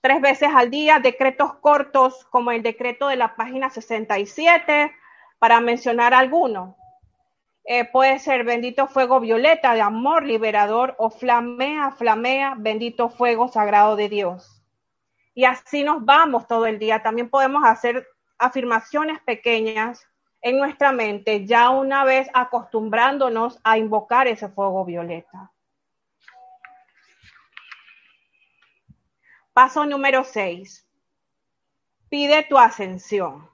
tres 0.02 0.22
veces 0.22 0.50
al 0.56 0.70
día, 0.70 1.00
decretos 1.00 1.56
cortos 1.56 2.26
como 2.30 2.52
el 2.52 2.64
decreto 2.64 3.08
de 3.08 3.16
la 3.16 3.36
página 3.36 3.70
67, 3.70 4.92
para 5.40 5.60
mencionar 5.60 6.14
algunos. 6.14 6.76
Eh, 7.66 7.86
puede 7.86 8.20
ser 8.20 8.46
bendito 8.46 8.88
fuego 8.88 9.20
violeta 9.20 9.74
de 9.74 9.82
amor 9.82 10.26
liberador 10.26 10.96
o 10.98 11.10
flamea, 11.10 11.92
flamea, 11.92 12.56
bendito 12.58 13.10
fuego 13.10 13.48
sagrado 13.48 13.96
de 13.96 14.10
Dios. 14.10 14.59
Y 15.34 15.46
así 15.46 15.84
nos 15.84 16.04
vamos 16.04 16.48
todo 16.48 16.66
el 16.66 16.80
día. 16.80 17.04
También 17.04 17.30
podemos 17.30 17.64
hacer 17.66 18.08
afirmaciones 18.38 19.20
pequeñas 19.22 20.08
en 20.42 20.58
nuestra 20.58 20.92
mente, 20.92 21.46
ya 21.46 21.70
una 21.70 22.06
vez 22.06 22.30
acostumbrándonos 22.34 23.60
a 23.64 23.78
invocar 23.78 24.28
ese 24.28 24.48
fuego 24.48 24.86
violeta. 24.86 25.52
Paso 29.54 29.86
número 29.86 30.24
6. 30.24 30.88
Pide 32.10 32.44
tu 32.44 32.58
ascensión. 32.58 33.50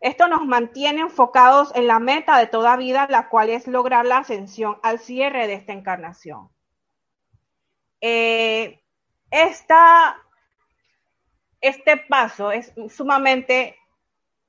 Esto 0.00 0.28
nos 0.28 0.44
mantiene 0.44 1.00
enfocados 1.00 1.74
en 1.74 1.86
la 1.86 1.98
meta 1.98 2.36
de 2.36 2.46
toda 2.46 2.76
vida, 2.76 3.06
la 3.08 3.28
cual 3.30 3.48
es 3.48 3.66
lograr 3.66 4.04
la 4.04 4.18
ascensión 4.18 4.78
al 4.82 4.98
cierre 4.98 5.46
de 5.46 5.54
esta 5.54 5.72
encarnación. 5.72 6.50
Eh, 8.02 8.83
este 11.60 11.96
paso 12.08 12.52
es 12.52 12.72
sumamente 12.88 13.76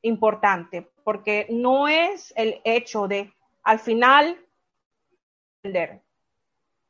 importante 0.01 0.88
porque 1.03 1.47
no 1.49 1.88
es 1.88 2.33
el 2.36 2.61
hecho 2.63 3.07
de 3.07 3.33
al 3.63 3.79
final 3.79 4.38
ascender, 5.63 6.01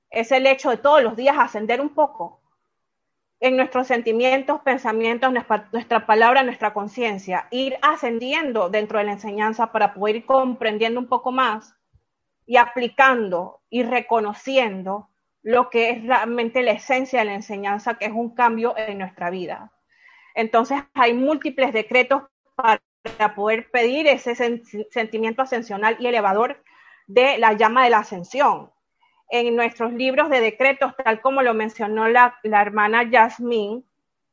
es 0.09 0.31
el 0.31 0.45
hecho 0.45 0.69
de 0.69 0.77
todos 0.77 1.01
los 1.03 1.15
días 1.15 1.37
ascender 1.37 1.79
un 1.79 1.89
poco. 1.89 2.41
En 3.39 3.57
nuestros 3.57 3.87
sentimientos, 3.87 4.61
pensamientos, 4.61 5.31
nuestra, 5.31 5.69
nuestra 5.71 6.05
palabra, 6.05 6.43
nuestra 6.43 6.73
conciencia, 6.73 7.47
ir 7.51 7.77
ascendiendo 7.81 8.69
dentro 8.69 8.99
de 8.99 9.05
la 9.05 9.11
enseñanza 9.13 9.71
para 9.71 9.93
poder 9.93 10.17
ir 10.17 10.25
comprendiendo 10.25 10.99
un 10.99 11.07
poco 11.07 11.31
más 11.31 11.75
y 12.45 12.57
aplicando 12.57 13.61
y 13.69 13.83
reconociendo 13.83 15.09
lo 15.45 15.69
que 15.69 15.91
es 15.91 16.03
realmente 16.03 16.63
la 16.63 16.71
esencia 16.71 17.19
de 17.19 17.25
la 17.25 17.35
enseñanza, 17.35 17.99
que 17.99 18.05
es 18.05 18.11
un 18.11 18.33
cambio 18.33 18.75
en 18.77 18.97
nuestra 18.97 19.29
vida. 19.29 19.71
Entonces 20.33 20.79
hay 20.95 21.13
múltiples 21.13 21.71
decretos 21.71 22.23
para 22.55 22.81
poder 23.35 23.69
pedir 23.69 24.07
ese 24.07 24.33
sentimiento 24.89 25.43
ascensional 25.43 25.97
y 25.99 26.07
elevador 26.07 26.63
de 27.05 27.37
la 27.37 27.53
llama 27.53 27.83
de 27.83 27.91
la 27.91 27.99
ascensión. 27.99 28.71
En 29.29 29.55
nuestros 29.55 29.93
libros 29.93 30.31
de 30.31 30.41
decretos, 30.41 30.93
tal 31.03 31.21
como 31.21 31.43
lo 31.43 31.53
mencionó 31.53 32.07
la, 32.07 32.39
hermana 32.43 33.03
Yasmín, 33.03 33.85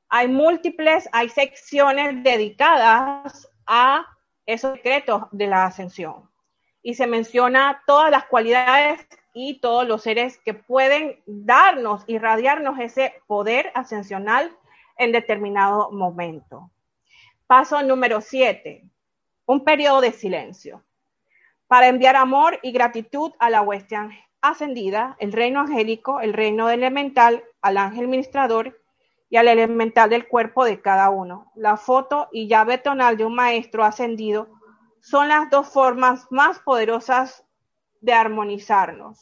hay 0.09 0.29
múltiples, 0.29 1.11
hay 1.13 1.29
secciones 1.29 2.23
dedicadas 2.23 3.51
a 3.67 4.07
esos 4.47 4.73
decretos 4.73 5.25
de 5.31 5.47
la 5.47 5.67
ascensión. 5.67 6.31
Y 6.83 6.95
se 6.95 7.07
menciona 7.07 7.83
todas 7.87 8.11
las 8.11 8.25
cualidades 8.25 9.07
y 9.33 9.61
todos 9.61 9.87
los 9.87 10.03
seres 10.03 10.39
que 10.39 10.55
pueden 10.55 11.23
darnos, 11.27 12.05
irradiarnos 12.07 12.79
ese 12.79 13.15
poder 13.27 13.73
ascensional 13.75 14.57
en 14.97 15.13
determinado 15.13 15.91
momento. 15.91 16.71
Paso 17.47 17.83
número 17.83 18.21
siete, 18.21 18.85
un 19.47 19.65
periodo 19.65 20.01
de 20.01 20.13
silencio. 20.13 20.85
Para 21.67 21.89
enviar 21.89 22.17
amor 22.17 22.59
y 22.63 22.73
gratitud 22.73 23.33
a 23.39 23.49
la 23.49 23.63
huestia 23.63 24.11
ascendida, 24.43 25.17
el 25.19 25.33
reino 25.33 25.61
angélico, 25.61 26.21
el 26.21 26.33
reino 26.35 26.69
elemental, 26.69 27.45
al 27.63 27.79
ángel 27.79 28.09
ministrador 28.09 28.81
y 29.31 29.37
al 29.37 29.49
elemental 29.49 30.11
del 30.11 30.29
cuerpo 30.29 30.65
de 30.65 30.83
cada 30.83 31.09
uno. 31.09 31.51
La 31.55 31.77
foto 31.77 32.29
y 32.33 32.49
llave 32.49 32.77
tonal 32.77 33.17
de 33.17 33.25
un 33.25 33.35
maestro 33.35 33.85
ascendido 33.85 34.49
son 35.01 35.29
las 35.29 35.49
dos 35.49 35.69
formas 35.69 36.27
más 36.31 36.59
poderosas 36.59 37.47
de 38.03 38.13
armonizarnos. 38.13 39.19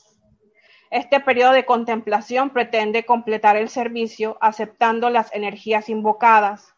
Este 0.91 1.21
periodo 1.21 1.53
de 1.53 1.65
contemplación 1.65 2.51
pretende 2.51 3.05
completar 3.05 3.57
el 3.57 3.69
servicio 3.69 4.37
aceptando 4.41 5.09
las 5.09 5.33
energías 5.33 5.89
invocadas. 5.89 6.75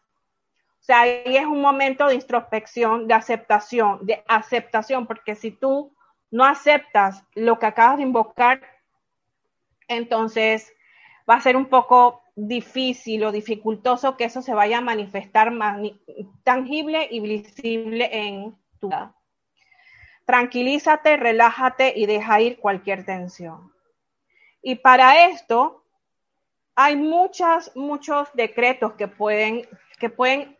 O 0.81 0.85
sea, 0.85 1.01
ahí 1.01 1.37
es 1.37 1.45
un 1.45 1.61
momento 1.61 2.05
de 2.05 2.15
introspección, 2.15 3.07
de 3.07 3.15
aceptación, 3.15 4.05
de 4.05 4.23
aceptación, 4.27 5.07
porque 5.07 5.33
si 5.33 5.49
tú 5.49 5.95
no 6.29 6.45
aceptas 6.45 7.23
lo 7.33 7.57
que 7.57 7.65
acabas 7.65 7.97
de 7.97 8.03
invocar, 8.03 8.61
entonces 9.87 10.71
va 11.27 11.35
a 11.35 11.41
ser 11.41 11.55
un 11.55 11.67
poco 11.67 12.21
difícil 12.35 13.23
o 13.23 13.31
dificultoso 13.31 14.17
que 14.17 14.25
eso 14.25 14.41
se 14.41 14.53
vaya 14.53 14.79
a 14.79 14.81
manifestar 14.81 15.51
más 15.51 15.79
tangible 16.43 17.07
y 17.09 17.19
visible 17.19 18.09
en 18.11 18.55
tu 18.79 18.89
vida. 18.89 19.15
Tranquilízate, 20.25 21.17
relájate 21.17 21.93
y 21.95 22.05
deja 22.05 22.39
ir 22.39 22.59
cualquier 22.59 23.05
tensión. 23.05 23.73
Y 24.61 24.75
para 24.75 25.25
esto 25.25 25.83
hay 26.75 26.95
muchas, 26.95 27.75
muchos 27.75 28.29
decretos 28.33 28.93
que 28.93 29.07
pueden, 29.07 29.67
que 29.99 30.09
pueden 30.09 30.57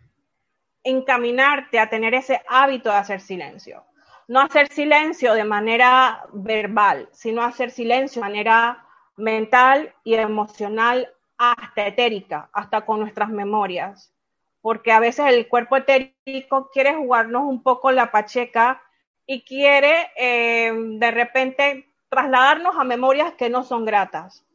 encaminarte 0.84 1.80
a 1.80 1.90
tener 1.90 2.14
ese 2.14 2.42
hábito 2.48 2.90
de 2.90 2.98
hacer 2.98 3.22
silencio. 3.22 3.86
No 4.28 4.42
hacer 4.42 4.68
silencio 4.68 5.34
de 5.34 5.46
manera 5.46 6.26
verbal, 6.34 7.10
sino 7.14 7.44
hacer 7.44 7.72
silencio 7.72 8.22
de 8.22 8.28
manera 8.28 8.86
mental 9.16 9.94
y 10.04 10.16
emocional, 10.16 11.10
hasta 11.38 11.88
etérica, 11.88 12.50
hasta 12.54 12.86
con 12.86 13.00
nuestras 13.00 13.30
memorias. 13.30 14.14
Porque 14.62 14.92
a 14.92 15.00
veces 15.00 15.26
el 15.28 15.48
cuerpo 15.48 15.78
etérico 15.78 16.70
quiere 16.72 16.96
jugarnos 16.96 17.44
un 17.44 17.64
poco 17.64 17.92
la 17.92 18.12
pacheca 18.12 18.82
y 19.26 19.44
quiere 19.44 20.12
eh, 20.18 20.72
de 20.74 21.12
repente 21.12 21.90
trasladarnos 22.10 22.76
a 22.78 22.84
memorias 22.84 23.34
que 23.34 23.50
no 23.50 23.64
son 23.64 23.86
gratas. 23.86 24.46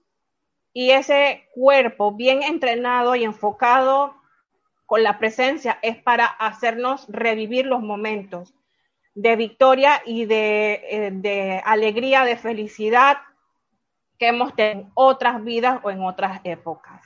Y 0.73 0.91
ese 0.91 1.49
cuerpo 1.55 2.13
bien 2.13 2.43
entrenado 2.43 3.17
y 3.17 3.25
enfocado 3.25 4.15
con 4.87 5.03
la 5.03 5.19
presencia 5.19 5.79
es 5.83 5.97
para 5.97 6.27
hacernos 6.27 7.07
revivir 7.09 7.67
los 7.67 7.83
momentos 7.83 8.55
de 9.15 9.37
victoria 9.37 10.01
y 10.07 10.27
de, 10.27 10.81
eh, 10.89 11.11
de 11.13 11.63
alegría, 11.65 12.25
de 12.25 12.37
felicidad 12.37 13.19
que 14.19 14.29
hemos 14.29 14.55
tenido 14.55 14.87
en 14.87 14.93
otras 14.95 15.43
vidas 15.43 15.81
o 15.83 15.91
en 15.91 16.03
otras 16.03 16.41
épocas. 16.45 17.03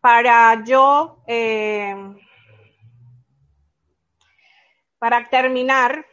Para 0.00 0.64
yo, 0.64 1.18
eh, 1.26 1.94
para 4.98 5.28
terminar, 5.28 6.06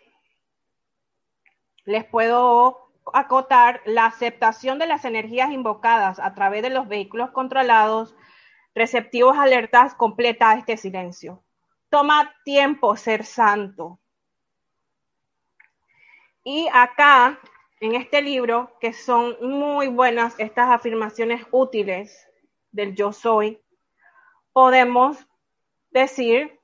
les 1.85 2.05
puedo 2.05 2.91
acotar 3.13 3.81
la 3.85 4.05
aceptación 4.05 4.79
de 4.79 4.87
las 4.87 5.05
energías 5.05 5.51
invocadas 5.51 6.19
a 6.19 6.33
través 6.33 6.61
de 6.61 6.69
los 6.69 6.87
vehículos 6.87 7.31
controlados, 7.31 8.15
receptivos 8.73 9.37
alertas, 9.37 9.93
completa 9.95 10.53
este 10.53 10.77
silencio. 10.77 11.43
Toma 11.89 12.33
tiempo 12.43 12.95
ser 12.95 13.25
santo. 13.25 13.99
Y 16.43 16.67
acá, 16.73 17.39
en 17.79 17.95
este 17.95 18.21
libro, 18.21 18.77
que 18.79 18.93
son 18.93 19.37
muy 19.41 19.87
buenas 19.87 20.35
estas 20.39 20.69
afirmaciones 20.69 21.45
útiles 21.51 22.27
del 22.71 22.95
yo 22.95 23.13
soy, 23.13 23.61
podemos 24.51 25.25
decir, 25.91 26.59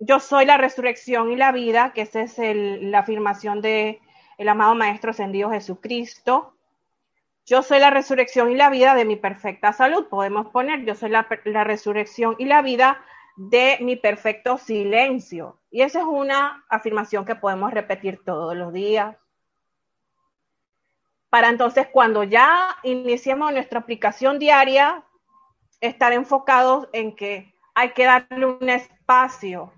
yo 0.00 0.18
soy 0.18 0.46
la 0.46 0.56
resurrección 0.56 1.30
y 1.30 1.36
la 1.36 1.52
vida, 1.52 1.92
que 1.92 2.00
esa 2.00 2.22
es 2.22 2.36
la 2.36 3.00
afirmación 3.00 3.60
de 3.60 4.00
el 4.38 4.48
amado 4.48 4.74
Maestro 4.74 5.10
Ascendido 5.10 5.50
Jesucristo. 5.50 6.54
Yo 7.44 7.62
soy 7.62 7.80
la 7.80 7.90
resurrección 7.90 8.50
y 8.50 8.54
la 8.54 8.70
vida 8.70 8.94
de 8.94 9.04
mi 9.04 9.16
perfecta 9.16 9.74
salud. 9.74 10.06
Podemos 10.08 10.48
poner, 10.48 10.86
yo 10.86 10.94
soy 10.94 11.10
la, 11.10 11.28
la 11.44 11.64
resurrección 11.64 12.34
y 12.38 12.46
la 12.46 12.62
vida 12.62 13.04
de 13.36 13.76
mi 13.82 13.96
perfecto 13.96 14.56
silencio. 14.56 15.60
Y 15.70 15.82
esa 15.82 16.00
es 16.00 16.06
una 16.06 16.64
afirmación 16.70 17.26
que 17.26 17.34
podemos 17.34 17.70
repetir 17.70 18.24
todos 18.24 18.56
los 18.56 18.72
días. 18.72 19.16
Para 21.28 21.50
entonces, 21.50 21.88
cuando 21.92 22.24
ya 22.24 22.74
iniciemos 22.84 23.52
nuestra 23.52 23.80
aplicación 23.80 24.38
diaria, 24.38 25.04
estar 25.82 26.14
enfocados 26.14 26.88
en 26.94 27.14
que 27.14 27.54
hay 27.74 27.90
que 27.90 28.04
darle 28.04 28.46
un 28.46 28.68
espacio 28.70 29.74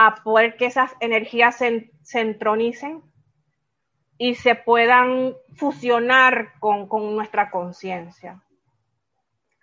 a 0.00 0.14
poder 0.22 0.56
que 0.56 0.66
esas 0.66 0.94
energías 1.00 1.56
se, 1.56 1.90
se 2.02 2.20
entronicen 2.20 3.02
y 4.16 4.36
se 4.36 4.54
puedan 4.54 5.34
fusionar 5.56 6.52
con, 6.60 6.88
nuestra 7.16 7.50
conciencia. 7.50 8.40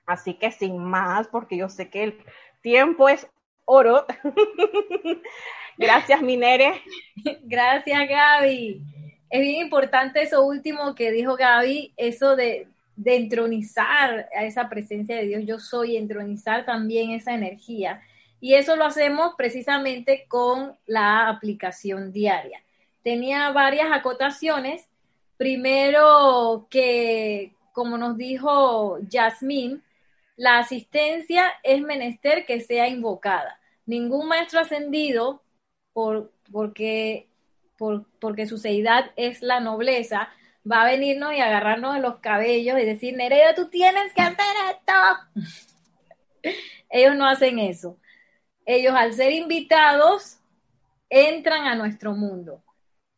Así 0.05 0.33
que 0.33 0.51
sin 0.51 0.77
más, 0.77 1.29
porque 1.29 1.55
yo 1.55 1.69
sé 1.69 1.89
que 1.89 2.03
el 2.03 2.17
tiempo 2.61 3.07
es 3.07 3.25
oro. 3.63 4.05
Gracias, 5.77 6.21
Minere. 6.21 6.81
Gracias, 7.43 8.09
Gaby. 8.09 8.81
Es 9.29 9.39
bien 9.39 9.65
importante 9.65 10.21
eso 10.21 10.45
último 10.45 10.95
que 10.95 11.11
dijo 11.11 11.37
Gaby, 11.37 11.93
eso 11.95 12.35
de, 12.35 12.67
de 12.97 13.15
entronizar 13.15 14.27
a 14.35 14.43
esa 14.43 14.67
presencia 14.67 15.15
de 15.15 15.27
Dios. 15.27 15.43
Yo 15.45 15.59
soy, 15.59 15.95
entronizar 15.95 16.65
también 16.65 17.11
esa 17.11 17.33
energía. 17.33 18.01
Y 18.45 18.53
eso 18.53 18.75
lo 18.75 18.85
hacemos 18.85 19.33
precisamente 19.35 20.25
con 20.27 20.77
la 20.85 21.29
aplicación 21.29 22.11
diaria 22.11 22.61
tenía 23.05 23.51
varias 23.51 23.89
acotaciones. 23.91 24.89
Primero 25.37 26.65
que, 26.71 27.53
como 27.71 27.99
nos 27.99 28.17
dijo 28.17 28.97
Yasmín, 29.07 29.83
la 30.35 30.57
asistencia 30.57 31.43
es 31.61 31.81
menester 31.81 32.47
que 32.47 32.61
sea 32.61 32.87
invocada. 32.87 33.59
Ningún 33.85 34.27
maestro 34.27 34.59
ascendido, 34.59 35.43
por, 35.93 36.31
porque, 36.51 37.27
por, 37.77 38.05
porque 38.19 38.47
su 38.47 38.57
seidad 38.57 39.11
es 39.17 39.43
la 39.43 39.59
nobleza, 39.59 40.29
va 40.69 40.81
a 40.81 40.89
venirnos 40.89 41.35
y 41.35 41.41
agarrarnos 41.41 41.93
de 41.93 42.01
los 42.01 42.17
cabellos 42.21 42.79
y 42.79 42.85
decir, 42.85 43.15
Nereida, 43.15 43.53
tú 43.53 43.67
tienes 43.67 44.13
que 44.13 44.21
hacer 44.23 44.55
esto. 44.71 46.51
Ellos 46.89 47.15
no 47.15 47.27
hacen 47.27 47.59
eso. 47.59 47.99
Ellos 48.65 48.93
al 48.95 49.13
ser 49.13 49.31
invitados 49.31 50.37
entran 51.09 51.65
a 51.65 51.75
nuestro 51.75 52.13
mundo, 52.13 52.63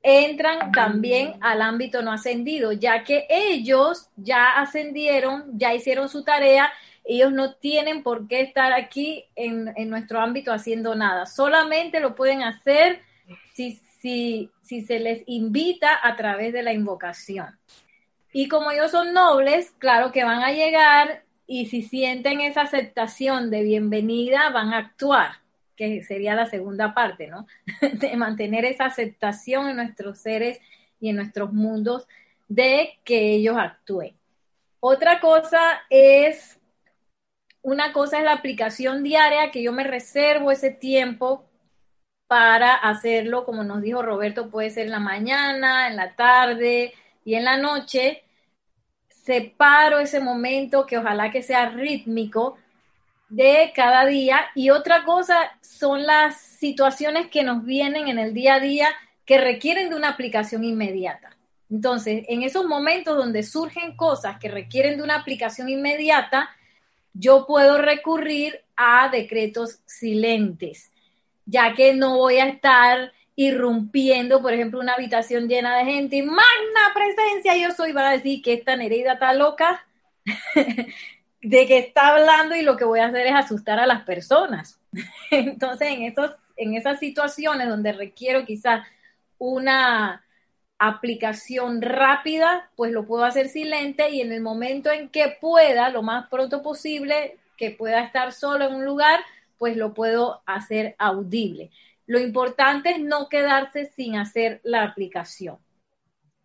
entran 0.04 0.72
también 0.72 1.36
al 1.42 1.62
ámbito 1.62 2.02
no 2.02 2.12
ascendido, 2.12 2.72
ya 2.72 3.04
que 3.04 3.26
ellos 3.30 4.10
ya 4.16 4.60
ascendieron, 4.60 5.58
ya 5.58 5.74
hicieron 5.74 6.10
su 6.10 6.24
tarea, 6.24 6.72
ellos 7.04 7.32
no 7.32 7.54
tienen 7.56 8.04
por 8.04 8.28
qué 8.28 8.42
estar 8.42 8.74
aquí 8.74 9.26
en, 9.36 9.74
en 9.78 9.90
nuestro 9.90 10.20
ámbito 10.20 10.52
haciendo 10.52 10.96
nada, 10.96 11.26
solamente 11.26 12.00
lo 12.00 12.16
pueden 12.16 12.44
hacer 12.44 13.02
si 13.54 13.82
si, 14.02 14.82
se 14.86 15.00
les 15.00 15.24
invita 15.26 16.00
a 16.02 16.16
través 16.16 16.54
de 16.54 16.64
la 16.64 16.74
invocación. 16.74 17.58
Y 18.32 18.48
como 18.48 18.72
ellos 18.72 18.92
son 18.92 19.14
nobles, 19.14 19.74
claro 19.80 20.12
que 20.12 20.24
van 20.24 20.44
a 20.44 20.52
llegar 20.52 21.24
y 21.48 21.68
si 21.68 21.82
sienten 21.82 22.42
esa 22.42 22.62
aceptación 22.62 23.50
de 23.50 23.64
bienvenida, 23.64 24.50
van 24.50 24.74
a 24.74 24.80
actuar, 24.80 25.38
que 25.78 26.04
sería 26.04 26.36
la 26.36 26.46
segunda 26.46 26.94
parte, 26.94 27.28
¿no? 27.28 27.48
De 27.94 28.16
mantener 28.18 28.66
esa 28.66 28.86
aceptación 28.86 29.70
en 29.70 29.78
nuestros 29.78 30.20
seres 30.20 30.60
y 31.00 31.10
en 31.10 31.16
nuestros 31.16 31.54
mundos 31.54 32.06
de 32.50 33.00
que 33.06 33.32
ellos 33.34 33.58
actúen. 33.58 34.16
Otra 34.80 35.20
cosa 35.20 35.82
es, 35.90 36.60
una 37.62 37.94
cosa 37.94 38.20
es 38.20 38.26
la 38.26 38.34
aplicación 38.34 39.04
diaria, 39.04 39.52
que 39.52 39.64
yo 39.64 39.72
me 39.72 39.84
reservo 39.84 40.52
ese 40.52 40.72
tiempo 40.72 41.46
para 42.28 42.74
hacerlo, 42.74 43.46
como 43.46 43.64
nos 43.64 43.82
dijo 43.82 44.02
Roberto, 44.02 44.50
puede 44.50 44.70
ser 44.70 44.86
en 44.86 44.92
la 44.92 45.00
mañana, 45.00 45.88
en 45.88 45.96
la 45.96 46.16
tarde 46.16 46.94
y 47.24 47.36
en 47.36 47.46
la 47.46 47.58
noche. 47.58 48.24
Separo 49.28 50.00
ese 50.00 50.22
momento 50.22 50.86
que 50.86 50.98
ojalá 50.98 51.30
que 51.32 51.44
sea 51.44 51.70
rítmico 51.70 52.58
de 53.28 53.74
cada 53.76 54.06
día. 54.06 54.48
Y 54.56 54.70
otra 54.70 55.04
cosa 55.04 55.36
son 55.62 56.06
las 56.06 56.40
situaciones 56.40 57.28
que 57.28 57.44
nos 57.44 57.66
vienen 57.66 58.08
en 58.08 58.20
el 58.20 58.34
día 58.34 58.56
a 58.56 58.60
día 58.62 58.88
que 59.26 59.38
requieren 59.38 59.90
de 59.90 59.98
una 59.98 60.12
aplicación 60.12 60.64
inmediata. 60.64 61.36
Entonces, 61.70 62.24
en 62.30 62.44
esos 62.44 62.66
momentos 62.66 63.18
donde 63.18 63.44
surgen 63.44 63.98
cosas 63.98 64.40
que 64.40 64.48
requieren 64.48 64.96
de 64.96 65.04
una 65.04 65.16
aplicación 65.16 65.68
inmediata, 65.68 66.50
yo 67.14 67.46
puedo 67.46 67.78
recurrir 67.78 68.62
a 68.78 69.10
decretos 69.10 69.80
silentes 69.86 70.90
ya 71.48 71.74
que 71.74 71.94
no 71.94 72.18
voy 72.18 72.38
a 72.38 72.48
estar 72.48 73.14
irrumpiendo, 73.38 74.42
por 74.42 74.52
ejemplo, 74.52 74.80
una 74.80 74.94
habitación 74.94 75.48
llena 75.48 75.78
de 75.78 75.86
gente 75.86 76.16
y 76.18 76.24
magna 76.24 76.92
presencia, 76.94 77.56
yo 77.56 77.72
soy, 77.72 77.92
va 77.92 78.10
a 78.10 78.14
decir 78.14 78.42
que 78.42 78.54
esta 78.54 78.76
Nereida 78.76 79.14
está 79.14 79.32
loca, 79.34 79.86
de 81.42 81.68
que 81.68 81.78
está 81.78 82.16
hablando 82.16 82.56
y 82.56 82.64
lo 82.64 82.76
que 82.76 82.84
voy 82.84 83.00
a 83.00 83.06
hacer 83.06 83.28
es 83.28 83.36
asustar 83.36 83.80
a 83.80 83.86
las 83.86 84.04
personas. 84.04 84.80
Entonces, 85.32 85.88
en, 85.88 86.02
esos, 86.02 86.32
en 86.56 86.74
esas 86.74 87.00
situaciones 87.00 87.70
donde 87.70 87.94
requiero 87.94 88.44
quizás 88.44 88.88
una 89.38 90.26
aplicación 90.80 91.84
rápida, 91.84 92.72
pues 92.76 92.92
lo 92.92 93.06
puedo 93.06 93.24
hacer 93.24 93.50
silente 93.50 94.10
y 94.10 94.22
en 94.22 94.32
el 94.32 94.42
momento 94.42 94.90
en 94.92 95.10
que 95.10 95.38
pueda, 95.40 95.90
lo 95.92 96.02
más 96.02 96.28
pronto 96.28 96.64
posible, 96.64 97.38
que 97.56 97.70
pueda 97.70 98.02
estar 98.02 98.34
solo 98.34 98.66
en 98.66 98.74
un 98.74 98.86
lugar, 98.86 99.20
pues 99.60 99.78
lo 99.78 99.94
puedo 99.94 100.42
hacer 100.48 100.96
audible. 100.98 101.70
Lo 102.08 102.20
importante 102.20 102.92
es 102.92 103.00
no 103.00 103.30
quedarse 103.30 103.92
sin 103.96 104.16
hacer 104.16 104.62
la 104.64 104.84
aplicación. 104.84 105.60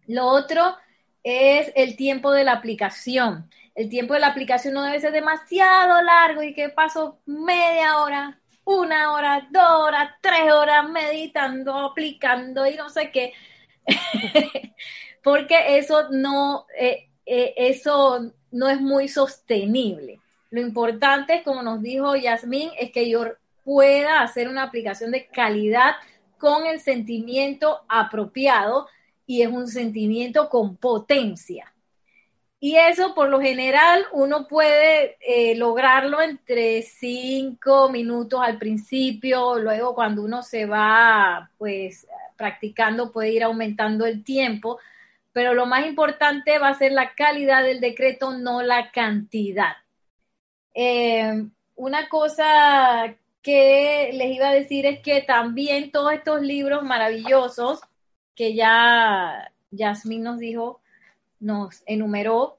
Lo 0.07 0.27
otro 0.27 0.77
es 1.23 1.73
el 1.77 1.97
tiempo 1.97 2.33
de 2.33 2.45
la 2.45 2.53
aplicación. 2.53 3.49
El 3.75 3.89
tiempo 3.89 4.15
de 4.15 4.21
la 4.21 4.27
aplicación 4.27 4.75
no 4.75 4.83
debe 4.83 5.01
ser 5.01 5.13
demasiado 5.13 6.03
largo 6.03 6.43
y 6.43 6.53
que 6.53 6.69
paso 6.69 7.21
media 7.25 7.99
hora, 7.99 8.41
una 8.65 9.13
hora, 9.13 9.49
dos 9.51 9.87
horas, 9.87 10.11
tres 10.21 10.53
horas 10.53 10.89
meditando, 10.91 11.75
aplicando 11.77 12.67
y 12.67 12.75
no 12.75 12.91
sé 12.91 13.11
qué. 13.13 13.33
Porque 15.23 15.79
eso 15.79 16.09
no, 16.11 16.67
eh, 16.77 17.09
eh, 17.25 17.55
eso 17.57 18.33
no 18.51 18.69
es 18.69 18.81
muy 18.81 19.09
sostenible. 19.09 20.21
Lo 20.51 20.61
importante, 20.61 21.43
como 21.45 21.63
nos 21.63 21.81
dijo 21.81 22.17
Yasmín, 22.17 22.71
es 22.79 22.91
que 22.91 23.09
yo 23.09 23.27
pueda 23.65 24.23
hacer 24.23 24.49
una 24.49 24.65
aplicación 24.65 25.11
de 25.11 25.27
calidad 25.27 25.93
con 26.39 26.67
el 26.67 26.81
sentimiento 26.81 27.83
apropiado 27.89 28.89
y 29.27 29.43
es 29.43 29.49
un 29.49 29.69
sentimiento 29.69 30.49
con 30.49 30.77
potencia. 30.77 31.73
Y 32.59 32.77
eso 32.77 33.15
por 33.15 33.29
lo 33.29 33.41
general 33.41 34.05
uno 34.13 34.47
puede 34.47 35.17
eh, 35.21 35.57
lograrlo 35.57 36.21
entre 36.23 36.83
cinco 36.83 37.89
minutos 37.89 38.41
al 38.41 38.59
principio, 38.59 39.59
luego 39.59 39.95
cuando 39.95 40.23
uno 40.23 40.43
se 40.43 40.67
va 40.67 41.51
pues 41.59 42.07
practicando 42.37 43.11
puede 43.11 43.31
ir 43.31 43.43
aumentando 43.43 44.07
el 44.07 44.23
tiempo, 44.23 44.79
pero 45.33 45.55
lo 45.55 45.67
más 45.67 45.87
importante 45.87 46.59
va 46.59 46.69
a 46.69 46.79
ser 46.79 46.93
la 46.93 47.15
calidad 47.15 47.65
del 47.65 47.81
decreto, 47.81 48.33
no 48.39 48.63
la 48.63 48.91
cantidad. 48.93 49.75
Eh, 50.75 51.47
una 51.75 52.09
cosa 52.09 53.17
que 53.43 54.11
les 54.15 54.37
iba 54.37 54.49
a 54.49 54.55
decir 54.55 54.87
es 54.87 55.01
que 55.01 55.21
también 55.23 55.91
todos 55.91 56.13
estos 56.13 56.43
libros 56.43 56.83
maravillosos 56.85 57.81
que 58.35 58.55
ya 58.55 59.53
Yasmín 59.71 60.23
nos 60.23 60.39
dijo, 60.39 60.81
nos 61.41 61.83
enumeró, 61.87 62.59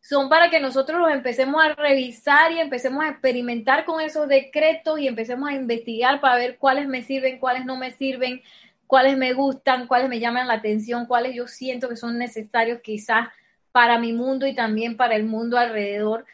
son 0.00 0.28
para 0.28 0.50
que 0.50 0.60
nosotros 0.60 1.00
los 1.00 1.10
empecemos 1.10 1.64
a 1.64 1.74
revisar 1.74 2.52
y 2.52 2.60
empecemos 2.60 3.04
a 3.04 3.08
experimentar 3.08 3.86
con 3.86 4.02
esos 4.02 4.28
decretos 4.28 4.98
y 4.98 5.08
empecemos 5.08 5.48
a 5.48 5.54
investigar 5.54 6.20
para 6.20 6.36
ver 6.36 6.58
cuáles 6.58 6.88
me 6.88 7.02
sirven, 7.02 7.38
cuáles 7.38 7.64
no 7.64 7.76
me 7.76 7.90
sirven, 7.90 8.42
cuáles 8.86 9.16
me 9.16 9.32
gustan, 9.32 9.86
cuáles 9.86 10.10
me 10.10 10.20
llaman 10.20 10.46
la 10.46 10.54
atención, 10.54 11.06
cuáles 11.06 11.34
yo 11.34 11.48
siento 11.48 11.88
que 11.88 11.96
son 11.96 12.18
necesarios 12.18 12.80
quizás 12.82 13.28
para 13.72 13.98
mi 13.98 14.12
mundo 14.12 14.46
y 14.46 14.54
también 14.54 14.96
para 14.96 15.16
el 15.16 15.24
mundo 15.24 15.56
alrededor. 15.56 16.26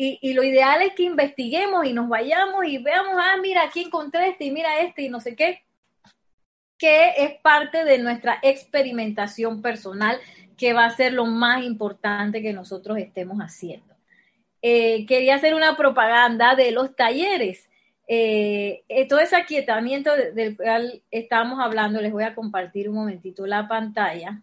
Y, 0.00 0.32
lo 0.32 0.44
ideal 0.44 0.80
es 0.82 0.92
que 0.92 1.02
investiguemos 1.02 1.84
y 1.84 1.92
nos 1.92 2.08
vayamos 2.08 2.64
y 2.66 2.78
veamos, 2.78 3.16
ah, 3.18 3.36
mira, 3.42 3.64
aquí 3.64 3.80
encontré 3.80 4.28
este 4.28 4.44
y 4.44 4.52
mira 4.52 4.78
este 4.78 5.02
y 5.02 5.08
no 5.08 5.18
sé 5.18 5.34
qué, 5.34 5.64
que 6.78 7.14
es 7.16 7.40
parte 7.40 7.84
de 7.84 7.98
nuestra 7.98 8.38
experimentación 8.42 9.60
personal, 9.60 10.20
que 10.56 10.72
va 10.72 10.84
a 10.84 10.94
ser 10.94 11.14
lo 11.14 11.26
más 11.26 11.64
importante 11.64 12.40
que 12.42 12.52
nosotros 12.52 12.96
estemos 12.96 13.38
haciendo. 13.38 13.96
Eh, 14.62 15.04
quería 15.04 15.34
hacer 15.34 15.56
una 15.56 15.76
propaganda 15.76 16.54
de 16.54 16.70
los 16.70 16.94
talleres. 16.94 17.68
Eh, 18.06 18.84
eh, 18.88 19.08
todo 19.08 19.18
ese 19.18 19.34
aquietamiento 19.34 20.14
del 20.14 20.56
cual 20.56 21.02
estábamos 21.10 21.58
hablando, 21.58 22.00
les 22.00 22.12
voy 22.12 22.22
a 22.22 22.36
compartir 22.36 22.88
un 22.88 22.94
momentito 22.94 23.48
la 23.48 23.66
pantalla. 23.66 24.42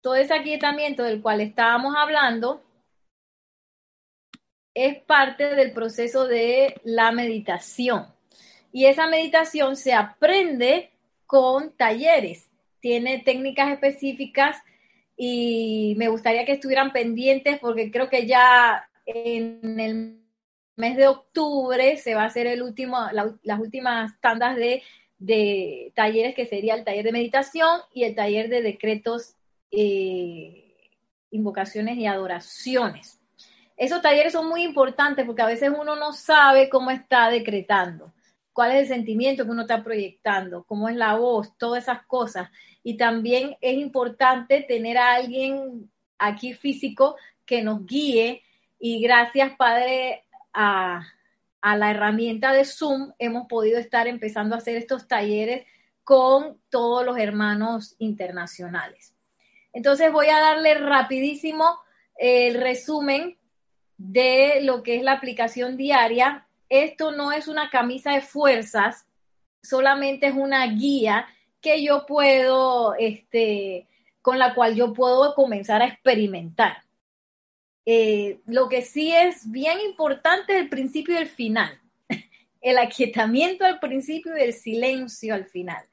Todo 0.00 0.16
ese 0.16 0.34
aquietamiento 0.34 1.04
del 1.04 1.22
cual 1.22 1.40
estábamos 1.40 1.94
hablando 1.96 2.64
es 4.74 5.02
parte 5.02 5.54
del 5.54 5.72
proceso 5.72 6.26
de 6.26 6.80
la 6.84 7.12
meditación. 7.12 8.06
Y 8.72 8.86
esa 8.86 9.06
meditación 9.06 9.76
se 9.76 9.92
aprende 9.92 10.90
con 11.26 11.72
talleres. 11.76 12.48
Tiene 12.80 13.18
técnicas 13.20 13.70
específicas 13.70 14.56
y 15.16 15.94
me 15.98 16.08
gustaría 16.08 16.44
que 16.44 16.52
estuvieran 16.52 16.92
pendientes 16.92 17.58
porque 17.58 17.90
creo 17.90 18.08
que 18.08 18.26
ya 18.26 18.88
en 19.06 19.78
el 19.78 20.18
mes 20.76 20.96
de 20.96 21.06
octubre 21.06 21.96
se 21.96 22.14
va 22.14 22.22
a 22.22 22.26
hacer 22.26 22.46
el 22.46 22.62
último, 22.62 22.98
las 23.42 23.60
últimas 23.60 24.18
tandas 24.20 24.56
de, 24.56 24.82
talleres 25.94 26.34
que 26.34 26.46
sería 26.46 26.74
el 26.74 26.84
taller 26.84 27.04
de 27.04 27.12
meditación 27.12 27.80
y 27.94 28.04
el 28.04 28.16
taller 28.16 28.48
de 28.48 28.62
decretos, 28.62 29.36
eh, 29.70 30.90
invocaciones 31.30 31.96
y 31.98 32.06
adoraciones. 32.06 33.21
Esos 33.76 34.02
talleres 34.02 34.32
son 34.32 34.48
muy 34.48 34.62
importantes 34.62 35.24
porque 35.24 35.42
a 35.42 35.46
veces 35.46 35.70
uno 35.76 35.96
no 35.96 36.12
sabe 36.12 36.68
cómo 36.68 36.90
está 36.90 37.30
decretando, 37.30 38.12
cuál 38.52 38.72
es 38.72 38.82
el 38.82 38.88
sentimiento 38.88 39.44
que 39.44 39.50
uno 39.50 39.62
está 39.62 39.82
proyectando, 39.82 40.64
cómo 40.64 40.88
es 40.88 40.96
la 40.96 41.14
voz, 41.14 41.56
todas 41.56 41.84
esas 41.84 42.06
cosas. 42.06 42.50
Y 42.82 42.96
también 42.96 43.56
es 43.60 43.78
importante 43.78 44.62
tener 44.62 44.98
a 44.98 45.14
alguien 45.14 45.90
aquí 46.18 46.54
físico 46.54 47.16
que 47.44 47.62
nos 47.62 47.84
guíe 47.86 48.42
y 48.84 49.00
gracias, 49.00 49.52
Padre, 49.56 50.24
a, 50.52 51.06
la 51.62 51.90
herramienta 51.92 52.52
de 52.52 52.64
Zoom 52.64 53.12
hemos 53.16 53.46
podido 53.46 53.78
estar 53.78 54.08
empezando 54.08 54.56
a 54.56 54.58
hacer 54.58 54.76
estos 54.76 55.06
talleres 55.06 55.64
con 56.02 56.60
todos 56.68 57.06
los 57.06 57.16
hermanos 57.16 57.94
internacionales. 57.98 59.14
Entonces 59.72 60.10
voy 60.10 60.26
a 60.26 60.40
darle 60.40 60.74
rapidísimo 60.74 61.78
el 62.16 62.60
resumen 62.60 63.38
de 64.10 64.60
lo 64.62 64.82
que 64.82 64.96
es 64.96 65.02
la 65.02 65.12
aplicación 65.12 65.76
diaria. 65.76 66.46
esto 66.68 67.12
no 67.12 67.32
es 67.32 67.48
una 67.48 67.68
camisa 67.68 68.12
de 68.12 68.22
fuerzas, 68.22 69.06
solamente 69.62 70.26
es 70.26 70.34
una 70.34 70.66
guía 70.66 71.26
que 71.60 71.84
yo 71.84 72.06
puedo, 72.06 72.94
este, 72.98 73.86
con 74.22 74.38
la 74.38 74.54
cual 74.54 74.74
yo 74.74 74.92
puedo 74.92 75.34
comenzar 75.34 75.82
a 75.82 75.86
experimentar. 75.86 76.82
Eh, 77.84 78.40
lo 78.46 78.68
que 78.68 78.82
sí 78.82 79.12
es 79.12 79.50
bien 79.50 79.80
importante 79.80 80.56
el 80.56 80.68
principio 80.68 81.14
y 81.14 81.18
el 81.18 81.28
final, 81.28 81.80
el 82.60 82.78
aquietamiento 82.78 83.64
al 83.64 83.78
principio 83.78 84.36
y 84.36 84.42
el 84.42 84.52
silencio 84.52 85.34
al 85.34 85.46
final. 85.46 85.84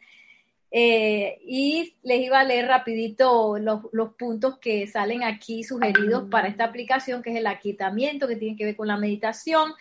Eh, 0.72 1.40
y 1.46 1.96
les 2.04 2.22
iba 2.22 2.40
a 2.40 2.44
leer 2.44 2.68
rapidito 2.68 3.58
los, 3.58 3.82
los, 3.92 4.14
puntos 4.14 4.60
que 4.60 4.86
salen 4.86 5.24
aquí 5.24 5.64
sugeridos 5.64 6.30
para 6.30 6.48
esta 6.48 6.66
aplicación, 6.66 7.24
que 7.24 7.32
es 7.32 7.38
el 7.38 7.48
aquietamiento, 7.48 8.28
que 8.28 8.36
tiene 8.36 8.56
que 8.56 8.66
ver 8.66 8.76
con 8.76 8.88
la 8.88 8.98
meditación, 8.98 9.74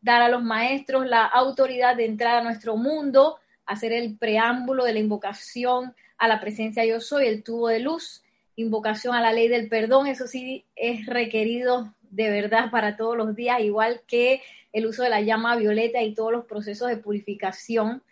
dar 0.00 0.22
a 0.22 0.28
los 0.28 0.44
maestros 0.44 1.06
la 1.06 1.24
autoridad 1.24 1.96
de 1.96 2.04
entrar 2.04 2.36
a 2.36 2.44
nuestro 2.44 2.76
mundo, 2.76 3.38
hacer 3.64 3.92
el 3.92 4.16
preámbulo 4.16 4.84
de 4.84 4.92
la 4.92 5.00
invocación 5.00 5.94
a 6.18 6.28
la 6.28 6.40
presencia 6.40 6.84
yo 6.84 7.00
soy, 7.00 7.26
el 7.26 7.42
tubo 7.42 7.68
de 7.68 7.80
luz, 7.80 8.22
invocación 8.54 9.14
a 9.14 9.20
la 9.20 9.32
ley 9.32 9.48
del 9.48 9.68
perdón, 9.68 10.06
eso 10.06 10.26
sí 10.26 10.64
es 10.76 11.06
requerido 11.06 11.92
de 12.10 12.30
verdad 12.30 12.70
para 12.70 12.96
todos 12.96 13.16
los 13.16 13.34
días, 13.34 13.60
igual 13.60 14.00
que 14.06 14.42
el 14.72 14.86
uso 14.86 15.02
de 15.02 15.10
la 15.10 15.20
llama 15.20 15.56
violeta 15.56 16.02
y 16.02 16.14
todos 16.14 16.32
los 16.32 16.44
procesos 16.44 16.88
de 16.88 16.96
purificación 16.96 18.02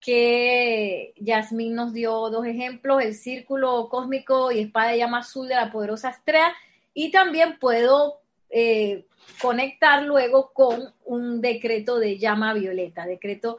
que 0.00 1.12
Yasmín 1.16 1.74
nos 1.74 1.92
dio 1.92 2.30
dos 2.30 2.46
ejemplos, 2.46 3.02
el 3.02 3.14
círculo 3.14 3.88
cósmico 3.88 4.52
y 4.52 4.60
espada 4.60 4.90
de 4.90 4.98
llama 4.98 5.18
azul 5.18 5.48
de 5.48 5.54
la 5.54 5.70
poderosa 5.70 6.10
estrella, 6.10 6.54
y 6.94 7.10
también 7.10 7.58
puedo 7.58 8.20
eh, 8.50 9.06
conectar 9.40 10.02
luego 10.04 10.52
con 10.52 10.94
un 11.04 11.40
decreto 11.40 11.98
de 11.98 12.18
llama 12.18 12.54
violeta, 12.54 13.06
decreto 13.06 13.58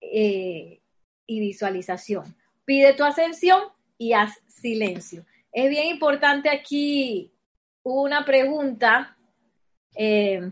eh, 0.00 0.80
y 1.26 1.40
visualización. 1.40 2.34
Pide 2.64 2.94
tu 2.94 3.04
ascensión 3.04 3.62
y 3.96 4.12
haz 4.12 4.38
silencio. 4.48 5.24
Es 5.52 5.70
bien 5.70 5.86
importante 5.86 6.50
aquí 6.50 7.30
una 7.82 8.24
pregunta 8.24 9.16
eh, 9.94 10.50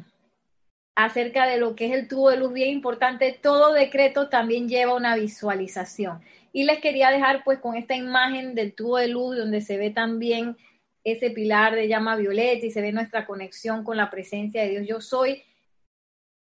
acerca 0.94 1.46
de 1.46 1.58
lo 1.58 1.74
que 1.74 1.86
es 1.86 1.92
el 1.92 2.08
tubo 2.08 2.30
de 2.30 2.36
luz, 2.36 2.52
bien 2.52 2.70
importante. 2.70 3.38
Todo 3.40 3.72
decreto 3.72 4.28
también 4.28 4.68
lleva 4.68 4.94
una 4.94 5.16
visualización. 5.16 6.20
Y 6.52 6.64
les 6.64 6.80
quería 6.80 7.10
dejar 7.10 7.44
pues 7.44 7.58
con 7.60 7.76
esta 7.76 7.94
imagen 7.94 8.54
del 8.54 8.74
tubo 8.74 8.98
de 8.98 9.08
luz 9.08 9.36
donde 9.36 9.60
se 9.60 9.78
ve 9.78 9.90
también 9.90 10.56
ese 11.04 11.30
pilar 11.30 11.74
de 11.74 11.88
llama 11.88 12.16
violeta 12.16 12.66
y 12.66 12.70
se 12.70 12.80
ve 12.80 12.92
nuestra 12.92 13.26
conexión 13.26 13.84
con 13.84 13.96
la 13.96 14.10
presencia 14.10 14.62
de 14.62 14.70
Dios 14.70 14.86
yo 14.86 15.00
soy, 15.00 15.42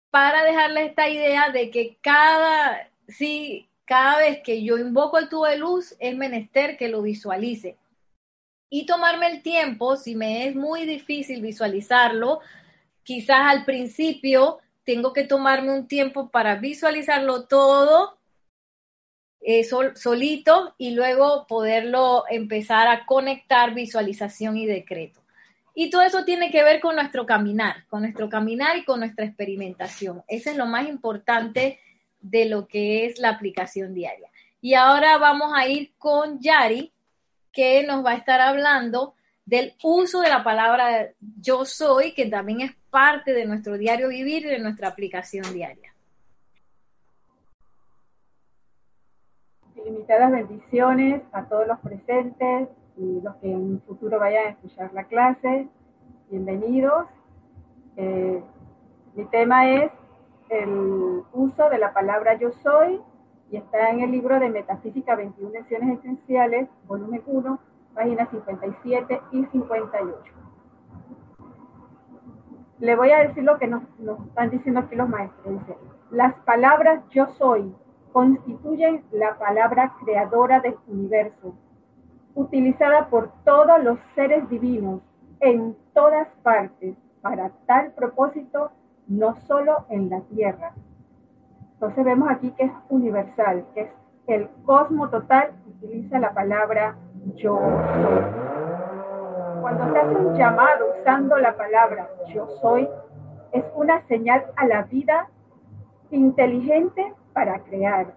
para 0.10 0.44
dejarles 0.44 0.90
esta 0.90 1.08
idea 1.08 1.50
de 1.50 1.70
que 1.70 1.98
cada, 2.02 2.90
sí, 3.08 3.70
cada 3.86 4.18
vez 4.18 4.42
que 4.44 4.64
yo 4.64 4.78
invoco 4.78 5.18
el 5.18 5.30
tubo 5.30 5.46
de 5.46 5.58
luz 5.58 5.96
es 6.00 6.16
menester 6.18 6.78
que 6.78 6.90
lo 6.90 7.02
visualice 7.02 7.78
y 8.70 8.86
tomarme 8.86 9.28
el 9.28 9.42
tiempo, 9.42 9.96
si 9.96 10.16
me 10.16 10.48
es 10.48 10.56
muy 10.56 10.86
difícil 10.86 11.42
visualizarlo, 11.42 12.40
quizás 13.10 13.42
al 13.48 13.66
principio 13.66 14.60
tengo 14.84 15.14
que 15.14 15.24
tomarme 15.24 15.72
un 15.72 15.88
tiempo 15.88 16.30
para 16.30 16.58
visualizarlo 16.58 17.48
todo 17.48 18.20
eh, 19.42 19.64
solito 19.64 20.76
y 20.78 20.92
luego 20.92 21.48
poderlo 21.48 22.26
empezar 22.30 22.88
a 22.88 23.08
conectar 23.08 23.74
visualización 23.74 24.58
y 24.58 24.68
decreto. 24.68 25.24
Y 25.74 25.90
todo 25.90 26.04
eso 26.04 26.24
tiene 26.24 26.52
que 26.52 26.64
ver 26.64 26.80
con 26.80 26.98
nuestro 26.98 27.26
caminar, 27.26 27.88
con 27.88 28.04
nuestro 28.04 28.30
caminar 28.30 28.78
y 28.78 28.86
con 28.86 29.00
nuestra 29.00 29.26
experimentación. 29.26 30.24
Eso 30.28 30.52
es 30.52 30.56
lo 30.56 30.68
más 30.68 30.88
importante 30.88 31.80
de 32.22 32.46
lo 32.46 32.68
que 32.68 33.08
es 33.08 33.18
la 33.18 33.30
aplicación 33.30 33.96
diaria. 33.96 34.30
Y 34.62 34.76
ahora 34.76 35.18
vamos 35.18 35.52
a 35.56 35.68
ir 35.68 35.94
con 35.98 36.40
Yari, 36.40 36.94
que 37.52 37.82
nos 37.82 38.06
va 38.06 38.12
a 38.12 38.18
estar 38.18 38.40
hablando 38.40 39.16
del 39.50 39.74
uso 39.82 40.22
de 40.22 40.30
la 40.30 40.44
palabra 40.44 41.10
yo 41.42 41.66
soy, 41.66 42.14
que 42.14 42.28
también 42.28 42.62
es 42.62 42.76
parte 42.92 43.34
de 43.34 43.48
nuestro 43.48 43.80
diario 43.80 44.10
vivir 44.10 44.46
y 44.46 44.50
de 44.50 44.60
nuestra 44.60 44.90
aplicación 44.90 45.44
diaria. 45.52 45.92
Ilimitadas 49.76 50.32
bendiciones 50.32 51.24
a 51.32 51.46
todos 51.46 51.66
los 51.66 51.80
presentes 51.80 52.70
y 52.96 53.22
los 53.22 53.36
que 53.38 53.52
en 53.52 53.56
un 53.56 53.82
futuro 53.88 54.20
vayan 54.20 54.46
a 54.46 54.50
escuchar 54.50 54.94
la 54.94 55.06
clase. 55.06 55.68
Bienvenidos. 56.30 57.08
Eh, 57.98 58.44
mi 59.16 59.26
tema 59.26 59.68
es 59.68 59.92
el 60.50 61.24
uso 61.34 61.70
de 61.72 61.80
la 61.80 61.92
palabra 61.92 62.38
yo 62.38 62.52
soy 62.62 63.02
y 63.50 63.58
está 63.58 63.90
en 63.90 64.02
el 64.02 64.12
libro 64.12 64.40
de 64.40 64.50
Metafísica 64.50 65.16
21 65.16 65.50
Lecciones 65.50 65.98
Esenciales, 65.98 66.70
volumen 66.88 67.24
1, 67.26 67.60
páginas 68.00 68.30
57 68.30 69.22
y 69.34 69.46
58. 69.48 70.18
Le 72.80 72.96
voy 72.96 73.12
a 73.12 73.28
decir 73.28 73.44
lo 73.44 73.58
que 73.60 73.68
nos, 73.68 73.84
están 74.30 74.50
diciendo 74.50 74.80
aquí 74.80 74.96
los 74.96 75.10
maestros. 75.10 75.60
Dice, 75.60 75.78
las 76.10 76.34
palabras 76.46 77.04
yo 77.10 77.28
soy 77.38 77.76
constituyen 78.14 79.04
la 79.12 79.38
palabra 79.38 79.94
creadora 80.04 80.62
del 80.62 80.78
universo, 80.88 81.54
utilizada 82.36 83.10
por 83.10 83.32
todos 83.44 83.84
los 83.84 84.00
seres 84.16 84.50
divinos 84.50 85.02
en 85.42 85.76
todas 85.94 86.30
partes 86.42 86.96
para 87.22 87.50
tal 87.68 87.92
propósito, 87.92 88.72
no 89.08 89.36
solo 89.42 89.86
en 89.90 90.10
la 90.10 90.22
tierra, 90.22 90.74
entonces 91.74 92.04
vemos 92.04 92.30
aquí 92.30 92.52
que 92.52 92.64
es 92.64 92.72
universal, 92.90 93.66
que 93.74 93.82
es 93.82 93.90
el 94.28 94.50
cosmo 94.66 95.10
total, 95.10 95.52
utiliza 95.68 96.20
la 96.20 96.34
palabra 96.34 96.96
yo 97.36 97.58
soy. 97.58 99.62
Cuando 99.62 99.92
se 99.92 100.00
hace 100.00 100.16
un 100.16 100.36
llamado 100.36 100.86
usando 101.00 101.38
la 101.38 101.56
palabra 101.56 102.10
yo 102.34 102.48
soy, 102.62 102.88
es 103.52 103.64
una 103.76 104.06
señal 104.08 104.46
a 104.56 104.68
la 104.68 104.84
vida 104.84 105.28
inteligente 106.12 107.14
para 107.34 107.60
crear. 107.60 108.14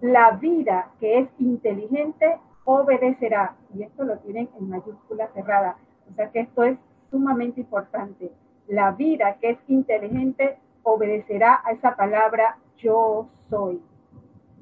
La 0.00 0.32
vida 0.32 0.90
que 1.00 1.20
es 1.20 1.28
inteligente 1.38 2.38
obedecerá. 2.64 3.54
Y 3.74 3.82
esto 3.82 4.04
lo 4.04 4.18
tienen 4.18 4.48
en 4.58 4.68
mayúscula 4.68 5.28
cerrada. 5.34 5.76
O 6.10 6.14
sea 6.14 6.30
que 6.30 6.40
esto 6.40 6.64
es 6.64 6.78
sumamente 7.10 7.60
importante. 7.60 8.32
La 8.68 8.92
vida 8.92 9.36
que 9.40 9.50
es 9.50 9.58
inteligente 9.68 10.58
obedecerá 10.82 11.60
a 11.64 11.72
esa 11.72 11.96
palabra 11.96 12.58
yo 12.78 13.28
soy. 13.48 13.80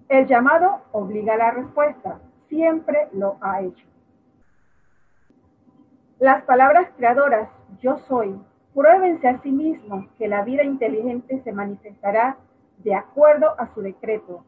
El 0.09 0.27
llamado 0.27 0.83
obliga 0.93 1.35
a 1.35 1.39
la 1.39 1.51
respuesta, 1.51 2.19
siempre 2.49 3.09
lo 3.13 3.37
ha 3.41 3.63
hecho. 3.63 3.87
Las 6.19 6.43
palabras 6.45 6.89
creadoras 6.97 7.49
yo 7.81 7.99
soy, 8.09 8.41
pruébense 8.73 9.29
a 9.29 9.41
sí 9.43 9.51
mismos 9.51 10.07
que 10.17 10.29
la 10.29 10.43
vida 10.43 10.63
inteligente 10.63 11.41
se 11.43 11.53
manifestará 11.53 12.37
de 12.79 12.95
acuerdo 12.95 13.55
a 13.59 13.73
su 13.75 13.83
decreto. 13.83 14.45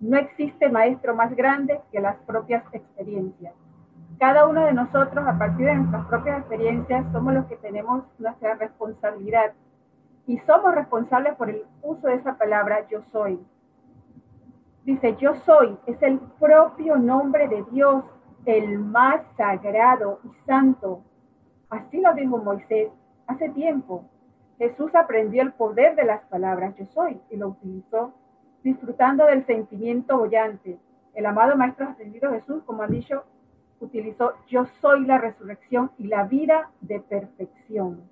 No 0.00 0.18
existe 0.18 0.68
maestro 0.68 1.14
más 1.14 1.34
grande 1.34 1.80
que 1.90 2.00
las 2.00 2.16
propias 2.26 2.64
experiencias. 2.72 3.54
Cada 4.18 4.46
uno 4.46 4.64
de 4.64 4.72
nosotros, 4.72 5.26
a 5.26 5.38
partir 5.38 5.66
de 5.66 5.74
nuestras 5.74 6.06
propias 6.06 6.38
experiencias, 6.40 7.04
somos 7.12 7.34
los 7.34 7.46
que 7.46 7.56
tenemos 7.56 8.04
nuestra 8.18 8.54
responsabilidad 8.54 9.52
y 10.26 10.38
somos 10.40 10.74
responsables 10.74 11.34
por 11.34 11.50
el 11.50 11.64
uso 11.82 12.06
de 12.06 12.14
esa 12.14 12.36
palabra 12.36 12.86
yo 12.88 13.02
soy. 13.12 13.38
Dice, 14.84 15.16
yo 15.16 15.34
soy, 15.46 15.76
es 15.86 16.00
el 16.02 16.18
propio 16.38 16.96
nombre 16.96 17.48
de 17.48 17.64
Dios, 17.70 18.04
el 18.44 18.78
más 18.78 19.22
sagrado 19.36 20.20
y 20.24 20.28
santo. 20.46 21.02
Así 21.70 22.00
lo 22.00 22.12
dijo 22.14 22.38
Moisés 22.38 22.90
hace 23.26 23.48
tiempo. 23.50 24.04
Jesús 24.58 24.94
aprendió 24.94 25.42
el 25.42 25.52
poder 25.52 25.96
de 25.96 26.04
las 26.04 26.20
palabras 26.26 26.74
yo 26.76 26.86
soy 26.86 27.20
y 27.30 27.36
lo 27.36 27.48
utilizó 27.48 28.12
disfrutando 28.62 29.26
del 29.26 29.44
sentimiento 29.46 30.18
bollante. 30.18 30.78
El 31.14 31.26
amado 31.26 31.56
Maestro 31.56 31.88
Ascendido 31.88 32.30
Jesús, 32.30 32.62
como 32.64 32.82
ha 32.82 32.86
dicho, 32.86 33.24
utilizó 33.80 34.32
yo 34.48 34.64
soy 34.80 35.04
la 35.06 35.18
resurrección 35.18 35.90
y 35.98 36.06
la 36.06 36.24
vida 36.24 36.70
de 36.80 37.00
perfección. 37.00 38.02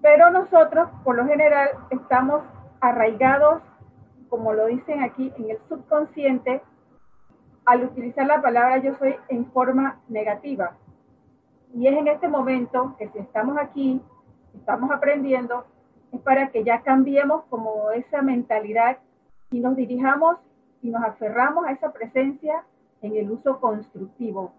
Pero 0.00 0.30
nosotros, 0.30 0.88
por 1.02 1.16
lo 1.16 1.26
general, 1.26 1.68
estamos 1.90 2.42
arraigados, 2.80 3.62
como 4.34 4.52
lo 4.52 4.66
dicen 4.66 5.00
aquí, 5.00 5.32
en 5.38 5.50
el 5.50 5.58
subconsciente, 5.68 6.60
al 7.66 7.84
utilizar 7.84 8.26
la 8.26 8.42
palabra 8.42 8.78
yo 8.78 8.92
soy 8.96 9.14
en 9.28 9.46
forma 9.52 10.00
negativa. 10.08 10.76
Y 11.72 11.86
es 11.86 11.96
en 11.96 12.08
este 12.08 12.26
momento 12.26 12.96
que 12.98 13.08
si 13.10 13.20
estamos 13.20 13.56
aquí, 13.56 14.02
estamos 14.52 14.90
aprendiendo, 14.90 15.66
es 16.10 16.20
para 16.20 16.48
que 16.48 16.64
ya 16.64 16.82
cambiemos 16.82 17.44
como 17.44 17.92
esa 17.92 18.22
mentalidad 18.22 18.98
y 19.52 19.60
nos 19.60 19.76
dirijamos 19.76 20.38
y 20.82 20.90
nos 20.90 21.04
aferramos 21.04 21.64
a 21.66 21.70
esa 21.70 21.92
presencia 21.92 22.64
en 23.02 23.14
el 23.14 23.30
uso 23.30 23.60
constructivo. 23.60 24.52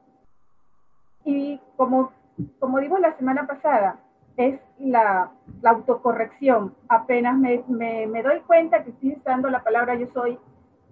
Y 1.26 1.60
como, 1.76 2.14
como 2.60 2.80
digo 2.80 2.98
la 2.98 3.18
semana 3.18 3.46
pasada, 3.46 4.00
es 4.38 4.60
la, 4.80 5.32
autocorrección. 5.64 6.76
Apenas 6.90 7.38
me, 7.38 8.24
doy 8.24 8.40
cuenta 8.46 8.84
que 8.84 8.92
estoy 8.92 9.14
usando 9.14 9.50
la 9.50 9.64
palabra 9.64 9.96
yo 9.96 10.08
soy, 10.14 10.38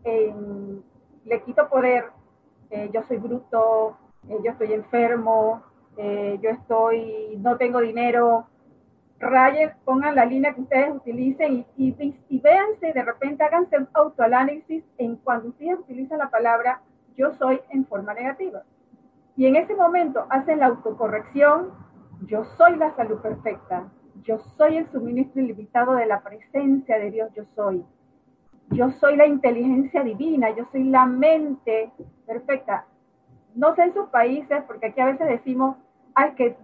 le 0.03 1.41
quito 1.43 1.69
poder, 1.69 2.05
eh, 2.69 2.89
yo 2.93 3.03
soy 3.03 3.17
bruto, 3.17 3.97
eh, 4.27 4.37
yo 4.43 4.51
estoy 4.51 4.73
enfermo, 4.73 5.61
eh, 5.97 6.39
yo 6.41 6.49
estoy, 6.49 7.37
no 7.39 7.57
tengo 7.57 7.79
dinero. 7.79 8.47
Rayen, 9.19 9.71
pongan 9.85 10.15
la 10.15 10.25
línea 10.25 10.53
que 10.53 10.61
ustedes 10.61 10.93
utilicen 10.93 11.65
y, 11.77 11.87
y, 11.87 12.15
y 12.27 12.39
véanse, 12.39 12.91
de 12.91 13.03
repente 13.03 13.43
háganse 13.43 13.77
un 13.77 13.87
autoanálisis 13.93 14.83
en 14.97 15.15
cuando 15.17 15.49
ustedes 15.49 15.79
utilizan 15.79 16.17
la 16.17 16.29
palabra 16.29 16.81
yo 17.15 17.31
soy 17.35 17.61
en 17.69 17.85
forma 17.85 18.13
negativa. 18.13 18.63
Y 19.35 19.45
en 19.45 19.55
ese 19.55 19.75
momento 19.75 20.25
hacen 20.29 20.59
la 20.59 20.67
autocorrección, 20.67 21.71
yo 22.25 22.43
soy 22.57 22.75
la 22.75 22.95
salud 22.95 23.19
perfecta, 23.19 23.89
yo 24.23 24.39
soy 24.57 24.77
el 24.77 24.91
suministro 24.91 25.41
ilimitado 25.41 25.95
de 25.95 26.05
la 26.05 26.21
presencia 26.21 26.97
de 26.97 27.11
Dios, 27.11 27.31
yo 27.33 27.43
soy. 27.55 27.83
Yo 28.69 28.89
soy 28.91 29.17
la 29.17 29.25
inteligencia 29.25 30.03
divina, 30.03 30.49
yo 30.55 30.65
soy 30.71 30.85
la 30.85 31.05
mente 31.05 31.91
perfecta. 32.25 32.85
No 33.55 33.75
sé 33.75 33.83
en 33.83 33.93
sus 33.93 34.07
países, 34.09 34.63
porque 34.65 34.87
aquí 34.87 35.01
a 35.01 35.05
veces 35.05 35.27
decimos, 35.27 35.77
ay, 36.15 36.33
que 36.35 36.55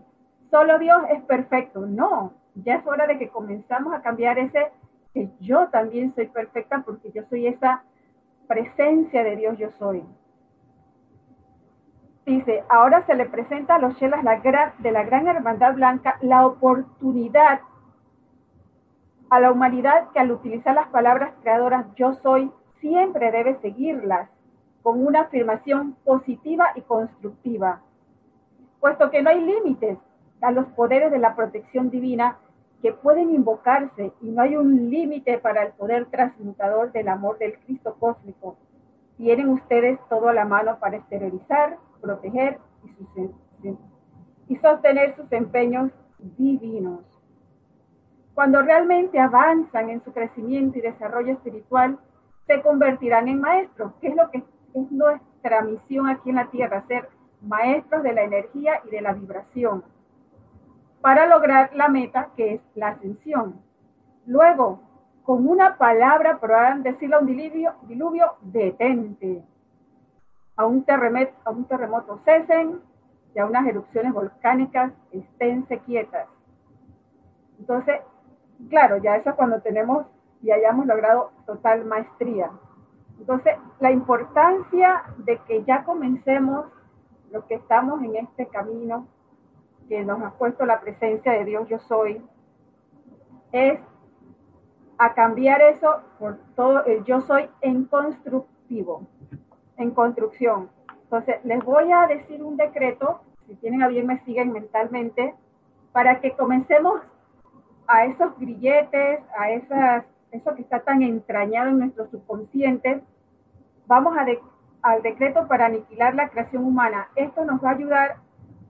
solo 0.50 0.80
Dios 0.80 1.02
es 1.10 1.22
perfecto. 1.24 1.86
No, 1.86 2.34
ya 2.56 2.76
es 2.76 2.88
hora 2.88 3.06
de 3.06 3.20
que 3.20 3.30
comenzamos 3.30 3.94
a 3.94 4.02
cambiar 4.02 4.40
ese, 4.40 4.72
que 5.14 5.30
yo 5.40 5.68
también 5.70 6.14
soy 6.16 6.28
perfecta 6.28 6.84
porque 6.86 7.12
yo 7.12 7.24
soy 7.30 7.48
esa 7.48 7.84
presencia 8.48 9.24
de 9.24 9.36
Dios, 9.36 9.58
yo 9.58 9.70
soy. 9.72 10.04
Dice, 12.30 12.64
ahora 12.70 13.04
se 13.08 13.16
le 13.16 13.26
presenta 13.26 13.74
a 13.74 13.80
los 13.80 13.96
chelas 13.98 14.24
de 14.78 14.92
la 14.92 15.04
Gran 15.04 15.28
Hermandad 15.28 15.74
Blanca 15.74 16.20
la 16.22 16.46
oportunidad 16.46 17.62
a 19.32 19.40
la 19.40 19.52
humanidad 19.52 20.12
que 20.14 20.20
al 20.20 20.32
utilizar 20.32 20.76
las 20.76 20.90
palabras 20.90 21.34
creadoras 21.42 21.88
yo 21.96 22.14
soy, 22.22 22.52
siempre 22.82 23.32
debe 23.32 23.60
seguirlas 23.62 24.30
con 24.84 25.04
una 25.04 25.22
afirmación 25.22 25.96
positiva 26.06 26.68
y 26.76 26.82
constructiva, 26.82 27.82
puesto 28.80 29.10
que 29.10 29.24
no 29.24 29.32
hay 29.32 29.44
límites 29.44 29.98
a 30.42 30.52
los 30.52 30.68
poderes 30.68 31.10
de 31.10 31.18
la 31.18 31.36
protección 31.36 31.90
divina 31.90 32.38
que 32.84 32.94
pueden 32.94 33.32
invocarse 33.32 34.14
y 34.22 34.30
no 34.30 34.44
hay 34.44 34.56
un 34.56 34.92
límite 34.92 35.40
para 35.40 35.64
el 35.64 35.72
poder 35.72 36.06
transmutador 36.06 36.92
del 36.92 37.08
amor 37.08 37.40
del 37.40 37.58
Cristo 37.58 37.96
cósmico. 38.00 38.56
Tienen 39.18 39.50
ustedes 39.50 39.98
todo 40.10 40.30
a 40.30 40.34
la 40.34 40.46
mano 40.46 40.78
para 40.78 40.98
exteriorizar 40.98 41.80
proteger 42.02 42.60
y, 44.48 44.56
sostener 44.58 45.16
sus 45.16 45.32
empeños 45.32 45.92
divinos. 46.38 47.02
Cuando 48.34 48.62
realmente 48.62 49.20
avanzan 49.20 49.90
en 49.90 50.04
su 50.04 50.12
crecimiento 50.12 50.78
y 50.78 50.82
desarrollo 50.82 51.34
espiritual, 51.34 52.00
se 52.48 52.62
convertirán 52.62 53.28
en 53.28 53.42
maestros, 53.42 53.94
que 54.02 54.08
es 54.08 54.16
lo 54.16 54.30
que 54.32 54.40
es 54.40 54.92
nuestra 54.92 55.62
misión 55.62 56.08
aquí 56.08 56.30
en 56.30 56.38
la 56.38 56.50
Tierra, 56.50 56.84
ser 56.88 57.10
maestros 57.42 58.04
de 58.04 58.14
la 58.14 58.24
energía 58.24 58.82
y 58.86 58.90
de 58.90 59.02
la 59.02 59.14
vibración, 59.14 59.84
para 61.02 61.28
lograr 61.28 61.74
la 61.76 61.88
meta 61.90 62.30
que 62.36 62.56
es 62.56 62.62
la 62.76 62.90
ascensión. 62.90 63.62
Luego, 64.26 64.82
con 65.24 65.48
una 65.48 65.78
palabra 65.78 66.40
podrán 66.40 66.82
decirle 66.82 67.16
a 67.16 67.20
un 67.20 67.28
diluvio, 67.28 67.74
diluvio 67.84 68.34
detente 68.42 69.44
a 70.60 70.66
un, 70.66 70.84
terremoto, 70.84 71.32
a 71.46 71.52
un 71.52 71.64
terremoto 71.64 72.20
cesen 72.26 72.82
y 73.34 73.40
a 73.40 73.46
unas 73.46 73.66
erupciones 73.66 74.12
volcánicas 74.12 74.92
esténse 75.14 75.80
quietas. 75.80 76.28
Entonces, 77.60 78.02
claro, 78.70 78.98
ya 78.98 79.16
eso 79.16 79.30
es 79.30 79.36
cuando 79.38 79.62
tenemos 79.62 80.06
y 80.42 80.52
hayamos 80.52 80.86
logrado 80.86 81.32
total 81.46 81.86
maestría. 81.86 82.52
Entonces, 83.20 83.56
la 83.80 83.94
importancia 83.94 85.06
de 85.20 85.38
que 85.48 85.64
ya 85.64 85.86
comencemos 85.86 86.66
los 87.32 87.46
que 87.46 87.56
estamos 87.56 88.04
en 88.04 88.18
este 88.18 88.48
camino 88.48 89.08
que 89.88 90.04
nos 90.04 90.22
ha 90.22 90.32
puesto 90.32 90.66
la 90.66 90.82
presencia 90.82 91.32
de 91.32 91.46
Dios 91.46 91.70
yo 91.70 91.80
soy, 91.80 92.22
es 93.54 93.80
a 94.98 95.14
cambiar 95.14 95.62
eso 95.62 96.02
por 96.20 96.38
todo 96.58 96.84
el 96.84 97.06
yo 97.06 97.22
soy 97.22 97.50
en 97.62 97.86
constructivo 97.86 99.08
en 99.80 99.92
construcción. 99.92 100.70
Entonces, 101.04 101.38
les 101.44 101.64
voy 101.64 101.92
a 101.92 102.06
decir 102.06 102.44
un 102.44 102.56
decreto, 102.56 103.22
si 103.48 103.56
tienen 103.56 103.82
a 103.82 103.88
bien 103.88 104.06
me 104.06 104.20
siguen 104.26 104.52
mentalmente, 104.52 105.34
para 105.92 106.20
que 106.22 106.34
comencemos 106.34 107.02
a 107.88 108.06
esos 108.06 108.38
grilletes, 108.38 109.22
a 109.36 109.50
eso 109.52 110.56
que 110.56 110.62
está 110.62 110.82
tan 110.82 111.02
entrañado 111.02 111.70
en 111.70 111.80
nuestro 111.80 112.08
subconsciente, 112.12 113.02
vamos 113.88 114.16
al 114.84 115.02
decreto 115.02 115.48
para 115.48 115.66
aniquilar 115.66 116.14
la 116.14 116.30
creación 116.30 116.64
humana. 116.64 117.08
Esto 117.16 117.44
nos 117.44 117.64
va 117.64 117.70
a 117.70 117.74
ayudar 117.74 118.18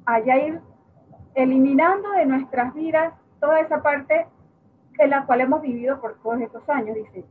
a 0.05 0.20
ya 0.22 0.38
ir 0.38 0.62
eliminando 1.36 2.10
de 2.12 2.26
nuestras 2.26 2.74
vidas 2.74 3.14
toda 3.41 3.60
esa 3.60 3.82
parte 3.82 4.26
en 4.97 5.10
la 5.10 5.26
cual 5.26 5.41
hemos 5.41 5.62
vivido 5.62 5.99
por 5.99 6.18
todos 6.22 6.39
estos 6.39 6.68
años. 6.70 6.95
Dice, 6.95 7.26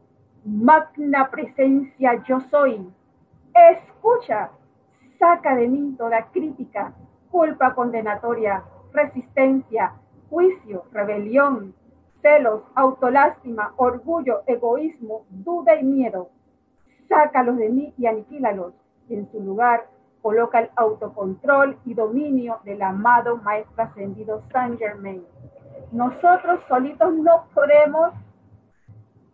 magna 0.44 1.30
presencia 1.30 2.22
yo 2.24 2.40
soy, 2.50 2.86
Escucha, 3.58 4.50
saca 5.18 5.56
de 5.56 5.66
mí 5.66 5.94
toda 5.98 6.26
crítica, 6.30 6.92
culpa 7.30 7.74
condenatoria, 7.74 8.62
resistencia, 8.92 9.94
juicio, 10.30 10.84
rebelión, 10.92 11.74
celos, 12.22 12.62
autolástima, 12.76 13.74
orgullo, 13.76 14.42
egoísmo, 14.46 15.24
duda 15.28 15.74
y 15.74 15.84
miedo. 15.84 16.30
Sácalos 17.08 17.56
de 17.58 17.68
mí 17.68 17.94
y 17.98 18.06
aniquílalos. 18.06 18.74
En 19.08 19.28
su 19.32 19.40
lugar 19.40 19.88
coloca 20.22 20.60
el 20.60 20.70
autocontrol 20.76 21.78
y 21.84 21.94
dominio 21.94 22.60
del 22.64 22.80
amado 22.82 23.38
Maestro 23.38 23.82
Ascendido 23.82 24.42
Saint 24.52 24.78
Germain. 24.78 25.24
Nosotros 25.90 26.60
solitos 26.68 27.12
no 27.14 27.46
podemos 27.54 28.12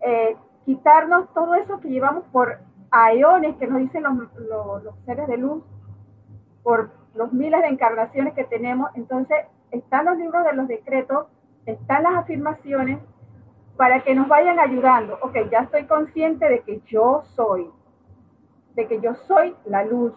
eh, 0.00 0.36
quitarnos 0.64 1.32
todo 1.34 1.54
eso 1.56 1.78
que 1.80 1.88
llevamos 1.88 2.24
por 2.32 2.58
aeones 2.94 3.56
que 3.56 3.66
nos 3.66 3.80
dicen 3.80 4.04
los, 4.04 4.94
seres 5.04 5.26
de 5.26 5.36
luz 5.36 5.64
por 6.62 6.92
los 7.14 7.32
miles 7.32 7.60
de 7.62 7.68
encarnaciones 7.68 8.34
que 8.34 8.44
tenemos. 8.44 8.88
Entonces, 8.94 9.36
están 9.72 10.06
los 10.06 10.16
libros 10.16 10.44
de 10.44 10.52
los 10.54 10.68
decretos, 10.68 11.26
están 11.66 12.04
las 12.04 12.14
afirmaciones 12.14 13.00
para 13.76 14.04
que 14.04 14.14
nos 14.14 14.28
vayan 14.28 14.60
ayudando. 14.60 15.18
Ok, 15.22 15.36
ya 15.50 15.60
estoy 15.60 15.84
consciente 15.86 16.48
de 16.48 16.60
que 16.60 16.80
yo 16.86 17.22
soy, 17.34 17.68
de 18.76 18.86
que 18.86 19.00
yo 19.00 19.14
soy 19.26 19.54
la 19.64 19.84
luz, 19.84 20.12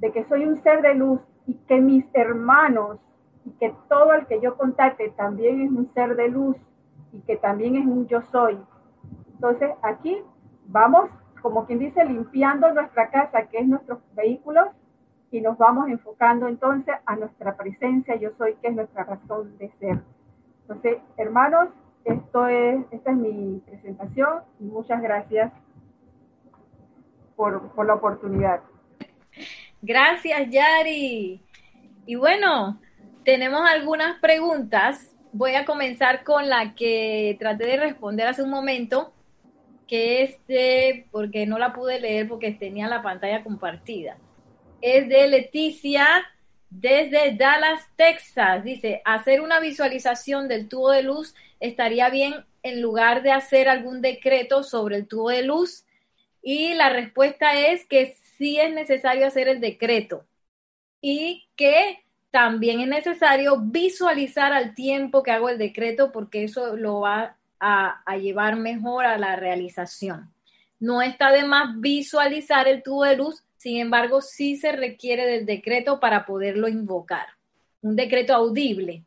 de 0.00 0.10
que 0.10 0.24
soy 0.24 0.44
un 0.44 0.60
ser 0.62 0.82
de 0.82 0.94
luz 0.94 1.20
y 1.46 1.54
que 1.68 1.80
mis 1.80 2.04
hermanos 2.12 2.98
y 3.44 3.52
que 3.52 3.72
todo 3.88 4.14
el 4.14 4.26
que 4.26 4.40
yo 4.40 4.56
contacte 4.56 5.10
también 5.10 5.60
es 5.60 5.70
un 5.70 5.92
ser 5.94 6.16
de 6.16 6.28
luz 6.28 6.56
y 7.12 7.20
que 7.20 7.36
también 7.36 7.76
es 7.76 7.86
un 7.86 8.08
yo 8.08 8.20
soy. 8.32 8.58
Entonces, 9.32 9.70
aquí 9.82 10.22
vamos 10.66 11.08
como 11.40 11.66
quien 11.66 11.78
dice, 11.78 12.04
limpiando 12.04 12.72
nuestra 12.72 13.10
casa, 13.10 13.46
que 13.46 13.58
es 13.58 13.66
nuestros 13.66 13.98
vehículos, 14.14 14.68
y 15.30 15.40
nos 15.40 15.56
vamos 15.58 15.88
enfocando 15.88 16.48
entonces 16.48 16.94
a 17.06 17.16
nuestra 17.16 17.56
presencia, 17.56 18.16
yo 18.16 18.30
soy, 18.36 18.54
que 18.56 18.68
es 18.68 18.74
nuestra 18.74 19.04
razón 19.04 19.56
de 19.58 19.70
ser. 19.78 20.00
Entonces, 20.62 20.98
hermanos, 21.16 21.68
esto 22.04 22.46
es, 22.46 22.84
esta 22.90 23.10
es 23.10 23.16
mi 23.16 23.60
presentación 23.66 24.42
muchas 24.58 25.02
gracias 25.02 25.52
por, 27.36 27.70
por 27.72 27.86
la 27.86 27.94
oportunidad. 27.94 28.60
Gracias, 29.82 30.50
Yari. 30.50 31.42
Y 32.06 32.14
bueno, 32.16 32.80
tenemos 33.24 33.62
algunas 33.68 34.18
preguntas. 34.20 35.14
Voy 35.32 35.54
a 35.54 35.64
comenzar 35.64 36.24
con 36.24 36.48
la 36.48 36.74
que 36.74 37.36
traté 37.38 37.66
de 37.66 37.76
responder 37.76 38.26
hace 38.26 38.42
un 38.42 38.50
momento 38.50 39.12
que 39.90 40.22
es 40.22 40.46
de, 40.46 41.08
porque 41.10 41.46
no 41.46 41.58
la 41.58 41.72
pude 41.72 41.98
leer 41.98 42.28
porque 42.28 42.52
tenía 42.52 42.86
la 42.86 43.02
pantalla 43.02 43.42
compartida. 43.42 44.18
Es 44.80 45.08
de 45.08 45.26
Leticia 45.26 46.06
desde 46.70 47.34
Dallas, 47.34 47.88
Texas. 47.96 48.62
Dice, 48.62 49.02
hacer 49.04 49.40
una 49.40 49.58
visualización 49.58 50.46
del 50.46 50.68
tubo 50.68 50.92
de 50.92 51.02
luz 51.02 51.34
estaría 51.58 52.08
bien 52.08 52.34
en 52.62 52.80
lugar 52.80 53.24
de 53.24 53.32
hacer 53.32 53.68
algún 53.68 54.00
decreto 54.00 54.62
sobre 54.62 54.94
el 54.94 55.08
tubo 55.08 55.30
de 55.30 55.42
luz. 55.42 55.84
Y 56.40 56.74
la 56.74 56.90
respuesta 56.90 57.58
es 57.58 57.84
que 57.84 58.14
sí 58.38 58.60
es 58.60 58.72
necesario 58.72 59.26
hacer 59.26 59.48
el 59.48 59.60
decreto 59.60 60.24
y 61.00 61.48
que 61.56 62.04
también 62.30 62.80
es 62.80 62.86
necesario 62.86 63.58
visualizar 63.58 64.52
al 64.52 64.76
tiempo 64.76 65.24
que 65.24 65.32
hago 65.32 65.48
el 65.48 65.58
decreto 65.58 66.12
porque 66.12 66.44
eso 66.44 66.76
lo 66.76 67.00
va 67.00 67.39
a, 67.60 68.16
llevar 68.16 68.56
mejor 68.56 69.04
a 69.04 69.18
la 69.18 69.36
realización. 69.36 70.32
No 70.78 71.02
está 71.02 71.30
de 71.30 71.44
más 71.44 71.78
visualizar 71.78 72.66
el 72.66 72.82
tubo 72.82 73.04
de 73.04 73.16
luz, 73.16 73.44
sin 73.56 73.76
embargo, 73.76 74.22
sí 74.22 74.56
se 74.56 74.72
requiere 74.72 75.26
del 75.26 75.44
decreto 75.44 76.00
para 76.00 76.24
poderlo 76.24 76.66
invocar. 76.66 77.26
Un 77.82 77.94
decreto 77.94 78.34
audible. 78.34 79.04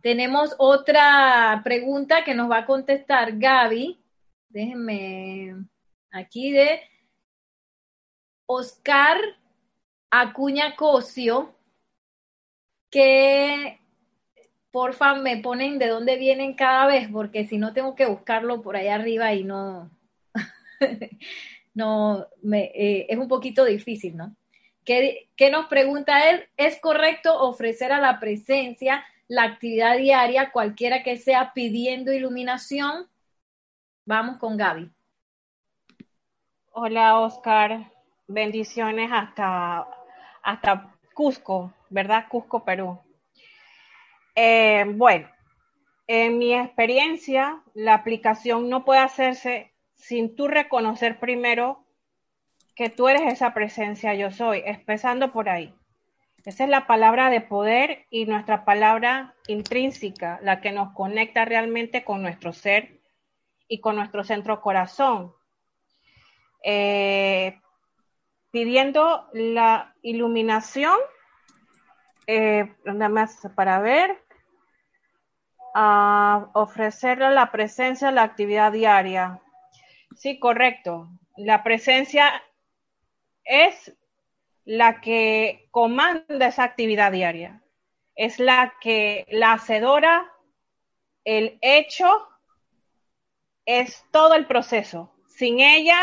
Tenemos 0.00 0.54
otra 0.58 1.60
pregunta 1.64 2.22
que 2.22 2.34
nos 2.34 2.48
va 2.48 2.58
a 2.58 2.66
contestar 2.66 3.36
Gaby. 3.36 4.00
Déjenme 4.48 5.56
aquí 6.12 6.52
de 6.52 6.80
Oscar 8.46 9.18
Acuña 10.10 10.76
Cosio, 10.76 11.54
que 12.90 13.80
porfa 14.70 15.14
me 15.14 15.38
ponen 15.38 15.78
de 15.78 15.88
dónde 15.88 16.16
vienen 16.16 16.54
cada 16.54 16.86
vez, 16.86 17.08
porque 17.10 17.46
si 17.46 17.58
no 17.58 17.72
tengo 17.72 17.94
que 17.94 18.06
buscarlo 18.06 18.62
por 18.62 18.76
ahí 18.76 18.88
arriba 18.88 19.32
y 19.34 19.44
no, 19.44 19.90
no, 21.74 22.26
me, 22.42 22.64
eh, 22.74 23.06
es 23.08 23.18
un 23.18 23.28
poquito 23.28 23.64
difícil, 23.64 24.16
¿no? 24.16 24.34
¿Qué, 24.84 25.28
¿Qué 25.36 25.50
nos 25.50 25.66
pregunta 25.66 26.30
él? 26.30 26.48
¿Es 26.56 26.80
correcto 26.80 27.40
ofrecer 27.40 27.92
a 27.92 28.00
la 28.00 28.20
presencia 28.20 29.04
la 29.26 29.42
actividad 29.44 29.98
diaria, 29.98 30.50
cualquiera 30.50 31.02
que 31.02 31.18
sea, 31.18 31.52
pidiendo 31.52 32.12
iluminación? 32.12 33.06
Vamos 34.06 34.38
con 34.38 34.56
Gaby. 34.56 34.90
Hola, 36.72 37.18
Oscar. 37.20 37.92
Bendiciones 38.26 39.10
hasta, 39.12 39.86
hasta 40.42 40.94
Cusco, 41.12 41.72
¿verdad? 41.90 42.26
Cusco, 42.28 42.64
Perú. 42.64 42.98
Eh, 44.40 44.84
bueno, 44.94 45.28
en 46.06 46.38
mi 46.38 46.54
experiencia, 46.54 47.60
la 47.74 47.94
aplicación 47.94 48.68
no 48.68 48.84
puede 48.84 49.00
hacerse 49.00 49.72
sin 49.94 50.36
tú 50.36 50.46
reconocer 50.46 51.18
primero 51.18 51.84
que 52.76 52.88
tú 52.88 53.08
eres 53.08 53.32
esa 53.32 53.52
presencia 53.52 54.14
yo 54.14 54.30
soy, 54.30 54.62
empezando 54.64 55.32
por 55.32 55.48
ahí. 55.48 55.74
Esa 56.44 56.62
es 56.62 56.70
la 56.70 56.86
palabra 56.86 57.30
de 57.30 57.40
poder 57.40 58.06
y 58.10 58.26
nuestra 58.26 58.64
palabra 58.64 59.34
intrínseca, 59.48 60.38
la 60.40 60.60
que 60.60 60.70
nos 60.70 60.92
conecta 60.92 61.44
realmente 61.44 62.04
con 62.04 62.22
nuestro 62.22 62.52
ser 62.52 63.00
y 63.66 63.80
con 63.80 63.96
nuestro 63.96 64.22
centro 64.22 64.60
corazón. 64.60 65.34
Eh, 66.62 67.58
pidiendo 68.52 69.26
la 69.32 69.96
iluminación, 70.00 70.96
eh, 72.28 72.72
nada 72.84 73.08
más 73.08 73.40
para 73.56 73.80
ver, 73.80 74.27
a 75.74 76.50
ofrecerle 76.54 77.30
la 77.30 77.50
presencia, 77.50 78.10
la 78.10 78.22
actividad 78.22 78.72
diaria. 78.72 79.40
Sí, 80.16 80.38
correcto. 80.38 81.08
La 81.36 81.62
presencia 81.62 82.42
es 83.44 83.96
la 84.64 85.00
que 85.00 85.68
comanda 85.70 86.48
esa 86.48 86.64
actividad 86.64 87.12
diaria. 87.12 87.62
Es 88.14 88.38
la 88.38 88.74
que 88.80 89.26
la 89.30 89.52
hacedora, 89.52 90.30
el 91.24 91.58
hecho, 91.62 92.28
es 93.64 94.04
todo 94.10 94.34
el 94.34 94.46
proceso. 94.46 95.12
Sin 95.26 95.60
ella 95.60 95.98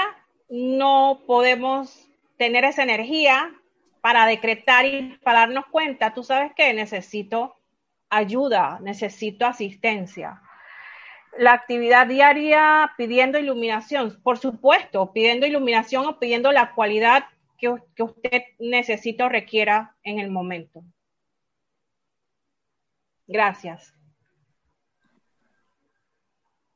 no 0.49 1.21
podemos 1.27 2.07
tener 2.37 2.63
esa 2.63 2.83
energía 2.83 3.53
para 4.01 4.27
decretar 4.27 4.85
y 4.85 5.17
para 5.23 5.39
darnos 5.39 5.65
cuenta, 5.67 6.13
tú 6.13 6.23
sabes 6.23 6.53
que 6.53 6.73
necesito 6.73 7.55
ayuda, 8.09 8.79
necesito 8.81 9.45
asistencia. 9.45 10.41
La 11.37 11.53
actividad 11.53 12.07
diaria 12.07 12.93
pidiendo 12.97 13.37
iluminación, 13.37 14.21
por 14.23 14.37
supuesto, 14.37 15.11
pidiendo 15.11 15.45
iluminación 15.45 16.05
o 16.05 16.19
pidiendo 16.19 16.51
la 16.51 16.73
cualidad 16.73 17.25
que, 17.57 17.69
usted 18.03 18.43
necesita 18.59 19.25
o 19.25 19.29
requiera 19.29 19.95
en 20.03 20.19
el 20.19 20.29
momento. 20.31 20.83
Gracias. 23.27 23.93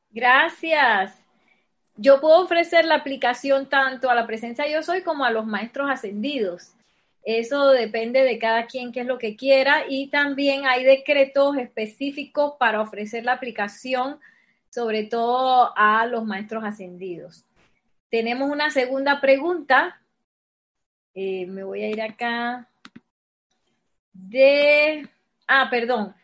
Gracias. 0.09 1.15
Yo 1.95 2.19
puedo 2.19 2.41
ofrecer 2.41 2.85
la 2.85 2.95
aplicación 2.95 3.69
tanto 3.69 4.09
a 4.09 4.15
la 4.15 4.25
presencia 4.25 4.67
yo 4.67 4.81
soy 4.81 5.03
como 5.03 5.25
a 5.25 5.31
los 5.31 5.45
maestros 5.45 5.89
ascendidos. 5.89 6.73
Eso 7.23 7.69
depende 7.71 8.23
de 8.23 8.39
cada 8.39 8.65
quien 8.65 8.91
qué 8.91 9.01
es 9.01 9.05
lo 9.05 9.17
que 9.17 9.35
quiera 9.35 9.83
y 9.87 10.09
también 10.09 10.65
hay 10.65 10.83
decretos 10.83 11.57
específicos 11.57 12.53
para 12.57 12.81
ofrecer 12.81 13.25
la 13.25 13.33
aplicación, 13.33 14.19
sobre 14.69 15.03
todo 15.03 15.73
a 15.75 16.05
los 16.05 16.25
maestros 16.25 16.63
ascendidos. 16.63 17.45
Tenemos 18.09 18.49
una 18.49 18.71
segunda 18.71 19.21
pregunta. 19.21 20.01
Eh, 21.13 21.45
me 21.45 21.63
voy 21.63 21.83
a 21.83 21.89
ir 21.89 22.01
acá. 22.01 22.69
De. 24.13 25.07
Ah, 25.47 25.67
perdón. 25.69 26.15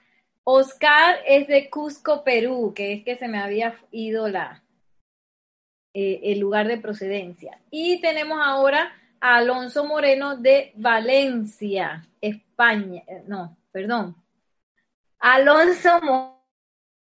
Oscar 0.43 1.17
es 1.25 1.47
de 1.47 1.69
Cusco, 1.69 2.23
Perú, 2.23 2.73
que 2.75 2.93
es 2.93 3.03
que 3.03 3.17
se 3.17 3.27
me 3.27 3.39
había 3.39 3.75
ido 3.91 4.27
la, 4.27 4.63
eh, 5.93 6.19
el 6.23 6.39
lugar 6.39 6.67
de 6.67 6.77
procedencia. 6.77 7.59
Y 7.71 7.99
tenemos 7.99 8.39
ahora 8.41 8.93
Alonso 9.27 9.85
Moreno 9.85 10.37
de 10.37 10.71
Valencia, 10.75 12.07
España. 12.21 13.01
Eh, 13.07 13.23
no, 13.25 13.57
perdón. 13.71 14.15
Alonso 15.17 15.99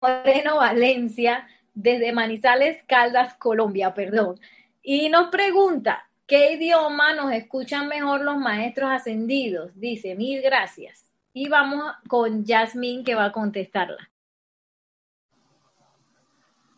Moreno 0.01 0.57
Valencia, 0.57 1.47
desde 1.73 2.13
Manizales, 2.13 2.83
Caldas, 2.89 3.35
Colombia, 3.35 3.95
perdón. 3.95 4.41
Y 4.83 5.09
nos 5.09 5.29
pregunta, 5.29 6.11
¿qué 6.27 6.55
idioma 6.55 7.13
nos 7.15 7.33
escuchan 7.33 7.87
mejor 7.87 8.23
los 8.23 8.39
maestros 8.39 8.91
ascendidos? 8.91 9.71
Dice, 9.79 10.17
mil 10.17 10.43
gracias. 10.43 11.05
Y 11.33 11.49
vamos 11.49 11.93
con 12.09 12.45
Yasmín 12.45 13.05
que 13.05 13.15
va 13.15 13.27
a 13.27 13.33
contestarla. 13.33 14.11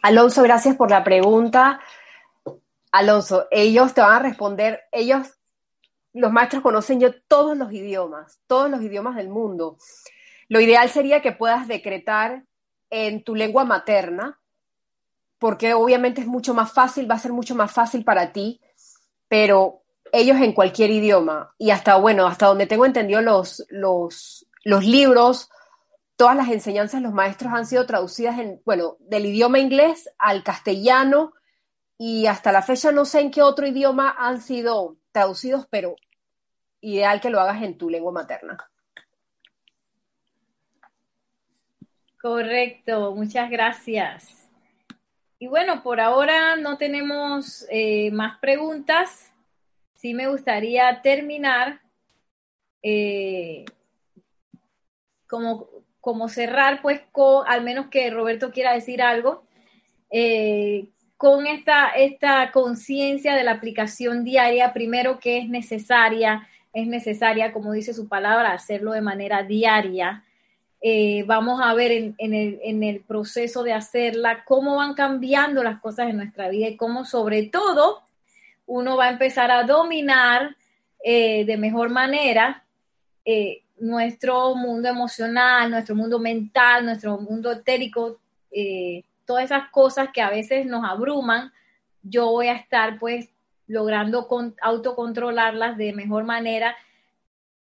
Alonso, 0.03 0.43
gracias 0.43 0.77
por 0.77 0.91
la 0.91 1.03
pregunta. 1.03 1.81
Alonso, 2.93 3.49
ellos 3.51 3.95
te 3.95 4.03
van 4.03 4.13
a 4.13 4.19
responder, 4.19 4.83
ellos, 4.93 5.27
los 6.13 6.31
maestros 6.31 6.63
conocen 6.63 7.01
yo 7.01 7.11
todos 7.23 7.57
los 7.57 7.73
idiomas, 7.73 8.39
todos 8.47 8.71
los 8.71 8.83
idiomas 8.83 9.17
del 9.17 9.31
mundo. 9.31 9.79
Lo 10.49 10.61
ideal 10.61 10.91
sería 10.91 11.23
que 11.23 11.33
puedas 11.33 11.67
decretar 11.67 12.45
en 12.91 13.25
tu 13.25 13.35
lengua 13.35 13.65
materna, 13.65 14.39
porque 15.39 15.73
obviamente 15.73 16.21
es 16.21 16.27
mucho 16.27 16.53
más 16.53 16.73
fácil, 16.73 17.11
va 17.11 17.15
a 17.15 17.19
ser 17.19 17.33
mucho 17.33 17.55
más 17.55 17.73
fácil 17.73 18.05
para 18.05 18.33
ti, 18.33 18.61
pero 19.27 19.83
ellos 20.13 20.37
en 20.37 20.53
cualquier 20.53 20.91
idioma. 20.91 21.55
Y 21.57 21.71
hasta, 21.71 21.97
bueno, 21.97 22.27
hasta 22.27 22.47
donde 22.47 22.67
tengo 22.67 22.85
entendido 22.85 23.23
los, 23.23 23.65
los, 23.71 24.47
los 24.65 24.85
libros, 24.85 25.49
todas 26.17 26.37
las 26.37 26.51
enseñanzas 26.51 27.01
los 27.01 27.15
maestros 27.15 27.55
han 27.55 27.65
sido 27.65 27.87
traducidas 27.87 28.39
en, 28.39 28.61
bueno, 28.67 28.99
del 29.01 29.25
idioma 29.25 29.59
inglés 29.59 30.11
al 30.19 30.45
castellano 30.45 31.33
y 32.05 32.27
hasta 32.27 32.51
la 32.51 32.63
fecha 32.63 32.91
no 32.91 33.05
sé 33.05 33.21
en 33.21 33.31
qué 33.31 33.43
otro 33.43 33.65
idioma 33.65 34.13
han 34.19 34.41
sido 34.41 34.97
traducidos, 35.13 35.69
pero 35.71 35.95
ideal 36.81 37.21
que 37.21 37.31
lo 37.31 37.39
hagas 37.39 37.63
en 37.63 37.79
tu 37.79 37.89
lengua 37.89 38.11
materna. 38.11 38.59
Correcto, 42.21 43.15
muchas 43.15 43.49
gracias. 43.49 44.51
Y 45.39 45.47
bueno, 45.47 45.85
por 45.85 46.01
ahora 46.01 46.57
no 46.57 46.77
tenemos 46.77 47.69
eh, 47.71 48.11
más 48.11 48.37
preguntas. 48.41 49.33
Sí 49.95 50.13
me 50.13 50.27
gustaría 50.27 51.03
terminar, 51.03 51.83
eh, 52.83 53.65
como, 55.29 55.69
como 56.01 56.29
cerrar, 56.29 56.83
pues, 56.83 57.01
con, 57.13 57.47
al 57.47 57.63
menos 57.63 57.87
que 57.91 58.11
Roberto 58.11 58.51
quiera 58.51 58.73
decir 58.73 59.03
algo. 59.03 59.45
Eh, 60.11 60.89
con 61.23 61.47
esta, 61.47 61.91
esta 61.91 62.51
conciencia 62.51 63.37
de 63.37 63.45
la 63.45 63.53
aplicación 63.53 64.25
diaria, 64.25 64.73
primero 64.73 65.21
que 65.21 65.39
es 65.39 65.49
necesaria, 65.49 66.49
es 66.73 66.89
necesaria, 66.89 67.53
como 67.53 67.71
dice 67.71 67.95
su 67.95 68.09
palabra, 68.09 68.51
hacerlo 68.51 68.91
de 68.91 69.03
manera 69.03 69.45
diaria. 69.45 70.25
Eh, 70.81 71.23
vamos 71.29 71.61
a 71.63 71.75
ver 71.75 71.93
en, 71.93 72.17
el, 72.19 72.59
en, 72.65 72.83
el, 72.83 73.03
proceso 73.03 73.63
de 73.63 73.73
hacerla 73.73 74.43
cómo 74.45 74.79
van 74.79 74.95
cambiando 74.95 75.63
las 75.63 75.81
cosas 75.81 76.11
en 76.11 76.17
nuestra 76.17 76.49
vida 76.49 76.67
y 76.67 76.77
cómo 76.77 77.05
sobre 77.05 77.45
todo 77.45 78.03
uno 78.67 78.97
va 78.97 79.05
a 79.05 79.11
empezar 79.11 79.53
a 79.53 79.63
dominar 79.63 80.57
eh, 81.05 81.45
de 81.45 81.57
mejor 81.57 81.91
manera 81.91 82.65
eh, 83.25 83.63
nuestro 83.79 84.57
mundo 84.57 84.89
emocional, 84.89 85.71
nuestro 85.71 85.95
mundo 85.95 86.19
mental, 86.19 86.85
nuestro 86.85 87.17
mundo 87.19 87.53
etérico, 87.53 88.19
todas 89.25 89.45
esas 89.45 89.71
cosas 89.71 90.09
que 90.13 90.23
a 90.23 90.31
veces 90.31 90.67
nos 90.67 90.85
abruman, 90.85 91.53
yo 92.03 92.31
voy 92.31 92.49
a 92.49 92.55
estar 92.55 92.99
pues 92.99 93.29
logrando 93.67 94.29
autocontrolarlas 94.61 95.77
de 95.77 95.93
mejor 95.93 96.25
manera. 96.25 96.77